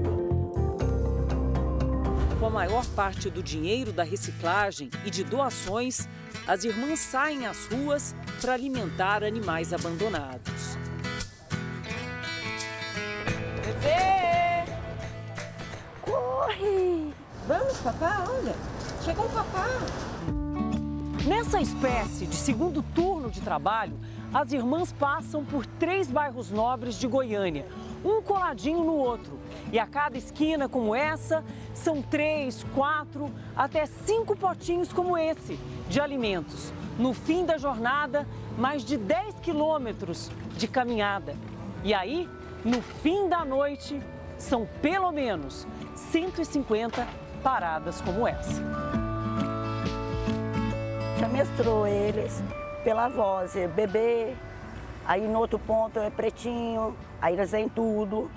A 2.50 2.52
maior 2.52 2.84
parte 2.96 3.30
do 3.30 3.44
dinheiro 3.44 3.92
da 3.92 4.02
reciclagem 4.02 4.90
e 5.06 5.10
de 5.10 5.22
doações, 5.22 6.08
as 6.48 6.64
irmãs 6.64 6.98
saem 6.98 7.46
às 7.46 7.66
ruas 7.66 8.12
para 8.40 8.54
alimentar 8.54 9.22
animais 9.22 9.72
abandonados. 9.72 10.76
Bebê! 13.64 14.68
Corre! 16.02 17.14
Vamos, 17.46 17.78
papá, 17.78 18.24
olha. 18.28 18.56
Chegou 19.04 19.26
o 19.26 19.30
papá. 19.30 19.68
Nessa 21.24 21.60
espécie 21.60 22.26
de 22.26 22.34
segundo 22.34 22.82
turno 22.82 23.30
de 23.30 23.40
trabalho, 23.40 23.96
as 24.34 24.50
irmãs 24.50 24.92
passam 24.92 25.44
por 25.44 25.64
três 25.64 26.10
bairros 26.10 26.50
nobres 26.50 26.96
de 26.96 27.06
Goiânia, 27.06 27.64
um 28.04 28.22
coladinho 28.22 28.84
no 28.84 28.94
outro. 28.94 29.38
E 29.72 29.78
a 29.78 29.86
cada 29.86 30.16
esquina 30.16 30.68
como 30.68 30.94
essa, 30.94 31.44
são 31.74 32.02
três, 32.02 32.64
quatro, 32.74 33.30
até 33.56 33.86
cinco 33.86 34.36
potinhos 34.36 34.92
como 34.92 35.16
esse 35.16 35.58
de 35.88 36.00
alimentos. 36.00 36.72
No 36.98 37.14
fim 37.14 37.44
da 37.44 37.56
jornada, 37.56 38.26
mais 38.58 38.84
de 38.84 38.96
10 38.96 39.40
quilômetros 39.40 40.30
de 40.56 40.68
caminhada. 40.68 41.34
E 41.82 41.94
aí, 41.94 42.28
no 42.64 42.82
fim 42.82 43.28
da 43.28 43.44
noite, 43.44 44.00
são 44.36 44.68
pelo 44.82 45.10
menos 45.10 45.66
150 45.94 47.06
paradas 47.42 48.00
como 48.00 48.26
essa. 48.26 48.62
Já 51.18 51.28
mestrou 51.28 51.86
eles 51.86 52.42
pela 52.84 53.08
voz, 53.08 53.56
é 53.56 53.68
bebê, 53.68 54.34
aí 55.10 55.26
no 55.26 55.40
outro 55.40 55.58
ponto 55.58 55.98
é 55.98 56.08
pretinho, 56.08 56.96
aí 57.20 57.34
eles 57.34 57.50
vêm 57.50 57.68
tudo, 57.68 58.30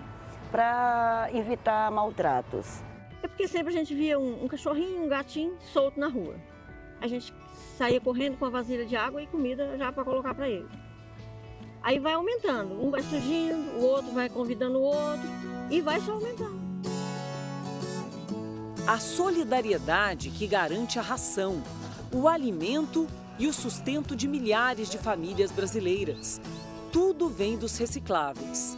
para 0.52 1.30
evitar 1.32 1.92
maltratos. 1.92 2.82
É 3.22 3.28
porque 3.28 3.48
sempre 3.48 3.72
a 3.72 3.78
gente 3.78 3.94
via 3.94 4.18
um, 4.18 4.44
um 4.44 4.48
cachorrinho, 4.48 5.04
um 5.04 5.08
gatinho 5.08 5.56
solto 5.72 6.00
na 6.00 6.08
rua. 6.08 6.34
A 7.00 7.06
gente 7.06 7.32
saía 7.78 8.02
correndo 8.02 8.38
com 8.38 8.46
a 8.46 8.50
vasilha 8.50 8.88
de 8.88 8.96
água 8.96 9.22
e 9.22 9.28
comida 9.28 9.78
já 9.78 9.92
para 9.92 10.04
colocar 10.04 10.34
para 10.34 10.50
ele. 10.50 10.68
Aí 11.84 12.00
vai 12.00 12.14
aumentando, 12.14 12.84
um 12.84 12.90
vai 12.90 13.04
surgindo, 13.04 13.78
o 13.78 13.84
outro 13.84 14.12
vai 14.12 14.28
convidando 14.28 14.80
o 14.80 14.82
outro 14.82 15.30
e 15.70 15.80
vai 15.80 16.02
só 16.02 16.14
aumentando. 16.14 16.60
A 18.88 18.98
solidariedade 18.98 20.32
que 20.32 20.48
garante 20.48 20.98
a 20.98 21.04
ração, 21.04 21.62
o 22.12 22.28
alimento 22.28 23.08
e 23.40 23.48
o 23.48 23.54
sustento 23.54 24.16
de 24.16 24.28
milhares 24.28 24.90
de 24.90 24.98
famílias 24.98 25.52
brasileiras. 25.52 26.40
Tudo 26.94 27.28
vem 27.28 27.58
dos 27.58 27.76
recicláveis. 27.76 28.78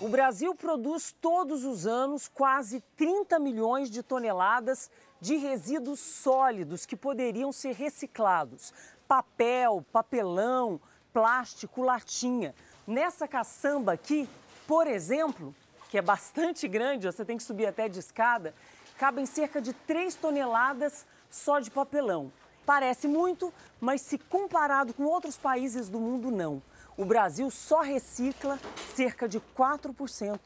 O 0.00 0.08
Brasil 0.08 0.52
produz 0.56 1.14
todos 1.20 1.64
os 1.64 1.86
anos 1.86 2.26
quase 2.26 2.80
30 2.96 3.38
milhões 3.38 3.88
de 3.88 4.02
toneladas 4.02 4.90
de 5.20 5.36
resíduos 5.36 6.00
sólidos 6.00 6.84
que 6.84 6.96
poderiam 6.96 7.52
ser 7.52 7.76
reciclados: 7.76 8.74
papel, 9.06 9.86
papelão, 9.92 10.80
plástico, 11.12 11.80
latinha. 11.80 12.56
Nessa 12.84 13.28
caçamba 13.28 13.92
aqui, 13.92 14.28
por 14.66 14.88
exemplo, 14.88 15.54
que 15.90 15.98
é 15.98 16.02
bastante 16.02 16.66
grande, 16.66 17.06
você 17.06 17.24
tem 17.24 17.36
que 17.36 17.44
subir 17.44 17.66
até 17.66 17.88
de 17.88 18.00
escada, 18.00 18.52
cabem 18.98 19.26
cerca 19.26 19.62
de 19.62 19.72
3 19.72 20.16
toneladas 20.16 21.06
só 21.30 21.60
de 21.60 21.70
papelão. 21.70 22.32
Parece 22.66 23.06
muito, 23.06 23.54
mas 23.80 24.00
se 24.00 24.18
comparado 24.18 24.92
com 24.92 25.04
outros 25.04 25.36
países 25.36 25.88
do 25.88 26.00
mundo, 26.00 26.32
não. 26.32 26.60
O 27.00 27.04
Brasil 27.06 27.50
só 27.50 27.80
recicla 27.80 28.58
cerca 28.94 29.26
de 29.26 29.40
4% 29.40 30.38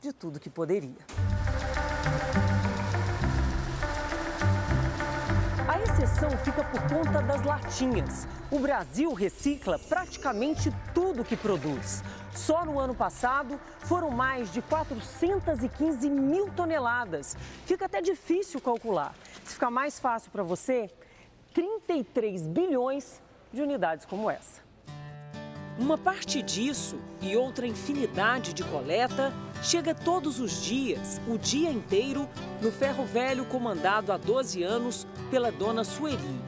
de 0.00 0.10
tudo 0.10 0.40
que 0.40 0.48
poderia. 0.48 0.96
A 5.68 5.78
exceção 5.82 6.30
fica 6.42 6.64
por 6.64 6.80
conta 6.88 7.20
das 7.20 7.44
latinhas. 7.44 8.26
O 8.50 8.58
Brasil 8.58 9.12
recicla 9.12 9.78
praticamente 9.78 10.72
tudo 10.94 11.22
que 11.22 11.36
produz. 11.36 12.02
Só 12.34 12.64
no 12.64 12.78
ano 12.78 12.94
passado 12.94 13.60
foram 13.80 14.10
mais 14.10 14.50
de 14.50 14.62
415 14.62 16.08
mil 16.08 16.50
toneladas. 16.52 17.36
Fica 17.66 17.84
até 17.84 18.00
difícil 18.00 18.62
calcular. 18.62 19.14
Se 19.44 19.52
ficar 19.52 19.70
mais 19.70 20.00
fácil 20.00 20.30
para 20.30 20.42
você, 20.42 20.90
33 21.52 22.46
bilhões 22.46 23.20
de 23.52 23.60
unidades 23.60 24.06
como 24.06 24.30
essa. 24.30 24.67
Uma 25.78 25.96
parte 25.96 26.42
disso 26.42 26.96
e 27.22 27.36
outra 27.36 27.64
infinidade 27.64 28.52
de 28.52 28.64
coleta 28.64 29.32
chega 29.62 29.94
todos 29.94 30.40
os 30.40 30.60
dias, 30.64 31.20
o 31.28 31.38
dia 31.38 31.70
inteiro, 31.70 32.28
no 32.60 32.72
ferro 32.72 33.04
velho 33.04 33.44
comandado 33.44 34.10
há 34.10 34.16
12 34.16 34.60
anos 34.64 35.06
pela 35.30 35.52
dona 35.52 35.84
Sueli. 35.84 36.42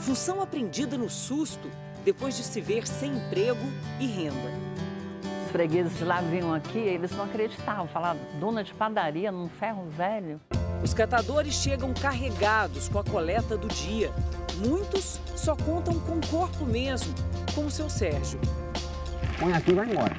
Função 0.00 0.42
aprendida 0.42 0.98
no 0.98 1.08
susto, 1.08 1.70
depois 2.04 2.36
de 2.36 2.42
se 2.42 2.60
ver 2.60 2.84
sem 2.84 3.12
emprego 3.12 3.64
e 4.00 4.06
renda. 4.06 4.50
Os 5.44 5.52
fregueses 5.52 6.00
lá 6.00 6.20
vinham 6.20 6.52
aqui, 6.52 6.78
eles 6.78 7.12
não 7.12 7.24
acreditavam, 7.24 7.86
falavam, 7.86 8.20
dona 8.40 8.64
de 8.64 8.74
padaria 8.74 9.30
num 9.30 9.48
ferro 9.48 9.88
velho. 9.90 10.40
Os 10.82 10.92
catadores 10.92 11.54
chegam 11.54 11.94
carregados 11.94 12.88
com 12.88 12.98
a 12.98 13.04
coleta 13.04 13.56
do 13.56 13.68
dia. 13.68 14.12
Muitos 14.56 15.20
só 15.36 15.54
contam 15.54 16.00
com 16.00 16.16
o 16.16 16.26
corpo 16.26 16.66
mesmo, 16.66 17.14
como 17.54 17.68
o 17.68 17.70
seu 17.70 17.88
Sérgio. 17.88 18.40
Põe 19.38 19.52
aqui 19.52 19.70
e 19.70 19.74
vai 19.74 19.90
embora. 19.90 20.14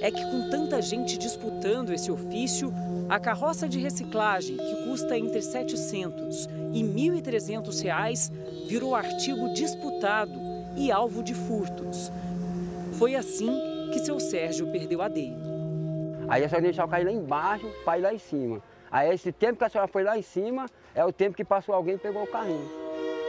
É 0.00 0.10
que 0.10 0.22
com 0.22 0.48
tanta 0.48 0.80
gente 0.80 1.18
disputando 1.18 1.92
esse 1.92 2.10
ofício, 2.10 2.72
a 3.08 3.18
carroça 3.18 3.68
de 3.68 3.78
reciclagem, 3.78 4.56
que 4.56 4.84
custa 4.84 5.18
entre 5.18 5.42
700 5.42 6.46
e 6.72 6.82
1.300 6.82 7.82
reais, 7.82 8.32
virou 8.68 8.94
artigo 8.94 9.52
disputado 9.54 10.38
e 10.76 10.92
alvo 10.92 11.22
de 11.22 11.34
furtos. 11.34 12.12
Foi 12.92 13.16
assim 13.16 13.50
que 13.92 13.98
seu 13.98 14.20
Sérgio 14.20 14.70
perdeu 14.70 15.02
a 15.02 15.08
dele. 15.08 15.36
Aí 16.28 16.42
é 16.44 16.48
só 16.48 16.60
deixar 16.60 16.84
o 16.84 16.88
cair 16.88 17.04
lá 17.04 17.12
embaixo 17.12 17.66
para 17.84 17.98
ir 17.98 18.02
lá 18.02 18.14
em 18.14 18.18
cima. 18.18 18.62
Aí 18.90 19.12
esse 19.12 19.32
tempo 19.32 19.58
que 19.58 19.64
a 19.64 19.68
senhora 19.68 19.88
foi 19.88 20.04
lá 20.04 20.16
em 20.16 20.22
cima 20.22 20.66
é 20.94 21.04
o 21.04 21.12
tempo 21.12 21.36
que 21.36 21.44
passou 21.44 21.74
alguém 21.74 21.94
e 21.94 21.98
pegou 21.98 22.22
o 22.22 22.26
carrinho. 22.26 22.68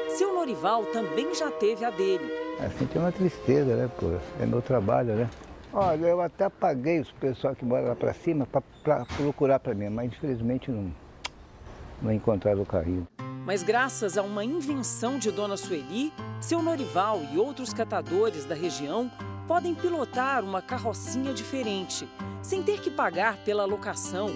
Seu 0.09 0.33
Norival 0.33 0.85
também 0.85 1.33
já 1.33 1.49
teve 1.49 1.85
a 1.85 1.89
dele. 1.89 2.48
Assim 2.65 2.85
tem 2.85 3.01
uma 3.01 3.11
tristeza, 3.11 3.75
né, 3.75 3.89
pô? 3.99 4.07
É 4.39 4.45
meu 4.45 4.61
trabalho, 4.61 5.15
né? 5.15 5.29
Olha, 5.71 6.07
eu 6.07 6.21
até 6.21 6.49
paguei 6.49 6.99
os 6.99 7.11
pessoal 7.11 7.55
que 7.55 7.63
mora 7.63 7.89
lá 7.89 7.95
para 7.95 8.13
cima 8.13 8.47
para 8.83 9.05
procurar 9.17 9.59
para 9.59 9.73
mim, 9.73 9.89
mas 9.89 10.07
infelizmente 10.07 10.71
não, 10.71 10.91
não 12.01 12.11
encontraram 12.11 12.61
o 12.61 12.65
carrinho. 12.65 13.07
Mas 13.45 13.63
graças 13.63 14.17
a 14.17 14.23
uma 14.23 14.43
invenção 14.43 15.17
de 15.17 15.31
Dona 15.31 15.57
Sueli, 15.57 16.11
seu 16.41 16.61
Norival 16.61 17.21
e 17.31 17.37
outros 17.37 17.73
catadores 17.73 18.45
da 18.45 18.55
região 18.55 19.09
podem 19.47 19.73
pilotar 19.73 20.43
uma 20.43 20.61
carrocinha 20.61 21.33
diferente, 21.33 22.07
sem 22.41 22.61
ter 22.61 22.81
que 22.81 22.91
pagar 22.91 23.37
pela 23.37 23.65
locação 23.65 24.29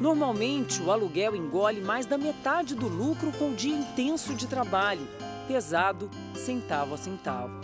Normalmente, 0.00 0.82
o 0.82 0.90
aluguel 0.90 1.34
engole 1.34 1.80
mais 1.80 2.06
da 2.06 2.18
metade 2.18 2.74
do 2.74 2.88
lucro 2.88 3.32
com 3.32 3.50
o 3.50 3.54
dia 3.54 3.76
intenso 3.76 4.34
de 4.34 4.46
trabalho, 4.46 5.06
pesado 5.48 6.10
centavo 6.34 6.94
a 6.94 6.98
centavo. 6.98 7.60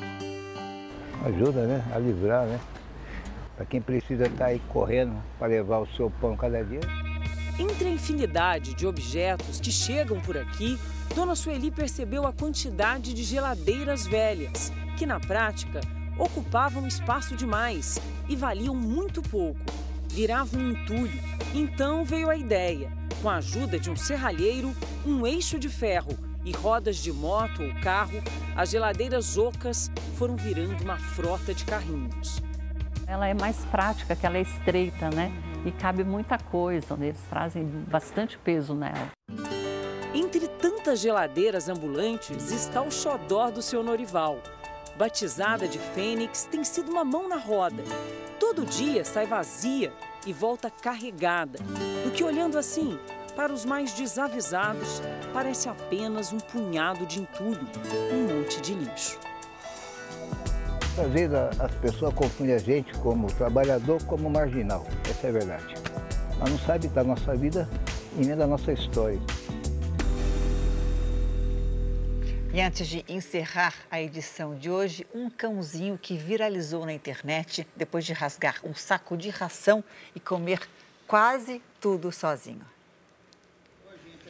Ajuda, 1.24 1.66
né? 1.66 1.84
A 1.94 1.98
livrar, 1.98 2.46
né? 2.46 2.58
Para 3.54 3.66
quem 3.66 3.80
precisa 3.80 4.24
estar 4.24 4.36
tá 4.36 4.46
aí 4.46 4.60
correndo 4.70 5.14
para 5.38 5.48
levar 5.48 5.78
o 5.78 5.86
seu 5.94 6.10
pão 6.10 6.34
cada 6.36 6.64
dia. 6.64 6.80
Entre 7.58 7.86
a 7.86 7.90
infinidade 7.90 8.74
de 8.74 8.86
objetos 8.86 9.60
que 9.60 9.70
chegam 9.70 10.18
por 10.20 10.36
aqui, 10.36 10.78
Dona 11.14 11.36
Sueli 11.36 11.70
percebeu 11.70 12.26
a 12.26 12.32
quantidade 12.32 13.14
de 13.14 13.22
geladeiras 13.22 14.06
velhas, 14.06 14.72
que 14.96 15.06
na 15.06 15.20
prática 15.20 15.80
ocupavam 16.18 16.88
espaço 16.88 17.36
demais 17.36 17.98
e 18.28 18.34
valiam 18.34 18.74
muito 18.74 19.22
pouco 19.22 19.60
virava 20.14 20.56
um 20.56 20.70
entulho. 20.70 21.20
Então 21.52 22.04
veio 22.04 22.30
a 22.30 22.36
ideia, 22.36 22.88
com 23.20 23.28
a 23.28 23.36
ajuda 23.36 23.80
de 23.80 23.90
um 23.90 23.96
serralheiro, 23.96 24.72
um 25.04 25.26
eixo 25.26 25.58
de 25.58 25.68
ferro 25.68 26.16
e 26.44 26.52
rodas 26.52 26.96
de 26.96 27.12
moto 27.12 27.62
ou 27.62 27.74
carro, 27.80 28.22
as 28.54 28.70
geladeiras 28.70 29.38
ocas 29.38 29.90
foram 30.16 30.36
virando 30.36 30.82
uma 30.82 30.98
frota 30.98 31.54
de 31.54 31.64
carrinhos. 31.64 32.40
Ela 33.06 33.28
é 33.28 33.34
mais 33.34 33.56
prática, 33.66 34.16
que 34.16 34.26
ela 34.26 34.38
é 34.38 34.42
estreita, 34.42 35.10
né? 35.10 35.32
E 35.64 35.72
cabe 35.72 36.04
muita 36.04 36.38
coisa, 36.38 36.94
eles 37.00 37.20
trazem 37.28 37.64
bastante 37.64 38.38
peso 38.38 38.74
nela. 38.74 39.10
Entre 40.14 40.46
tantas 40.46 41.00
geladeiras 41.00 41.68
ambulantes 41.68 42.50
está 42.50 42.80
o 42.82 42.90
xodó 42.90 43.50
do 43.50 43.60
seu 43.60 43.82
Norival. 43.82 44.38
Batizada 44.96 45.66
de 45.66 45.78
Fênix, 45.78 46.44
tem 46.44 46.62
sido 46.62 46.90
uma 46.90 47.04
mão 47.04 47.28
na 47.28 47.36
roda. 47.36 47.82
Todo 48.38 48.64
dia 48.64 49.04
sai 49.04 49.26
vazia 49.26 49.92
e 50.24 50.32
volta 50.32 50.70
carregada. 50.70 51.58
Do 52.04 52.12
que 52.12 52.22
olhando 52.22 52.56
assim, 52.56 52.98
para 53.34 53.52
os 53.52 53.64
mais 53.64 53.92
desavisados, 53.92 55.02
parece 55.32 55.68
apenas 55.68 56.32
um 56.32 56.38
punhado 56.38 57.04
de 57.06 57.20
entulho, 57.20 57.66
um 58.12 58.38
monte 58.38 58.60
de 58.60 58.74
lixo. 58.74 59.18
Às 60.96 61.10
vezes 61.10 61.34
as 61.34 61.74
pessoas 61.76 62.14
confundem 62.14 62.54
a 62.54 62.58
gente 62.58 62.96
como 62.98 63.26
trabalhador, 63.32 64.02
como 64.04 64.30
marginal. 64.30 64.86
Essa 65.10 65.26
é 65.26 65.30
a 65.30 65.32
verdade. 65.32 65.74
Ela 66.40 66.50
não 66.50 66.58
sabe 66.60 66.86
da 66.88 67.02
nossa 67.02 67.34
vida 67.34 67.68
e 68.16 68.24
nem 68.24 68.36
da 68.36 68.46
nossa 68.46 68.72
história. 68.72 69.20
E 72.52 72.60
antes 72.60 72.86
de 72.86 73.04
encerrar 73.08 73.74
a 73.90 74.00
edição 74.00 74.54
de 74.54 74.70
hoje, 74.70 75.04
um 75.12 75.28
cãozinho 75.28 75.98
que 76.00 76.16
viralizou 76.16 76.86
na 76.86 76.92
internet 76.92 77.66
depois 77.74 78.04
de 78.04 78.12
rasgar 78.12 78.60
um 78.62 78.72
saco 78.72 79.16
de 79.16 79.28
ração 79.28 79.82
e 80.14 80.20
comer 80.20 80.60
quase 81.08 81.60
tudo 81.80 82.12
sozinho. 82.12 82.73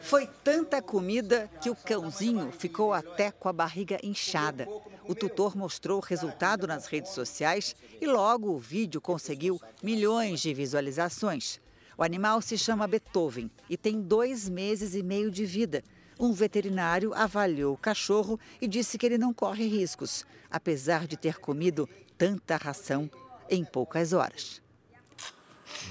Foi 0.05 0.27
tanta 0.43 0.83
comida 0.83 1.49
que 1.59 1.67
o 1.67 1.75
cãozinho 1.75 2.51
ficou 2.51 2.93
até 2.93 3.31
com 3.31 3.49
a 3.49 3.53
barriga 3.53 3.97
inchada. 4.03 4.67
O 5.07 5.15
tutor 5.15 5.57
mostrou 5.57 5.97
o 5.97 6.05
resultado 6.05 6.67
nas 6.67 6.85
redes 6.85 7.11
sociais 7.11 7.75
e 7.99 8.05
logo 8.05 8.51
o 8.51 8.59
vídeo 8.59 9.01
conseguiu 9.01 9.59
milhões 9.81 10.41
de 10.41 10.53
visualizações. 10.53 11.59
O 11.97 12.03
animal 12.03 12.39
se 12.39 12.55
chama 12.55 12.87
Beethoven 12.87 13.49
e 13.67 13.75
tem 13.75 13.99
dois 13.99 14.47
meses 14.47 14.93
e 14.93 15.01
meio 15.01 15.31
de 15.31 15.43
vida. 15.43 15.83
Um 16.19 16.31
veterinário 16.33 17.11
avaliou 17.15 17.73
o 17.73 17.77
cachorro 17.77 18.39
e 18.61 18.67
disse 18.67 18.99
que 18.99 19.07
ele 19.07 19.17
não 19.17 19.33
corre 19.33 19.67
riscos, 19.67 20.23
apesar 20.51 21.07
de 21.07 21.17
ter 21.17 21.39
comido 21.39 21.89
tanta 22.15 22.57
ração 22.57 23.09
em 23.49 23.65
poucas 23.65 24.13
horas. 24.13 24.64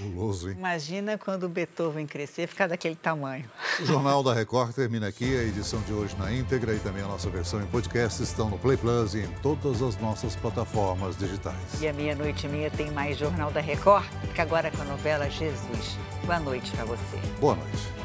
Guloso, 0.01 0.49
hein? 0.49 0.57
Imagina 0.59 1.17
quando 1.19 1.45
o 1.45 1.49
Beethoven 1.49 2.07
crescer, 2.07 2.47
ficar 2.47 2.67
daquele 2.67 2.97
tamanho. 2.97 3.45
O 3.81 3.87
Jornal 3.87 4.23
da 4.23 4.33
Record 4.35 4.75
termina 4.75 5.09
aqui. 5.09 5.37
A 5.37 5.43
edição 5.43 5.81
de 5.83 5.93
hoje 5.93 6.17
na 6.19 6.33
íntegra 6.33 6.75
e 6.75 6.79
também 6.79 7.03
a 7.03 7.07
nossa 7.07 7.31
versão 7.31 7.63
em 7.63 7.67
podcast 7.67 8.23
estão 8.23 8.51
no 8.51 8.59
Play 8.59 8.77
Plus 8.77 9.15
e 9.15 9.21
em 9.21 9.31
todas 9.43 9.83
as 9.83 9.97
nossas 9.99 10.37
plataformas 10.37 11.17
digitais. 11.17 11.81
E 11.81 11.89
a 11.89 11.93
meia-noite 11.93 12.47
e 12.47 12.49
meia 12.49 12.71
tem 12.71 12.91
mais 12.91 13.19
Jornal 13.19 13.51
da 13.51 13.61
Record, 13.61 14.05
fica 14.29 14.43
agora 14.43 14.71
com 14.71 14.83
a 14.83 14.85
novela 14.85 15.29
Jesus. 15.31 15.99
Boa 16.25 16.41
noite 16.41 16.71
para 16.73 16.85
você. 16.85 17.17
Boa 17.41 17.55
noite. 17.55 18.04